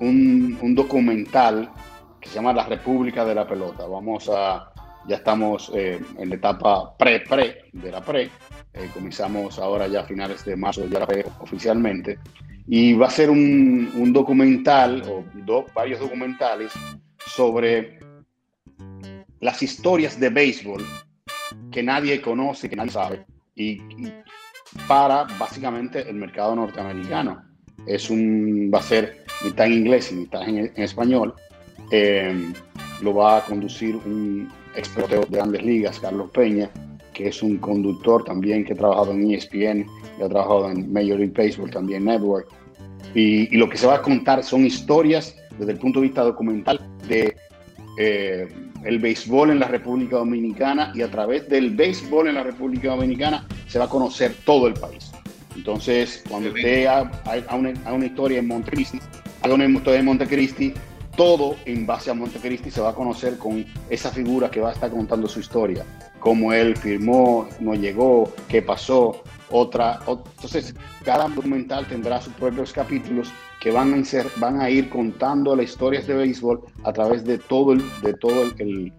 un, 0.01 0.59
un, 0.61 0.75
documental 0.75 1.71
que 2.21 2.29
se 2.29 2.37
llama 2.37 2.53
La 2.53 2.67
República 2.67 3.25
de 3.25 3.35
la 3.35 3.47
Pelota. 3.47 3.87
Vamos 3.87 4.31
a, 4.33 4.73
ya 5.07 5.17
estamos 5.17 5.71
en 5.75 6.29
la 6.29 6.35
etapa 6.35 6.97
pre-pre 6.97 7.67
de 7.73 7.91
la 7.91 8.01
pre, 8.01 8.31
comenzamos 8.93 9.59
ahora 9.59 9.87
ya 9.87 10.01
a 10.01 10.05
finales 10.05 10.45
de 10.45 10.57
marzo, 10.57 10.87
ya 10.87 11.01
la 11.01 11.07
pre 11.07 11.25
oficialmente, 11.41 12.19
y 12.67 12.95
va 12.95 13.09
a 13.09 13.11
ser 13.11 13.31
un, 13.31 13.93
un 13.95 14.13
documental, 14.13 15.03
o 15.09 15.25
varios 15.75 16.01
documentales, 16.01 16.73
sobre 17.27 17.99
las 19.41 19.63
historias 19.63 20.19
de 20.19 20.31
béisbol 20.31 20.83
que 21.71 21.83
nadie 21.83 22.21
conoce, 22.21 22.69
que 22.69 22.77
nadie 22.77 22.93
sabe, 22.93 23.27
y, 23.57 23.81
para 24.89 25.25
básicamente 25.39 26.09
el 26.09 26.17
mercado 26.17 26.57
norteamericano. 26.57 27.43
Es 27.87 28.11
un, 28.11 28.71
va 28.73 28.79
a 28.79 28.83
ser 28.83 29.25
mitad 29.45 29.67
en 29.67 29.73
inglés 29.75 30.11
y 30.11 30.17
mitad 30.17 30.49
en, 30.49 30.73
español. 30.77 31.35
Eh, 31.91 32.53
lo 33.03 33.15
va 33.15 33.39
a 33.39 33.45
conducir 33.45 33.97
un 33.97 34.51
experto 34.75 35.21
de 35.21 35.27
grandes 35.31 35.63
ligas, 35.63 36.01
Carlos 36.01 36.31
Peña, 36.31 36.71
que 37.13 37.29
es 37.29 37.43
un 37.43 37.59
conductor 37.59 38.25
también 38.25 38.65
que 38.65 38.73
ha 38.73 38.77
trabajado 38.77 39.13
en 39.13 39.31
ESPN 39.31 39.87
y 40.19 40.23
ha 40.23 40.29
trabajado 40.29 40.71
en 40.71 40.93
Major 40.93 41.19
League 41.19 41.35
Baseball, 41.37 41.71
también 41.71 42.05
Network. 42.05 42.49
Y, 43.15 43.57
lo 43.57 43.69
que 43.69 43.77
se 43.77 43.87
va 43.87 43.97
a 43.97 44.03
contar 44.03 44.43
son 44.43 44.67
historias 44.67 45.37
desde 45.59 45.73
el 45.73 45.79
punto 45.79 46.01
de 46.01 46.07
vista 46.07 46.23
documental 46.23 46.81
de 47.07 47.37
eh, 47.99 48.49
el 48.85 48.99
béisbol 48.99 49.51
en 49.51 49.61
la 49.61 49.69
República 49.69 50.17
Dominicana 50.17 50.93
y 50.95 51.03
a 51.03 51.11
través 51.11 51.49
del 51.49 51.71
béisbol 51.71 52.29
en 52.29 52.35
la 52.35 52.43
República 52.43 52.91
Dominicana 52.91 53.47
se 53.67 53.79
va 53.79 53.87
a 53.87 53.89
conocer 53.89 54.35
todo 54.45 54.67
el 54.67 54.75
país. 54.75 55.11
Entonces, 55.57 56.23
cuando 56.29 56.51
usted 56.51 56.87
a, 56.87 57.11
una, 57.57 57.73
una, 57.93 58.07
historia 58.07 58.41
en 58.41 58.49
Montecristi, 58.49 58.99
haga 59.43 59.55
una 59.55 59.67
historia 59.67 60.01
en 60.01 60.07
Montecristi, 60.07 60.75
todo 61.17 61.57
en 61.65 61.87
base 61.87 62.11
a 62.11 62.15
Montecristi 62.15 62.71
se 62.71 62.81
va 62.81 62.91
a 62.91 62.95
conocer 62.95 63.39
con 63.39 63.65
esa 63.89 64.11
figura 64.11 64.51
que 64.51 64.61
va 64.61 64.71
a 64.71 64.73
estar 64.73 64.91
contando 64.91 65.29
su 65.29 65.41
historia, 65.41 65.85
cómo 66.21 66.53
él 66.53 66.77
firmó, 66.77 67.49
no 67.61 67.75
llegó, 67.75 68.33
qué 68.49 68.63
pasó, 68.63 69.23
otra, 69.51 70.01
entonces 70.09 70.75
cada 71.05 71.29
documental 71.29 71.87
tendrá 71.87 72.21
sus 72.21 72.33
propios 72.35 72.73
capítulos 72.73 73.33
que 73.61 73.71
van 73.71 73.95
a, 73.95 74.05
ser, 74.05 74.27
van 74.37 74.61
a 74.61 74.69
ir 74.69 74.91
contando 74.91 75.55
las 75.55 75.67
historias 75.67 76.07
de 76.07 76.15
béisbol 76.15 76.61
a 76.83 76.93
través 76.93 77.25
de 77.25 77.39
todo 77.39 77.73
el, 77.73 77.83
de 78.03 78.15
todo 78.15 78.43
el, 78.59 78.93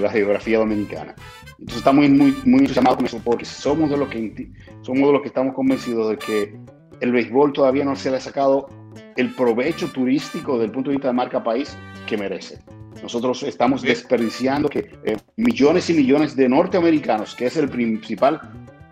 la 0.00 0.10
geografía 0.10 0.58
dominicana. 0.58 1.14
Entonces 1.58 1.78
estamos 1.78 2.08
muy, 2.08 2.36
muy 2.44 2.60
entusiasmados 2.60 2.96
con 2.96 3.06
eso 3.06 3.20
porque 3.24 3.44
somos 3.44 3.88
de 3.88 3.96
los 3.96 4.08
que 4.08 4.50
somos 4.82 5.06
de 5.06 5.12
los 5.12 5.22
que 5.22 5.28
estamos 5.28 5.54
convencidos 5.54 6.10
de 6.10 6.18
que 6.18 6.58
el 7.00 7.12
béisbol 7.12 7.52
todavía 7.52 7.84
no 7.84 7.96
se 7.96 8.10
le 8.10 8.18
ha 8.18 8.20
sacado 8.20 8.68
el 9.16 9.34
provecho 9.34 9.88
turístico 9.88 10.52
desde 10.54 10.66
el 10.66 10.72
punto 10.72 10.90
de 10.90 10.96
vista 10.96 11.08
de 11.08 11.14
marca 11.14 11.42
país 11.42 11.76
que 12.06 12.16
merece. 12.16 12.58
Nosotros 13.02 13.42
estamos 13.42 13.82
desperdiciando 13.82 14.68
que 14.68 14.90
eh, 15.04 15.16
millones 15.36 15.90
y 15.90 15.94
millones 15.94 16.34
de 16.34 16.48
norteamericanos, 16.48 17.34
que 17.34 17.46
es 17.46 17.56
el 17.56 17.68
principal 17.68 18.40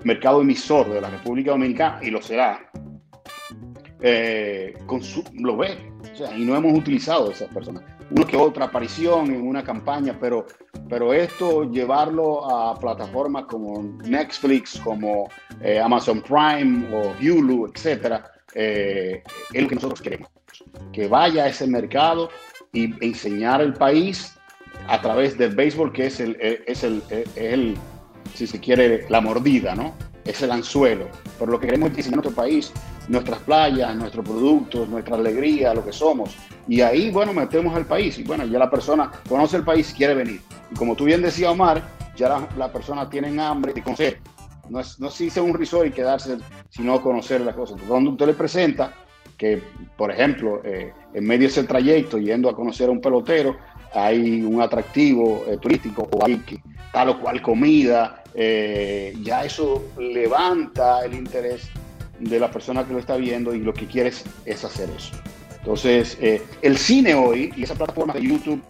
mercado 0.04 0.42
emisor 0.42 0.90
de 0.90 1.00
la 1.00 1.10
República 1.10 1.52
Dominicana, 1.52 2.00
y 2.02 2.10
lo 2.10 2.20
será, 2.20 2.70
eh, 4.00 4.74
lo 5.34 5.56
ve. 5.56 5.78
y 6.36 6.44
no 6.44 6.54
hemos 6.54 6.78
utilizado 6.78 7.30
esas 7.30 7.48
personas. 7.48 7.82
Una 8.10 8.26
que 8.26 8.36
otra 8.36 8.66
aparición 8.66 9.34
en 9.34 9.46
una 9.46 9.64
campaña, 9.64 10.16
pero, 10.20 10.46
pero 10.88 11.14
esto 11.14 11.64
llevarlo 11.70 12.48
a 12.48 12.78
plataformas 12.78 13.46
como 13.46 13.96
Netflix, 14.04 14.78
como 14.80 15.28
eh, 15.62 15.80
Amazon 15.80 16.20
Prime 16.20 16.86
o 16.94 17.14
Hulu, 17.18 17.66
etcétera, 17.74 18.30
eh, 18.54 19.22
es 19.52 19.62
lo 19.62 19.68
que 19.68 19.74
nosotros 19.74 20.00
queremos. 20.00 20.30
Que 20.92 21.08
vaya 21.08 21.44
a 21.44 21.48
ese 21.48 21.66
mercado 21.66 22.30
y 22.72 22.94
enseñar 23.04 23.60
el 23.60 23.74
país 23.74 24.36
a 24.88 25.00
través 25.00 25.36
del 25.38 25.54
béisbol, 25.54 25.92
que 25.92 26.06
es 26.06 26.20
el, 26.20 26.36
es 26.40 26.84
el, 26.84 27.02
es 27.10 27.28
el 27.36 27.76
si 28.34 28.46
se 28.46 28.60
quiere, 28.60 29.06
la 29.08 29.20
mordida, 29.20 29.74
¿no? 29.74 29.94
Es 30.24 30.42
el 30.42 30.50
anzuelo. 30.50 31.08
Por 31.38 31.50
lo 31.50 31.60
que 31.60 31.66
queremos 31.66 31.90
es 31.90 31.96
diseñar 31.96 32.16
nuestro 32.16 32.34
país, 32.34 32.72
nuestras 33.08 33.38
playas, 33.40 33.94
nuestros 33.96 34.24
productos, 34.24 34.88
nuestra 34.88 35.16
alegría, 35.16 35.74
lo 35.74 35.84
que 35.84 35.92
somos. 35.92 36.34
Y 36.66 36.80
ahí, 36.80 37.10
bueno, 37.10 37.32
metemos 37.32 37.74
al 37.76 37.86
país. 37.86 38.18
Y 38.18 38.24
bueno, 38.24 38.44
ya 38.46 38.58
la 38.58 38.70
persona 38.70 39.10
conoce 39.28 39.58
el 39.58 39.64
país 39.64 39.90
y 39.90 39.94
quiere 39.94 40.14
venir. 40.14 40.40
Y 40.70 40.74
como 40.74 40.96
tú 40.96 41.04
bien 41.04 41.22
decías, 41.22 41.50
Omar, 41.50 41.82
ya 42.16 42.48
la, 42.56 42.72
persona 42.72 43.08
tiene 43.08 43.40
hambre 43.40 43.72
de 43.72 43.82
conocer. 43.82 44.20
No 44.68 44.80
es, 44.80 44.98
no 44.98 45.08
es 45.08 45.36
un 45.36 45.54
risor 45.54 45.86
y 45.86 45.90
quedarse, 45.90 46.38
sino 46.70 47.00
conocer 47.00 47.40
las 47.40 47.54
cosas. 47.54 47.80
cuando 47.86 48.10
usted 48.10 48.26
le 48.26 48.34
presenta 48.34 48.94
que, 49.36 49.60
por 49.96 50.10
ejemplo, 50.10 50.60
eh, 50.64 50.92
en 51.12 51.26
medio 51.26 51.42
de 51.42 51.46
ese 51.46 51.64
trayecto, 51.64 52.18
yendo 52.18 52.48
a 52.48 52.54
conocer 52.54 52.88
a 52.88 52.92
un 52.92 53.00
pelotero, 53.00 53.56
hay 53.92 54.42
un 54.42 54.60
atractivo 54.60 55.44
eh, 55.46 55.56
turístico 55.60 56.08
o 56.10 56.24
hay 56.24 56.42
tal 56.92 57.10
o 57.10 57.20
cual 57.20 57.42
comida, 57.42 58.22
eh, 58.34 59.14
ya 59.22 59.44
eso 59.44 59.84
levanta 59.98 61.04
el 61.04 61.14
interés 61.14 61.68
de 62.18 62.38
la 62.38 62.50
persona 62.50 62.84
que 62.84 62.92
lo 62.92 62.98
está 62.98 63.16
viendo 63.16 63.54
y 63.54 63.60
lo 63.60 63.74
que 63.74 63.86
quiere 63.86 64.10
es, 64.44 64.64
hacer 64.64 64.88
eso. 64.90 65.14
Entonces, 65.58 66.18
el 66.60 66.76
cine 66.76 67.14
hoy 67.14 67.52
y 67.56 67.62
esa 67.62 67.74
plataforma 67.74 68.12
de 68.12 68.22
YouTube, 68.22 68.62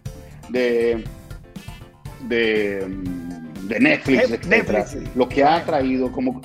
de, 0.48 1.04
de, 2.28 2.86
Netflix, 3.68 4.96
lo 5.14 5.28
que 5.28 5.44
ha 5.44 5.64
traído 5.64 6.10
como 6.12 6.40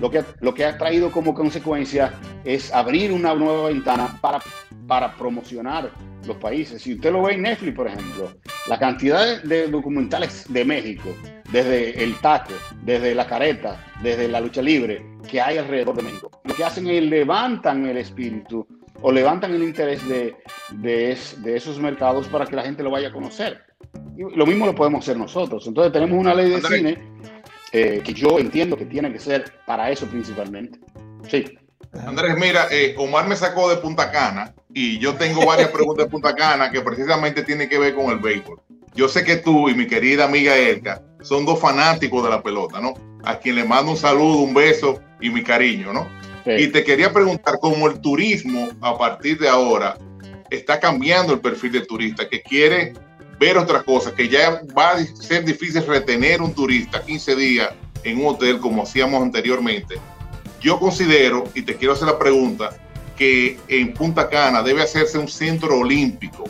lo 0.00 0.10
que, 0.10 0.24
lo 0.40 0.52
que 0.52 0.64
ha 0.64 0.76
traído 0.76 1.12
como 1.12 1.34
consecuencia 1.34 2.12
es 2.44 2.72
abrir 2.72 3.12
una 3.12 3.32
nueva 3.34 3.68
ventana 3.68 4.18
para, 4.20 4.40
para 4.88 5.14
promocionar 5.14 5.90
los 6.26 6.36
países. 6.38 6.82
Si 6.82 6.94
usted 6.94 7.12
lo 7.12 7.22
ve 7.22 7.34
en 7.34 7.42
Netflix, 7.42 7.76
por 7.76 7.86
ejemplo, 7.86 8.32
la 8.68 8.78
cantidad 8.78 9.42
de 9.42 9.68
documentales 9.68 10.46
de 10.48 10.64
México, 10.64 11.10
desde 11.52 12.02
el 12.02 12.16
taco, 12.16 12.54
desde 12.82 13.14
la 13.14 13.26
careta, 13.26 13.84
desde 14.02 14.26
la 14.26 14.40
lucha 14.40 14.62
libre 14.62 15.06
que 15.28 15.40
hay 15.40 15.58
alrededor 15.58 15.96
de 15.96 16.02
México. 16.02 16.30
Lo 16.42 16.54
que 16.54 16.64
hacen 16.64 16.88
es 16.88 17.02
levantan 17.04 17.86
el 17.86 17.98
espíritu 17.98 18.66
o 19.00 19.12
levantan 19.12 19.54
el 19.54 19.62
interés 19.62 20.06
de, 20.08 20.34
de, 20.72 21.12
esos 21.56 21.78
mercados 21.78 22.26
para 22.28 22.46
que 22.46 22.56
la 22.56 22.62
gente 22.62 22.82
lo 22.82 22.90
vaya 22.90 23.08
a 23.08 23.12
conocer. 23.12 23.62
Lo 24.16 24.46
mismo 24.46 24.66
lo 24.66 24.74
podemos 24.74 25.04
hacer 25.04 25.16
nosotros. 25.16 25.66
Entonces 25.66 25.92
tenemos 25.92 26.18
una 26.18 26.34
ley 26.34 26.50
de 26.50 26.62
cine 26.62 26.98
eh, 27.72 28.00
que 28.04 28.14
yo 28.14 28.38
entiendo 28.38 28.76
que 28.76 28.86
tiene 28.86 29.12
que 29.12 29.18
ser 29.18 29.52
para 29.66 29.90
eso 29.90 30.06
principalmente. 30.06 30.78
Sí. 31.28 31.44
Andrés, 32.06 32.36
mira, 32.38 32.68
eh, 32.70 32.94
Omar 32.98 33.28
me 33.28 33.36
sacó 33.36 33.68
de 33.68 33.76
Punta 33.76 34.10
Cana 34.10 34.54
y 34.72 34.98
yo 34.98 35.14
tengo 35.14 35.44
varias 35.46 35.70
preguntas 35.70 36.06
de 36.06 36.10
Punta 36.10 36.34
Cana 36.34 36.70
que 36.70 36.80
precisamente 36.80 37.42
tienen 37.42 37.68
que 37.68 37.78
ver 37.78 37.94
con 37.94 38.10
el 38.10 38.18
béisbol. 38.18 38.60
Yo 38.94 39.08
sé 39.08 39.24
que 39.24 39.36
tú 39.36 39.68
y 39.68 39.74
mi 39.74 39.86
querida 39.86 40.24
amiga 40.24 40.56
Elka 40.56 41.02
son 41.22 41.44
dos 41.44 41.58
fanáticos 41.60 42.22
de 42.22 42.30
la 42.30 42.42
pelota, 42.42 42.80
¿no? 42.80 42.94
A 43.24 43.38
quien 43.38 43.56
le 43.56 43.64
mando 43.64 43.92
un 43.92 43.96
saludo, 43.96 44.38
un 44.38 44.54
beso 44.54 45.00
y 45.20 45.30
mi 45.30 45.42
cariño, 45.42 45.92
¿no? 45.92 46.06
Y 46.46 46.68
te 46.68 46.84
quería 46.84 47.12
preguntar 47.12 47.58
cómo 47.58 47.88
el 47.88 48.00
turismo 48.00 48.68
a 48.82 48.98
partir 48.98 49.38
de 49.38 49.48
ahora 49.48 49.96
está 50.50 50.78
cambiando 50.78 51.32
el 51.32 51.40
perfil 51.40 51.72
del 51.72 51.86
turista 51.86 52.28
que 52.28 52.42
quiere 52.42 52.92
ver 53.38 53.58
otras 53.58 53.82
cosas, 53.84 54.12
que 54.12 54.28
ya 54.28 54.60
va 54.76 54.92
a 54.92 55.06
ser 55.06 55.44
difícil 55.44 55.84
retener 55.86 56.40
un 56.42 56.54
turista 56.54 57.02
15 57.02 57.36
días 57.36 57.70
en 58.02 58.20
un 58.20 58.34
hotel 58.34 58.58
como 58.58 58.82
hacíamos 58.82 59.22
anteriormente. 59.22 59.96
Yo 60.60 60.78
considero, 60.78 61.44
y 61.54 61.62
te 61.62 61.76
quiero 61.76 61.94
hacer 61.94 62.08
la 62.08 62.18
pregunta, 62.18 62.76
que 63.16 63.58
en 63.68 63.94
Punta 63.94 64.28
Cana 64.28 64.62
debe 64.62 64.82
hacerse 64.82 65.18
un 65.18 65.28
centro 65.28 65.78
olímpico 65.78 66.44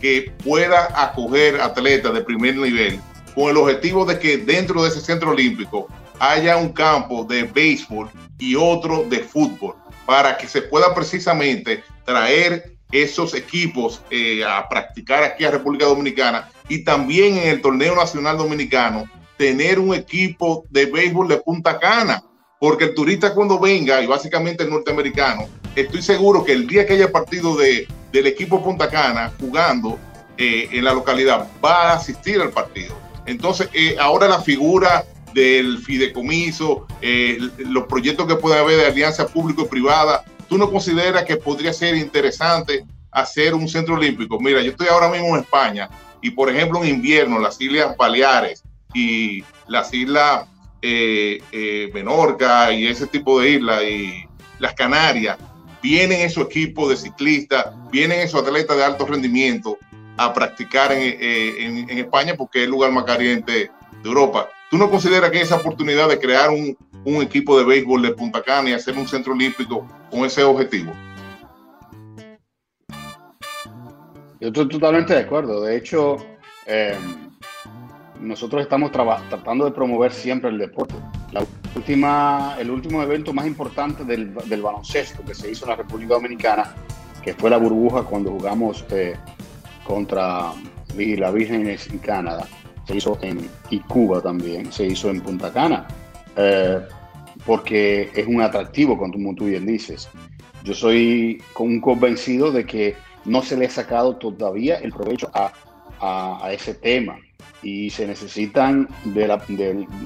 que 0.00 0.32
pueda 0.44 0.88
acoger 0.94 1.60
atletas 1.60 2.14
de 2.14 2.22
primer 2.22 2.56
nivel 2.56 3.00
con 3.34 3.50
el 3.50 3.56
objetivo 3.56 4.04
de 4.04 4.18
que 4.18 4.38
dentro 4.38 4.82
de 4.82 4.88
ese 4.88 5.00
centro 5.00 5.30
olímpico 5.30 5.88
haya 6.18 6.56
un 6.56 6.72
campo 6.72 7.24
de 7.24 7.44
béisbol 7.44 8.10
y 8.38 8.54
otro 8.54 9.04
de 9.04 9.20
fútbol 9.20 9.74
para 10.06 10.36
que 10.36 10.48
se 10.48 10.62
pueda 10.62 10.94
precisamente 10.94 11.82
traer 12.04 12.77
esos 12.92 13.34
equipos 13.34 14.00
eh, 14.10 14.44
a 14.44 14.68
practicar 14.68 15.22
aquí 15.22 15.44
a 15.44 15.50
República 15.50 15.86
Dominicana 15.86 16.50
y 16.68 16.84
también 16.84 17.36
en 17.36 17.48
el 17.48 17.60
torneo 17.60 17.94
nacional 17.94 18.38
dominicano 18.38 19.04
tener 19.36 19.78
un 19.78 19.94
equipo 19.94 20.64
de 20.70 20.86
béisbol 20.86 21.28
de 21.28 21.38
Punta 21.38 21.78
Cana, 21.78 22.24
porque 22.58 22.84
el 22.84 22.94
turista 22.94 23.34
cuando 23.34 23.58
venga 23.58 24.02
y 24.02 24.06
básicamente 24.06 24.64
el 24.64 24.70
norteamericano 24.70 25.48
estoy 25.76 26.02
seguro 26.02 26.44
que 26.44 26.52
el 26.52 26.66
día 26.66 26.86
que 26.86 26.94
haya 26.94 27.12
partido 27.12 27.56
de, 27.56 27.86
del 28.10 28.26
equipo 28.26 28.62
Punta 28.64 28.88
Cana 28.88 29.32
jugando 29.38 29.98
eh, 30.36 30.68
en 30.72 30.84
la 30.84 30.94
localidad, 30.94 31.46
va 31.64 31.90
a 31.90 31.94
asistir 31.94 32.40
al 32.40 32.50
partido. 32.50 32.96
Entonces, 33.26 33.68
eh, 33.74 33.96
ahora 34.00 34.28
la 34.28 34.40
figura 34.40 35.04
del 35.34 35.78
fideicomiso, 35.78 36.86
los 37.58 37.84
proyectos 37.84 38.26
que 38.26 38.36
puede 38.36 38.58
haber 38.58 38.78
de 38.78 38.86
alianza 38.86 39.26
público-privada, 39.26 40.24
¿tú 40.48 40.58
no 40.58 40.70
consideras 40.70 41.24
que 41.24 41.36
podría 41.36 41.72
ser 41.72 41.96
interesante 41.96 42.84
hacer 43.10 43.54
un 43.54 43.68
centro 43.68 43.94
olímpico? 43.94 44.40
Mira, 44.40 44.62
yo 44.62 44.70
estoy 44.70 44.88
ahora 44.88 45.08
mismo 45.08 45.36
en 45.36 45.42
España 45.42 45.88
y, 46.20 46.30
por 46.30 46.50
ejemplo, 46.50 46.82
en 46.82 46.90
invierno, 46.90 47.38
las 47.38 47.60
Islas 47.60 47.96
Baleares 47.96 48.62
y 48.94 49.44
las 49.66 49.92
Islas 49.92 50.46
eh, 50.82 51.42
eh, 51.52 51.90
Menorca 51.92 52.72
y 52.72 52.86
ese 52.86 53.06
tipo 53.06 53.40
de 53.40 53.50
islas 53.50 53.82
y 53.82 54.24
las 54.58 54.74
Canarias, 54.74 55.36
vienen 55.82 56.20
esos 56.20 56.46
equipos 56.46 56.88
de 56.88 56.96
ciclistas, 56.96 57.66
vienen 57.90 58.20
esos 58.20 58.42
atletas 58.42 58.76
de 58.76 58.84
alto 58.84 59.06
rendimiento 59.06 59.78
a 60.16 60.32
practicar 60.32 60.90
en, 60.90 61.88
en 61.88 61.98
España 61.98 62.34
porque 62.36 62.60
es 62.60 62.64
el 62.64 62.70
lugar 62.70 62.90
más 62.90 63.04
caliente 63.04 63.70
de 64.02 64.08
Europa. 64.08 64.48
¿Tú 64.70 64.76
no 64.76 64.90
consideras 64.90 65.30
que 65.30 65.40
esa 65.40 65.56
oportunidad 65.56 66.08
de 66.08 66.18
crear 66.18 66.50
un, 66.50 66.76
un 67.04 67.22
equipo 67.22 67.58
de 67.58 67.64
béisbol 67.64 68.02
de 68.02 68.12
Punta 68.12 68.42
Cana 68.42 68.70
y 68.70 68.72
hacer 68.72 68.96
un 68.96 69.06
centro 69.06 69.32
olímpico 69.32 69.86
con 70.10 70.24
ese 70.24 70.42
objetivo. 70.44 70.92
Yo 74.40 74.48
estoy 74.48 74.68
totalmente 74.68 75.14
de 75.14 75.20
acuerdo. 75.20 75.62
De 75.62 75.76
hecho, 75.76 76.16
em, 76.66 77.30
nosotros 78.20 78.62
estamos 78.62 78.92
tratando 78.92 79.64
de 79.64 79.72
promover 79.72 80.12
siempre 80.12 80.50
el 80.50 80.58
deporte. 80.58 80.94
La 81.32 81.44
última, 81.74 82.56
el 82.58 82.70
último 82.70 83.02
evento 83.02 83.32
más 83.32 83.46
importante 83.46 84.04
del, 84.04 84.34
del, 84.34 84.62
baloncesto 84.62 85.24
que 85.24 85.34
se 85.34 85.50
hizo 85.50 85.64
en 85.64 85.70
la 85.70 85.76
República 85.76 86.14
Dominicana, 86.14 86.74
que 87.22 87.34
fue 87.34 87.50
la 87.50 87.56
burbuja 87.56 88.02
cuando 88.02 88.30
jugamos 88.30 88.84
eh, 88.90 89.16
contra 89.84 90.52
la 90.94 91.30
Virgen 91.30 91.68
en 91.68 91.98
Canadá, 91.98 92.46
se 92.88 92.96
hizo 92.96 93.18
en 93.20 93.48
y 93.70 93.80
Cuba 93.80 94.22
también, 94.22 94.72
se 94.72 94.86
hizo 94.86 95.10
en 95.10 95.20
Punta 95.20 95.52
Cana. 95.52 95.86
Eh, 96.36 96.80
porque 97.44 98.10
es 98.14 98.26
un 98.26 98.40
atractivo, 98.40 98.98
como 98.98 99.34
tú 99.34 99.44
bien 99.46 99.66
dices. 99.66 100.08
Yo 100.64 100.74
soy 100.74 101.40
un 101.58 101.80
convencido 101.80 102.50
de 102.50 102.64
que 102.64 102.96
no 103.24 103.42
se 103.42 103.56
le 103.56 103.66
ha 103.66 103.70
sacado 103.70 104.16
todavía 104.16 104.76
el 104.76 104.92
provecho 104.92 105.30
a, 105.34 105.52
a, 106.00 106.52
ese 106.52 106.74
tema 106.74 107.18
y 107.62 107.90
se 107.90 108.06
necesitan 108.06 108.88
de 109.04 109.28
la, 109.28 109.42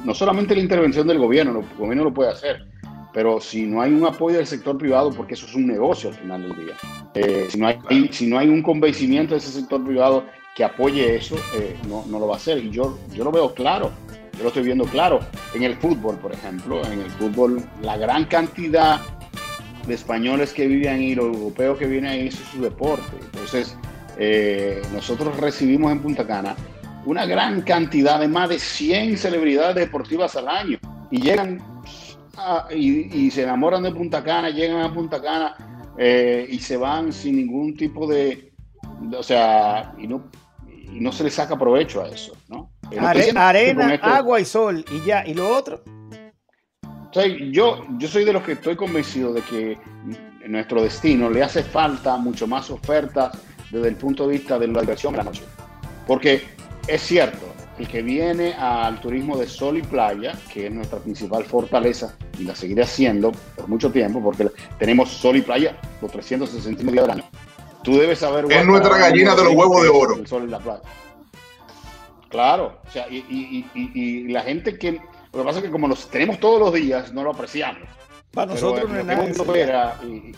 no 0.05 0.15
solamente 0.15 0.55
la 0.55 0.63
intervención 0.63 1.07
del 1.07 1.19
gobierno, 1.19 1.61
el 1.61 1.79
gobierno 1.79 2.05
lo 2.05 2.15
puede 2.15 2.31
hacer, 2.31 2.67
pero 3.13 3.41
si 3.41 3.63
no 3.67 3.81
hay 3.81 3.93
un 3.93 4.05
apoyo 4.07 4.39
del 4.39 4.47
sector 4.47 4.77
privado, 4.79 5.11
porque 5.11 5.35
eso 5.35 5.47
es 5.47 5.55
un 5.55 5.67
negocio 5.67 6.11
al 6.11 6.17
final 6.17 6.43
del 6.43 6.65
día, 6.65 6.75
eh, 7.15 7.47
si, 7.51 7.59
no 7.59 7.67
hay, 7.67 7.79
si 8.11 8.27
no 8.27 8.39
hay 8.39 8.49
un 8.49 8.63
convencimiento 8.63 9.35
de 9.35 9.39
ese 9.39 9.53
sector 9.53 9.85
privado 9.85 10.25
que 10.55 10.65
apoye 10.65 11.17
eso, 11.17 11.37
eh, 11.55 11.77
no, 11.89 12.05
no, 12.07 12.19
lo 12.19 12.27
va 12.29 12.35
a 12.35 12.37
hacer. 12.37 12.59
Y 12.59 12.71
yo, 12.71 12.99
yo 13.13 13.25
lo 13.25 13.33
veo 13.33 13.55
claro. 13.55 13.91
Yo 14.37 14.43
lo 14.43 14.49
estoy 14.49 14.63
viendo 14.63 14.85
claro. 14.85 15.21
En 15.55 15.63
el 15.63 15.77
fútbol, 15.77 16.17
por 16.19 16.33
ejemplo, 16.33 16.85
en 16.85 17.01
el 17.01 17.11
fútbol, 17.11 17.63
la 17.83 17.97
gran 17.97 18.25
cantidad 18.25 19.01
de 19.87 19.95
españoles 19.95 20.53
que 20.53 20.67
viven 20.67 20.95
ahí, 20.95 21.15
los 21.15 21.27
europeos 21.27 21.79
que 21.79 21.87
vienen 21.87 22.11
ahí, 22.11 22.27
eso 22.29 22.43
es 22.43 22.49
su 22.51 22.63
deporte. 22.63 23.17
Entonces, 23.21 23.77
eh, 24.19 24.83
nosotros 24.93 25.37
recibimos 25.39 25.91
en 25.93 26.01
Punta 26.01 26.27
Cana 26.27 26.55
una 27.05 27.27
gran 27.27 27.63
cantidad 27.63 28.21
de 28.21 28.29
más 28.29 28.49
de 28.49 28.59
100 28.59 29.19
celebridades 29.19 29.75
deportivas 29.75 30.37
al 30.37 30.49
año 30.49 30.79
y 31.11 31.21
llegan 31.21 31.61
y, 32.71 33.31
se 33.31 33.43
enamoran 33.43 33.83
de 33.83 33.93
Punta 33.93 34.23
Cana, 34.23 34.51
llegan 34.51 34.83
a 34.83 34.93
Punta 34.93 35.21
Cana 35.21 35.57
eh, 35.99 36.47
y 36.49 36.59
se 36.59 36.77
van 36.77 37.13
sin 37.13 37.37
ningún 37.37 37.77
tipo 37.77 38.07
de, 38.07 38.53
o 39.17 39.23
sea, 39.23 39.95
y 39.99 40.07
no, 40.07 40.31
y 40.93 41.01
no 41.01 41.13
se 41.13 41.25
le 41.25 41.31
saca 41.31 41.59
provecho 41.59 42.03
a 42.03 42.09
eso, 42.09 42.37
¿no? 42.49 42.71
arena, 43.49 43.95
agua 44.03 44.41
y 44.41 44.45
sol 44.45 44.85
y 44.91 45.07
ya, 45.07 45.27
y 45.27 45.35
lo 45.35 45.57
otro. 45.57 45.83
yo, 47.51 47.85
yo 47.99 48.09
soy 48.09 48.25
de 48.25 48.33
los 48.33 48.43
que 48.43 48.53
estoy 48.53 48.77
convencido 48.77 49.33
de 49.33 49.43
que 49.43 49.79
en 50.43 50.53
nuestro 50.53 50.83
destino 50.83 51.31
le 51.31 51.43
hace 51.43 51.63
falta 51.63 52.17
mucho 52.17 52.47
más 52.47 52.71
ofertas 52.71 53.33
desde 53.71 53.89
el 53.89 53.97
punto 53.97 54.27
de 54.27 54.35
vista 54.35 54.59
de 54.59 54.69
la 54.69 54.81
diversión 54.81 55.13
de 55.13 55.19
la 55.19 55.25
noche. 55.25 55.43
Porque 56.07 56.43
es 56.87 57.01
cierto, 57.01 57.53
el 57.79 57.89
que 57.89 58.03
viene 58.03 58.55
al 58.55 59.01
turismo 59.01 59.37
de 59.37 59.47
sol 59.47 59.79
y 59.79 59.83
playa, 59.83 60.35
que 60.53 60.67
es 60.67 60.73
nuestra 60.73 60.99
principal 60.99 61.45
fortaleza 61.45 62.15
y 62.39 62.45
la 62.45 62.55
seguiré 62.55 62.83
haciendo 62.83 63.33
por 63.57 63.69
mucho 63.69 63.91
tiempo, 63.91 64.23
porque 64.23 64.49
tenemos 64.79 65.11
sol 65.11 65.37
y 65.37 65.43
playa 65.43 65.77
los 66.01 66.11
360 66.11 66.83
días 66.83 67.05
del 67.05 67.11
año. 67.11 67.25
Tú 67.83 67.99
debes 67.99 68.19
saber. 68.19 68.47
Es 68.51 68.67
nuestra 68.67 68.97
gallina 68.99 69.35
de 69.35 69.45
los 69.45 69.55
huevos 69.55 69.83
de 69.83 69.89
oro. 69.89 70.17
El 70.17 70.27
sol 70.27 70.45
y 70.47 70.51
la 70.51 70.59
playa. 70.59 70.83
Claro, 72.29 72.81
o 72.87 72.91
sea, 72.91 73.07
y, 73.11 74.29
la 74.29 74.43
gente 74.43 74.79
que. 74.79 74.93
Lo 75.33 75.39
que 75.39 75.45
pasa 75.45 75.59
es 75.59 75.65
que 75.65 75.71
como 75.71 75.89
los 75.89 76.09
tenemos 76.09 76.39
todos 76.41 76.61
los 76.61 76.73
días, 76.73 77.13
no 77.13 77.23
lo 77.23 77.31
apreciamos. 77.31 77.89
Para 78.33 78.53
nosotros 78.53 78.89
no 78.89 78.99
es 78.99 79.05
nada. 79.05 79.35
Fuera, 79.35 79.99
y, 80.03 80.33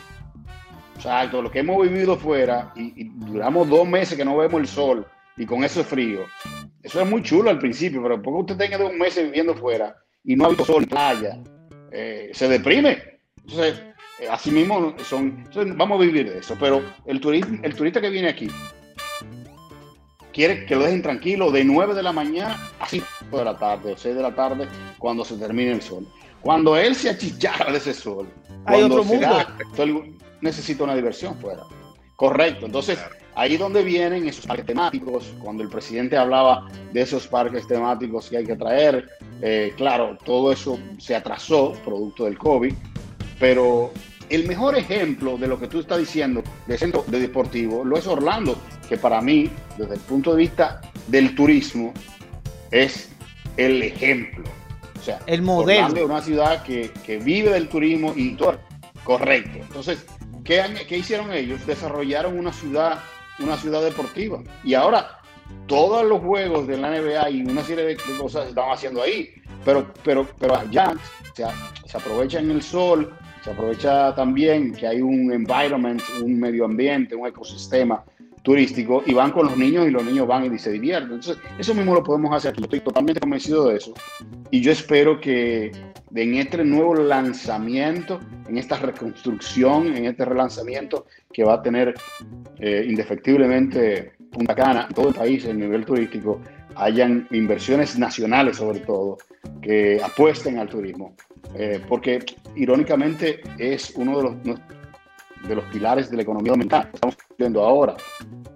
exacto, 0.95 1.43
lo 1.43 1.51
que 1.51 1.61
hemos 1.61 1.83
vivido 1.83 2.17
fuera 2.17 2.73
y, 2.77 3.09
duramos 3.15 3.69
dos 3.69 3.87
meses 3.87 4.17
que 4.17 4.25
no 4.25 4.37
vemos 4.37 4.61
el 4.61 4.67
sol 4.67 5.07
y 5.37 5.47
con 5.47 5.65
eso 5.65 5.81
es 5.81 5.87
frío. 5.87 6.21
Eso 6.83 7.01
es 7.01 7.09
muy 7.09 7.23
chulo 7.23 7.51
al 7.51 7.59
principio, 7.59 8.03
pero 8.03 8.21
porque 8.21 8.41
usted 8.41 8.57
tenga 8.57 8.79
dos 8.79 8.93
meses 8.93 9.25
viviendo 9.25 9.55
fuera 9.55 9.97
y 10.25 10.37
no 10.37 10.47
ha 10.47 10.49
visto 10.49 10.65
sol, 10.65 10.87
playa, 10.87 11.39
eh, 11.91 12.31
se 12.33 12.49
deprime. 12.49 13.21
Entonces, 13.39 13.83
eh, 14.21 14.29
así 14.31 14.51
mismo 14.51 14.95
son, 15.05 15.45
vamos 15.77 15.99
a 15.99 16.03
vivir 16.03 16.31
de 16.31 16.39
eso. 16.39 16.57
Pero 16.59 16.83
el, 17.07 17.21
turismo, 17.21 17.59
el 17.63 17.75
turista 17.75 18.01
que 18.01 18.11
viene 18.11 18.29
aquí 18.29 18.49
quiere 20.33 20.67
que 20.67 20.75
lo 20.75 20.83
dejen 20.83 21.03
tranquilo 21.03 21.51
de 21.51 21.65
9 21.65 21.95
de 21.95 22.03
la 22.03 22.13
mañana 22.13 22.59
a 22.81 22.87
5 22.87 23.07
de 23.33 23.45
la 23.45 23.57
tarde 23.57 23.93
o 23.93 23.97
6 23.97 24.15
de 24.15 24.23
la 24.23 24.35
tarde 24.35 24.69
cuando 24.99 25.25
se 25.25 25.37
termine 25.37 25.73
el 25.73 25.83
sol. 25.83 26.07
Cuando 26.41 26.77
él 26.77 26.95
se 26.95 27.09
achicharra 27.09 27.73
de 27.73 27.79
ese 27.79 27.95
sol, 27.95 28.29
hay 28.67 28.83
otro 28.83 29.03
mundo. 29.03 29.27
necesita 30.43 30.85
una 30.85 30.95
diversión 30.95 31.39
fuera. 31.39 31.63
Correcto. 32.17 32.67
Entonces, 32.67 32.99
ahí 33.35 33.57
donde 33.57 33.83
vienen 33.83 34.29
esos 34.29 34.47
parques 34.47 34.67
temáticos, 34.67 35.33
cuando 35.43 35.63
el 35.63 35.71
presidente 35.71 36.17
hablaba 36.17 36.69
de 36.93 37.01
esos 37.01 37.27
parques 37.27 37.67
temáticos 37.67 38.29
que 38.29 38.39
hay 38.39 38.45
que 38.45 38.57
traer, 38.57 39.09
eh, 39.41 39.73
claro, 39.77 40.19
todo 40.25 40.53
eso 40.53 40.79
se 40.99 41.17
atrasó 41.17 41.73
producto 41.85 42.25
del 42.25 42.39
COVID, 42.39 42.75
pero 43.45 43.93
el 44.31 44.49
mejor 44.49 44.75
ejemplo 44.75 45.37
de 45.37 45.47
lo 45.47 45.61
que 45.61 45.67
tú 45.69 45.81
estás 45.81 45.99
diciendo 45.99 46.43
de 46.67 46.79
centro 46.79 47.05
de 47.07 47.21
deportivo 47.21 47.85
lo 47.85 47.99
es 47.99 48.07
Orlando, 48.07 48.57
que 48.89 48.97
para 48.97 49.21
mí, 49.21 49.51
desde 49.77 49.97
el 49.97 50.01
punto 50.01 50.31
de 50.31 50.39
vista 50.39 50.81
del 51.09 51.35
turismo, 51.35 51.93
es 52.71 53.11
el 53.59 53.83
ejemplo. 53.83 54.45
O 54.99 55.03
sea, 55.03 55.21
el 55.27 55.43
modelo. 55.43 55.79
Orlando 55.79 56.01
es 56.01 56.07
una 56.07 56.23
ciudad 56.23 56.63
que, 56.63 56.91
vive 57.23 57.51
del 57.51 57.69
turismo 57.69 58.15
y 58.17 58.35
todo. 58.35 58.59
Correcto. 59.05 59.59
Entonces, 59.61 60.07
¿qué, 60.43 60.65
¿qué 60.89 60.97
hicieron 60.97 61.31
ellos? 61.31 61.67
Desarrollaron 61.67 62.39
una 62.39 62.55
ciudad, 62.55 63.01
una 63.41 63.59
ciudad 63.59 63.83
deportiva. 63.83 64.43
Y 64.65 64.73
ahora 64.73 65.19
todos 65.67 66.03
los 66.07 66.23
juegos 66.23 66.67
de 66.67 66.79
la 66.79 66.99
NBA 66.99 67.29
y 67.29 67.43
una 67.43 67.63
serie 67.63 67.85
de, 67.85 67.97
cosas 68.19 68.45
se 68.45 68.49
están 68.49 68.71
haciendo 68.71 69.03
ahí. 69.03 69.35
Pero, 69.67 69.93
pero, 70.03 70.27
pero 70.39 70.57
allá 70.57 70.95
se, 71.35 71.45
se 71.87 71.97
aprovechan 71.99 72.51
el 72.51 72.63
sol, 72.63 73.15
se 73.45 73.51
aprovecha 73.51 74.15
también 74.15 74.73
que 74.73 74.87
hay 74.87 75.03
un 75.03 75.31
environment, 75.31 76.01
un 76.23 76.41
medio 76.41 76.65
ambiente, 76.65 77.15
un 77.15 77.27
ecosistema 77.27 78.03
turístico 78.43 79.03
y 79.05 79.13
van 79.13 79.33
con 79.33 79.47
los 79.47 79.57
niños 79.59 79.87
y 79.87 79.91
los 79.91 80.03
niños 80.03 80.27
van 80.27 80.53
y 80.53 80.59
se 80.59 80.73
divierten. 80.73 81.13
Entonces, 81.13 81.37
eso 81.59 81.75
mismo 81.75 81.95
lo 81.95 82.03
podemos 82.03 82.35
hacer 82.35 82.53
aquí. 82.53 82.63
Estoy 82.63 82.81
totalmente 82.81 83.21
convencido 83.21 83.69
de 83.69 83.77
eso. 83.77 83.93
Y 84.51 84.63
yo 84.63 84.73
espero 84.73 85.21
que 85.21 85.73
en 86.15 86.35
este 86.37 86.65
nuevo 86.65 86.95
lanzamiento, 86.95 88.19
en 88.49 88.57
esta 88.57 88.79
reconstrucción, 88.79 89.95
en 89.95 90.07
este 90.07 90.25
relanzamiento 90.25 91.05
que 91.31 91.45
va 91.45 91.55
a 91.55 91.63
tener 91.63 91.95
eh, 92.61 92.87
indefectiblemente 92.89 94.13
Punta 94.33 94.55
Cana, 94.55 94.89
todo 94.95 95.09
el 95.09 95.15
país 95.15 95.45
en 95.45 95.61
nivel 95.61 95.85
turístico, 95.85 96.41
hayan 96.77 97.29
inversiones 97.31 97.99
nacionales 97.99 98.57
sobre 98.57 98.81
todo 98.81 99.19
que 99.61 100.01
apuesten 100.03 100.59
al 100.59 100.69
turismo 100.69 101.15
eh, 101.55 101.81
porque 101.89 102.25
irónicamente 102.57 103.41
es 103.59 103.93
uno 103.97 104.19
de 104.19 104.23
los, 104.23 104.61
de 105.49 105.55
los 105.55 105.65
pilares 105.67 106.11
de 106.11 106.17
la 106.17 106.23
economía 106.23 106.53
dominicana. 106.53 106.91
Estamos 106.93 107.17
viendo 107.39 107.63
ahora. 107.65 107.97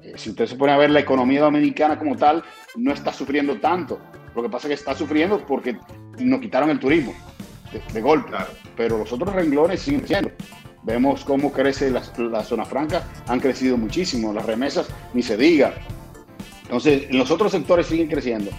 Eh, 0.03 0.15
si 0.17 0.31
usted 0.31 0.47
se 0.47 0.57
pone 0.57 0.73
a 0.73 0.77
ver 0.77 0.91
la 0.91 1.01
economía 1.01 1.43
dominicana 1.43 1.99
como 1.99 2.17
tal, 2.17 2.43
no 2.77 2.93
está 2.93 3.13
sufriendo 3.13 3.59
tanto. 3.61 4.01
Lo 4.35 4.43
que 4.43 4.49
pasa 4.49 4.67
es 4.67 4.69
que 4.69 4.75
está 4.75 4.95
sufriendo 4.95 5.45
porque 5.47 5.79
nos 6.19 6.41
quitaron 6.41 6.71
el 6.71 6.79
turismo 6.79 7.15
de, 7.93 8.01
golpe. 8.01 8.33
Pero 8.77 8.99
los 8.99 9.13
otros 9.13 9.35
renglones 9.35 9.81
siguen 9.81 10.01
creciendo. 10.01 10.31
Vemos 10.83 11.25
cómo 11.25 11.53
crece 11.53 11.91
la, 11.91 12.03
la, 12.19 12.43
zona 12.43 12.65
franca, 12.65 13.07
han 13.27 13.41
crecido 13.41 13.77
muchísimo, 13.77 14.33
las 14.33 14.47
remesas 14.47 14.89
ni 15.13 15.23
se 15.23 15.37
diga. 15.37 15.75
Entonces, 16.63 17.13
los 17.13 17.31
otros 17.31 17.53
sectores 17.53 17.87
siguen 17.87 18.09
creciendo. 18.09 18.51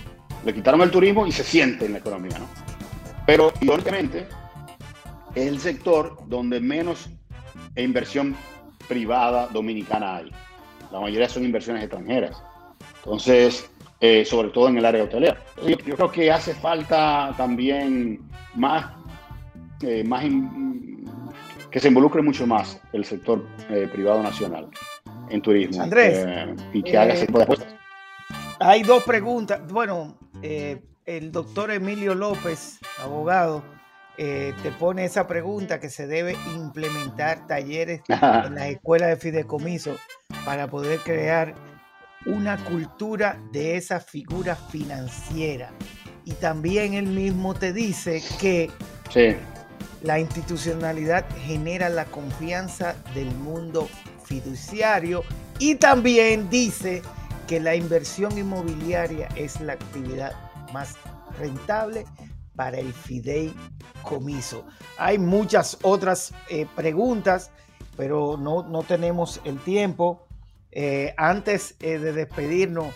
Le 0.45 0.53
quitaron 0.53 0.81
el 0.81 0.91
turismo 0.91 1.25
y 1.25 1.31
se 1.31 1.43
siente 1.43 1.85
en 1.85 1.93
la 1.93 1.99
economía, 1.99 2.37
¿no? 2.37 2.68
Pero, 3.29 3.53
irónicamente, 3.61 4.25
es 5.35 5.47
el 5.47 5.59
sector 5.59 6.17
donde 6.25 6.59
menos 6.59 7.11
inversión 7.75 8.35
privada 8.87 9.45
dominicana 9.53 10.15
hay. 10.15 10.31
La 10.91 10.99
mayoría 10.99 11.29
son 11.29 11.45
inversiones 11.45 11.83
extranjeras. 11.83 12.41
Entonces, 13.03 13.69
eh, 13.99 14.25
sobre 14.25 14.49
todo 14.49 14.69
en 14.69 14.79
el 14.79 14.85
área 14.85 15.03
hotelera. 15.03 15.37
Yo, 15.63 15.77
creo 15.77 16.11
que 16.11 16.31
hace 16.31 16.55
falta 16.55 17.31
también 17.37 18.19
más, 18.55 18.93
eh, 19.83 20.03
más 20.03 20.25
que 21.69 21.79
se 21.79 21.87
involucre 21.87 22.23
mucho 22.23 22.47
más 22.47 22.81
el 22.93 23.05
sector 23.05 23.45
eh, 23.69 23.87
privado 23.91 24.23
nacional 24.23 24.69
en 25.29 25.39
turismo. 25.39 25.83
Andrés. 25.83 26.25
Y 26.73 26.81
que 26.81 26.97
haga 26.97 27.13
ese 27.13 27.27
tipo 27.27 27.37
de 27.37 27.43
apuestas. 27.43 27.75
Hay 28.59 28.81
dos 28.81 29.03
preguntas. 29.03 29.61
Bueno, 29.71 30.17
el 31.09 31.31
doctor 31.31 31.71
Emilio 31.71 32.13
López, 32.13 32.77
abogado, 33.01 33.63
te 34.15 34.71
pone 34.77 35.05
esa 35.05 35.25
pregunta 35.25 35.79
que 35.79 35.89
se 35.89 36.05
debe 36.05 36.35
implementar 36.53 37.47
talleres 37.47 38.01
en 38.09 38.53
las 38.53 38.67
escuelas 38.67 39.09
de 39.09 39.15
fideicomiso 39.15 39.95
para 40.45 40.67
poder 40.67 40.99
crear 40.99 41.55
una 42.27 42.63
cultura 42.63 43.41
de 43.51 43.75
esa 43.75 43.99
figura 43.99 44.55
financiera. 44.55 45.71
Y 46.25 46.33
también 46.33 46.93
él 46.93 47.07
mismo 47.07 47.55
te 47.55 47.73
dice 47.73 48.21
que 48.39 48.69
la 50.03 50.19
institucionalidad 50.19 51.25
genera 51.39 51.89
la 51.89 52.05
confianza 52.05 52.95
del 53.15 53.33
mundo 53.33 53.89
fiduciario 54.25 55.23
y 55.57 55.75
también 55.75 56.51
dice 56.51 57.01
que 57.47 57.59
la 57.59 57.73
inversión 57.73 58.37
inmobiliaria 58.37 59.27
es 59.35 59.59
la 59.59 59.73
actividad 59.73 60.48
más 60.73 60.95
rentable 61.37 62.05
para 62.59 62.77
el 62.77 62.91
fideicomiso. 62.91 64.65
Hay 64.97 65.17
muchas 65.17 65.77
otras 65.81 66.33
eh, 66.49 66.67
preguntas, 66.75 67.51
pero 67.95 68.35
no, 68.37 68.63
no 68.63 68.83
tenemos 68.83 69.39
el 69.45 69.57
tiempo. 69.59 70.27
Eh, 70.73 71.13
antes 71.15 71.77
eh, 71.79 71.99
de 71.99 72.11
despedirnos, 72.11 72.93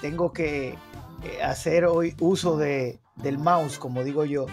tengo 0.00 0.32
que 0.32 0.78
hacer 1.44 1.84
hoy 1.84 2.16
uso 2.20 2.56
de, 2.56 2.98
del 3.16 3.36
mouse, 3.36 3.78
como 3.78 4.02
digo 4.02 4.24
yo, 4.24 4.46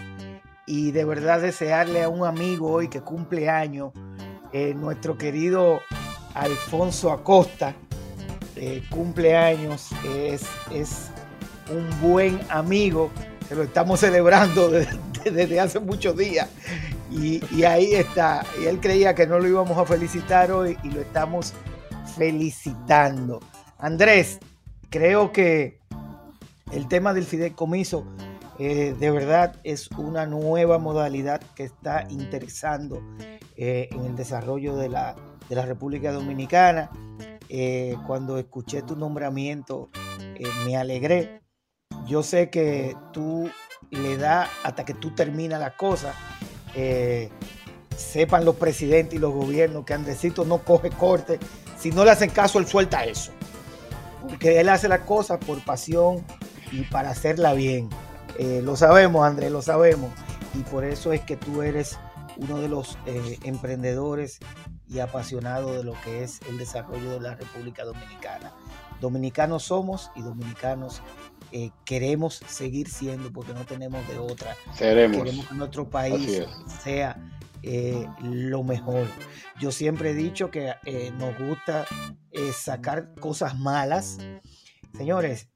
y 0.66 0.90
de 0.90 1.06
verdad 1.06 1.40
desearle 1.40 2.02
a 2.02 2.10
un 2.10 2.26
amigo 2.26 2.70
hoy 2.70 2.88
que 2.88 3.00
cumple 3.00 3.48
años, 3.48 3.92
nuestro 4.52 5.16
querido 5.16 5.80
Alfonso 6.34 7.12
Acosta, 7.12 7.74
cumple 8.90 9.38
años, 9.38 9.88
es, 10.04 10.42
es 10.70 11.09
un 11.70 11.88
buen 12.00 12.40
amigo, 12.48 13.10
que 13.48 13.54
lo 13.54 13.62
estamos 13.62 14.00
celebrando 14.00 14.70
desde, 14.70 15.60
hace 15.60 15.80
muchos 15.80 16.16
días. 16.16 16.48
Y, 17.10 17.64
ahí 17.64 17.94
está. 17.94 18.44
Y 18.62 18.66
él 18.66 18.80
creía 18.80 19.14
que 19.14 19.26
no 19.26 19.38
lo 19.38 19.48
íbamos 19.48 19.76
a 19.76 19.84
felicitar 19.84 20.52
hoy 20.52 20.76
y 20.84 20.90
lo 20.90 21.00
estamos 21.00 21.54
felicitando. 22.16 23.40
Andrés, 23.78 24.38
creo 24.90 25.32
que 25.32 25.80
el 26.72 26.86
tema 26.86 27.14
del 27.14 27.24
fideicomiso 27.24 28.06
eh, 28.62 28.94
de 29.00 29.10
verdad 29.10 29.56
es 29.64 29.90
una 29.92 30.26
nueva 30.26 30.78
modalidad 30.78 31.40
que 31.54 31.64
está 31.64 32.06
interesando 32.10 33.02
eh, 33.56 33.88
en 33.90 34.04
el 34.04 34.16
desarrollo 34.16 34.76
de 34.76 34.90
la, 34.90 35.16
República 35.48 36.12
Dominicana. 36.12 36.90
Eh, 37.48 37.96
cuando 38.06 38.38
escuché 38.38 38.82
tu 38.82 38.96
nombramiento 38.96 39.88
me 40.64 40.76
alegré. 40.76 41.40
Yo 42.06 42.22
sé 42.22 42.50
que 42.50 42.96
tú 43.12 43.50
le 43.90 44.16
das 44.16 44.48
hasta 44.64 44.84
que 44.84 44.94
tú 44.94 45.14
terminas 45.14 45.60
la 45.60 45.76
cosa. 45.76 46.14
sepan 47.96 48.44
los 48.44 48.56
presidentes 48.56 49.14
y 49.14 49.18
los 49.18 49.32
gobiernos 49.32 49.84
que 49.84 49.94
Andresito 49.94 50.44
no 50.44 50.58
coge 50.58 50.90
corte 50.90 51.38
si 51.80 51.90
no 51.92 52.04
le 52.04 52.10
hacen 52.10 52.28
caso, 52.28 52.58
él 52.58 52.66
suelta 52.66 53.06
eso. 53.06 53.32
Porque 54.20 54.60
él 54.60 54.68
hace 54.68 54.86
la 54.86 55.06
cosa 55.06 55.40
por 55.40 55.64
pasión 55.64 56.22
y 56.70 56.82
para 56.82 57.08
hacerla 57.08 57.54
bien. 57.54 57.88
Eh, 58.38 58.60
lo 58.62 58.76
sabemos, 58.76 59.26
Andrés, 59.26 59.50
lo 59.50 59.62
sabemos. 59.62 60.10
Y 60.54 60.58
por 60.64 60.84
eso 60.84 61.14
es 61.14 61.22
que 61.22 61.38
tú 61.38 61.62
eres 61.62 61.98
uno 62.36 62.58
de 62.58 62.68
los 62.68 62.98
eh, 63.06 63.38
emprendedores 63.44 64.40
y 64.88 64.98
apasionados 64.98 65.74
de 65.74 65.82
lo 65.82 65.94
que 66.02 66.22
es 66.22 66.40
el 66.50 66.58
desarrollo 66.58 67.12
de 67.12 67.20
la 67.20 67.34
República 67.34 67.82
Dominicana. 67.84 68.52
Dominicanos 69.00 69.62
somos 69.62 70.10
y 70.14 70.20
dominicanos 70.20 71.00
eh, 71.52 71.70
queremos 71.84 72.40
seguir 72.46 72.88
siendo 72.88 73.32
porque 73.32 73.52
no 73.52 73.64
tenemos 73.64 74.06
de 74.08 74.18
otra. 74.18 74.56
Seremos. 74.74 75.18
Queremos 75.18 75.46
que 75.46 75.54
nuestro 75.54 75.90
país 75.90 76.42
sea 76.82 77.16
eh, 77.62 78.06
lo 78.22 78.62
mejor. 78.62 79.06
Yo 79.60 79.72
siempre 79.72 80.10
he 80.10 80.14
dicho 80.14 80.50
que 80.50 80.74
eh, 80.84 81.12
nos 81.18 81.36
gusta 81.38 81.86
sacar 82.54 83.14
cosas 83.16 83.58
malas. 83.58 84.18
Señores, 84.96 85.48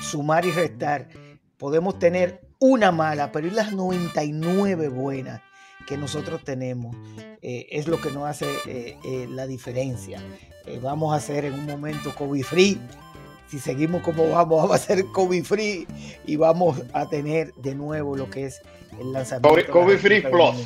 sumar 0.00 0.44
y 0.44 0.50
restar. 0.50 1.08
Podemos 1.56 1.98
tener 1.98 2.40
una 2.60 2.92
mala, 2.92 3.32
pero 3.32 3.46
y 3.46 3.50
las 3.50 3.72
99 3.72 4.88
buenas 4.88 5.40
que 5.86 5.96
nosotros 5.96 6.44
tenemos 6.44 6.94
es 7.40 7.88
lo 7.88 7.98
que 8.00 8.10
nos 8.10 8.24
hace 8.28 8.46
la 9.30 9.46
diferencia. 9.46 10.22
vamos 10.82 11.14
a 11.14 11.16
hacer 11.16 11.46
en 11.46 11.54
un 11.54 11.64
momento 11.64 12.14
COVID 12.14 12.42
free. 12.42 12.78
Si 13.48 13.58
seguimos 13.58 14.02
como 14.02 14.28
vamos, 14.28 14.70
va 14.70 14.74
a 14.74 14.78
ser 14.78 15.04
COVID 15.06 15.44
free 15.44 15.86
y 16.26 16.36
vamos 16.36 16.82
a 16.92 17.08
tener 17.08 17.54
de 17.54 17.74
nuevo 17.74 18.16
lo 18.16 18.28
que 18.28 18.46
es 18.46 18.60
el 19.00 19.12
lanzamiento. 19.12 19.72
COVID, 19.72 19.98
free 19.98 20.20
plus. 20.20 20.56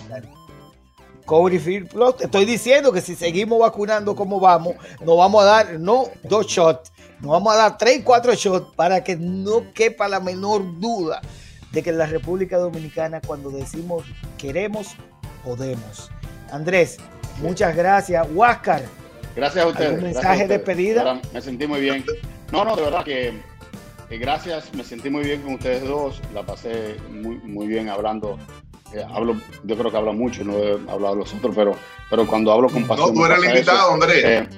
COVID 1.24 1.86
Plus. 1.88 2.16
Te 2.16 2.24
estoy 2.24 2.44
diciendo 2.44 2.92
que 2.92 3.00
si 3.00 3.14
seguimos 3.14 3.60
vacunando 3.60 4.14
como 4.14 4.40
vamos, 4.40 4.74
nos 5.04 5.16
vamos 5.16 5.42
a 5.42 5.46
dar 5.46 5.80
no 5.80 6.06
dos 6.24 6.46
shots, 6.46 6.92
nos 7.20 7.30
vamos 7.30 7.54
a 7.54 7.56
dar 7.56 7.78
tres, 7.78 8.02
cuatro 8.04 8.34
shots 8.34 8.74
para 8.74 9.04
que 9.04 9.16
no 9.16 9.72
quepa 9.72 10.08
la 10.08 10.20
menor 10.20 10.80
duda 10.80 11.20
de 11.70 11.82
que 11.82 11.90
en 11.90 11.98
la 11.98 12.06
República 12.06 12.58
Dominicana 12.58 13.20
cuando 13.24 13.50
decimos 13.50 14.04
queremos, 14.36 14.88
podemos. 15.44 16.10
Andrés, 16.50 16.98
muchas 17.40 17.74
gracias. 17.74 18.26
Huáscar. 18.34 18.82
Gracias 19.34 19.64
a 19.64 19.68
ustedes. 19.68 19.98
Un 19.98 20.04
mensaje 20.04 20.42
de 20.42 20.58
despedida. 20.58 21.20
Me 21.32 21.40
sentí 21.40 21.66
muy 21.66 21.80
bien. 21.80 22.04
No, 22.52 22.64
no, 22.64 22.76
de 22.76 22.82
verdad 22.82 23.04
que, 23.04 23.32
gracias. 24.10 24.72
Me 24.74 24.84
sentí 24.84 25.10
muy 25.10 25.24
bien 25.24 25.42
con 25.42 25.54
ustedes 25.54 25.82
dos. 25.82 26.20
La 26.32 26.44
pasé 26.44 26.96
muy, 27.10 27.36
muy 27.38 27.66
bien 27.66 27.88
hablando 27.88 28.38
eh, 28.94 29.04
hablo, 29.10 29.40
yo 29.64 29.76
creo 29.76 29.90
que 29.90 29.96
hablo 29.96 30.12
mucho, 30.12 30.44
no 30.44 30.58
he 30.58 30.72
hablado 30.90 31.14
los 31.14 31.32
otros, 31.32 31.54
pero, 31.56 31.74
pero 32.10 32.26
cuando 32.26 32.52
hablo 32.52 32.68
con 32.68 32.86
pasión. 32.86 33.08
No, 33.08 33.14
tú 33.14 33.24
eres 33.24 33.38
el 33.38 33.44
invitado, 33.46 33.92
Andrés. 33.94 34.24
Eh, 34.24 34.48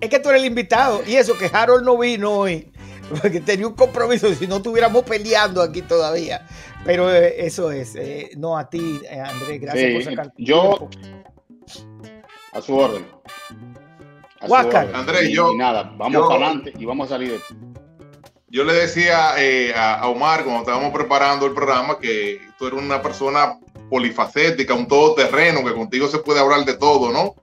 es 0.00 0.08
que 0.08 0.18
tú 0.18 0.30
eres 0.30 0.40
el 0.40 0.48
invitado, 0.48 1.02
y 1.06 1.16
eso 1.16 1.36
que 1.36 1.50
Harold 1.52 1.84
no 1.84 1.98
vino 1.98 2.30
hoy, 2.30 2.72
porque 3.20 3.40
tenía 3.40 3.66
un 3.66 3.74
compromiso, 3.74 4.32
si 4.34 4.46
no 4.46 4.56
estuviéramos 4.56 5.02
peleando 5.02 5.60
aquí 5.60 5.82
todavía. 5.82 6.46
Pero 6.86 7.14
eh, 7.14 7.46
eso 7.46 7.70
es, 7.70 7.96
no 8.36 8.56
a 8.56 8.70
ti, 8.70 9.02
Andrés, 9.10 9.60
gracias 9.60 9.92
por 9.92 10.04
sacar. 10.04 10.32
Yo, 10.38 10.88
a 12.52 12.60
su 12.62 12.76
orden. 12.76 13.04
A 14.52 14.98
Andrés, 14.98 15.30
yo. 15.30 15.52
Y 15.52 15.56
nada, 15.56 15.92
vamos 15.96 16.28
para 16.28 16.46
adelante 16.46 16.72
y 16.78 16.84
vamos 16.84 17.06
a 17.06 17.14
salir 17.14 17.30
de 17.30 17.36
esto. 17.36 17.54
Yo 18.48 18.62
le 18.62 18.72
decía 18.72 19.34
eh, 19.38 19.74
a 19.74 20.06
Omar 20.08 20.44
cuando 20.44 20.60
estábamos 20.60 20.92
preparando 20.92 21.46
el 21.46 21.54
programa 21.54 21.98
que 21.98 22.40
tú 22.56 22.68
eres 22.68 22.80
una 22.80 23.02
persona 23.02 23.58
polifacética, 23.90 24.74
un 24.74 24.86
todoterreno, 24.86 25.64
que 25.64 25.72
contigo 25.72 26.08
se 26.08 26.18
puede 26.18 26.40
hablar 26.40 26.64
de 26.64 26.74
todo, 26.74 27.10
¿no? 27.10 27.34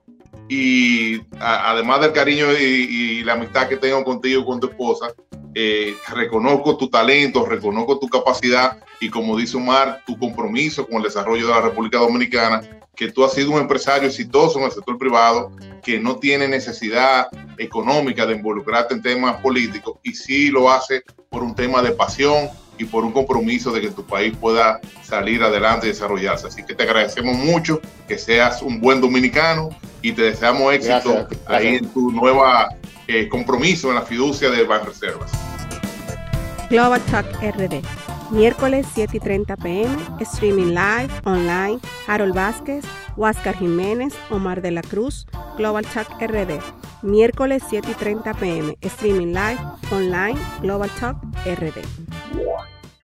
Y 0.48 1.20
además 1.38 2.00
del 2.00 2.12
cariño 2.12 2.46
y, 2.52 3.22
la 3.24 3.34
amistad 3.34 3.68
que 3.68 3.76
tengo 3.76 4.02
contigo 4.04 4.40
y 4.40 4.44
con 4.44 4.60
tu 4.60 4.68
esposa, 4.68 5.12
eh, 5.54 5.94
reconozco 6.08 6.76
tu 6.76 6.88
talento, 6.88 7.44
reconozco 7.44 7.98
tu 7.98 8.08
capacidad 8.08 8.78
y 9.00 9.08
como 9.08 9.36
dice 9.36 9.56
Omar, 9.56 10.02
tu 10.06 10.18
compromiso 10.18 10.86
con 10.86 10.96
el 10.98 11.04
desarrollo 11.04 11.46
de 11.46 11.52
la 11.52 11.60
República 11.60 11.98
Dominicana 11.98 12.62
que 12.94 13.10
tú 13.10 13.24
has 13.24 13.32
sido 13.32 13.52
un 13.52 13.60
empresario 13.60 14.08
exitoso 14.08 14.58
en 14.58 14.66
el 14.66 14.72
sector 14.72 14.98
privado, 14.98 15.52
que 15.82 15.98
no 15.98 16.16
tiene 16.16 16.46
necesidad 16.46 17.28
económica 17.58 18.26
de 18.26 18.34
involucrarte 18.34 18.94
en 18.94 19.02
temas 19.02 19.40
políticos 19.40 19.98
y 20.02 20.14
sí 20.14 20.48
lo 20.48 20.70
hace 20.70 21.02
por 21.30 21.42
un 21.42 21.54
tema 21.54 21.82
de 21.82 21.92
pasión 21.92 22.50
y 22.78 22.84
por 22.84 23.04
un 23.04 23.12
compromiso 23.12 23.72
de 23.72 23.80
que 23.80 23.90
tu 23.90 24.04
país 24.04 24.36
pueda 24.36 24.80
salir 25.02 25.42
adelante 25.42 25.86
y 25.86 25.90
desarrollarse. 25.90 26.46
Así 26.48 26.64
que 26.64 26.74
te 26.74 26.82
agradecemos 26.82 27.36
mucho 27.36 27.80
que 28.08 28.18
seas 28.18 28.62
un 28.62 28.80
buen 28.80 29.00
dominicano 29.00 29.70
y 30.00 30.12
te 30.12 30.22
deseamos 30.22 30.72
éxito 30.74 31.28
ahí 31.46 31.76
en 31.76 31.88
tu 31.92 32.10
nueva 32.10 32.76
eh, 33.06 33.28
compromiso 33.28 33.88
en 33.88 33.96
la 33.96 34.02
fiducia 34.02 34.50
de 34.50 34.64
Banreservas. 34.64 35.30
Global 36.70 37.00
Talk 37.10 37.26
RD 37.40 37.82
Miércoles 38.32 38.86
7 38.94 39.18
y 39.18 39.20
30 39.20 39.56
pm, 39.58 39.94
streaming 40.20 40.68
live, 40.68 41.10
online, 41.24 41.78
Harold 42.06 42.34
Vázquez, 42.34 42.82
Huáscar 43.14 43.54
Jiménez, 43.54 44.14
Omar 44.30 44.62
de 44.62 44.70
la 44.70 44.80
Cruz, 44.80 45.26
Global 45.58 45.84
Talk 45.84 46.08
RD. 46.18 46.58
Miércoles 47.02 47.62
7 47.68 47.90
y 47.90 47.94
30 47.94 48.32
pm, 48.32 48.78
streaming 48.80 49.34
live, 49.34 49.60
online, 49.90 50.40
Global 50.62 50.88
Talk 50.98 51.18
RD. 51.44 51.82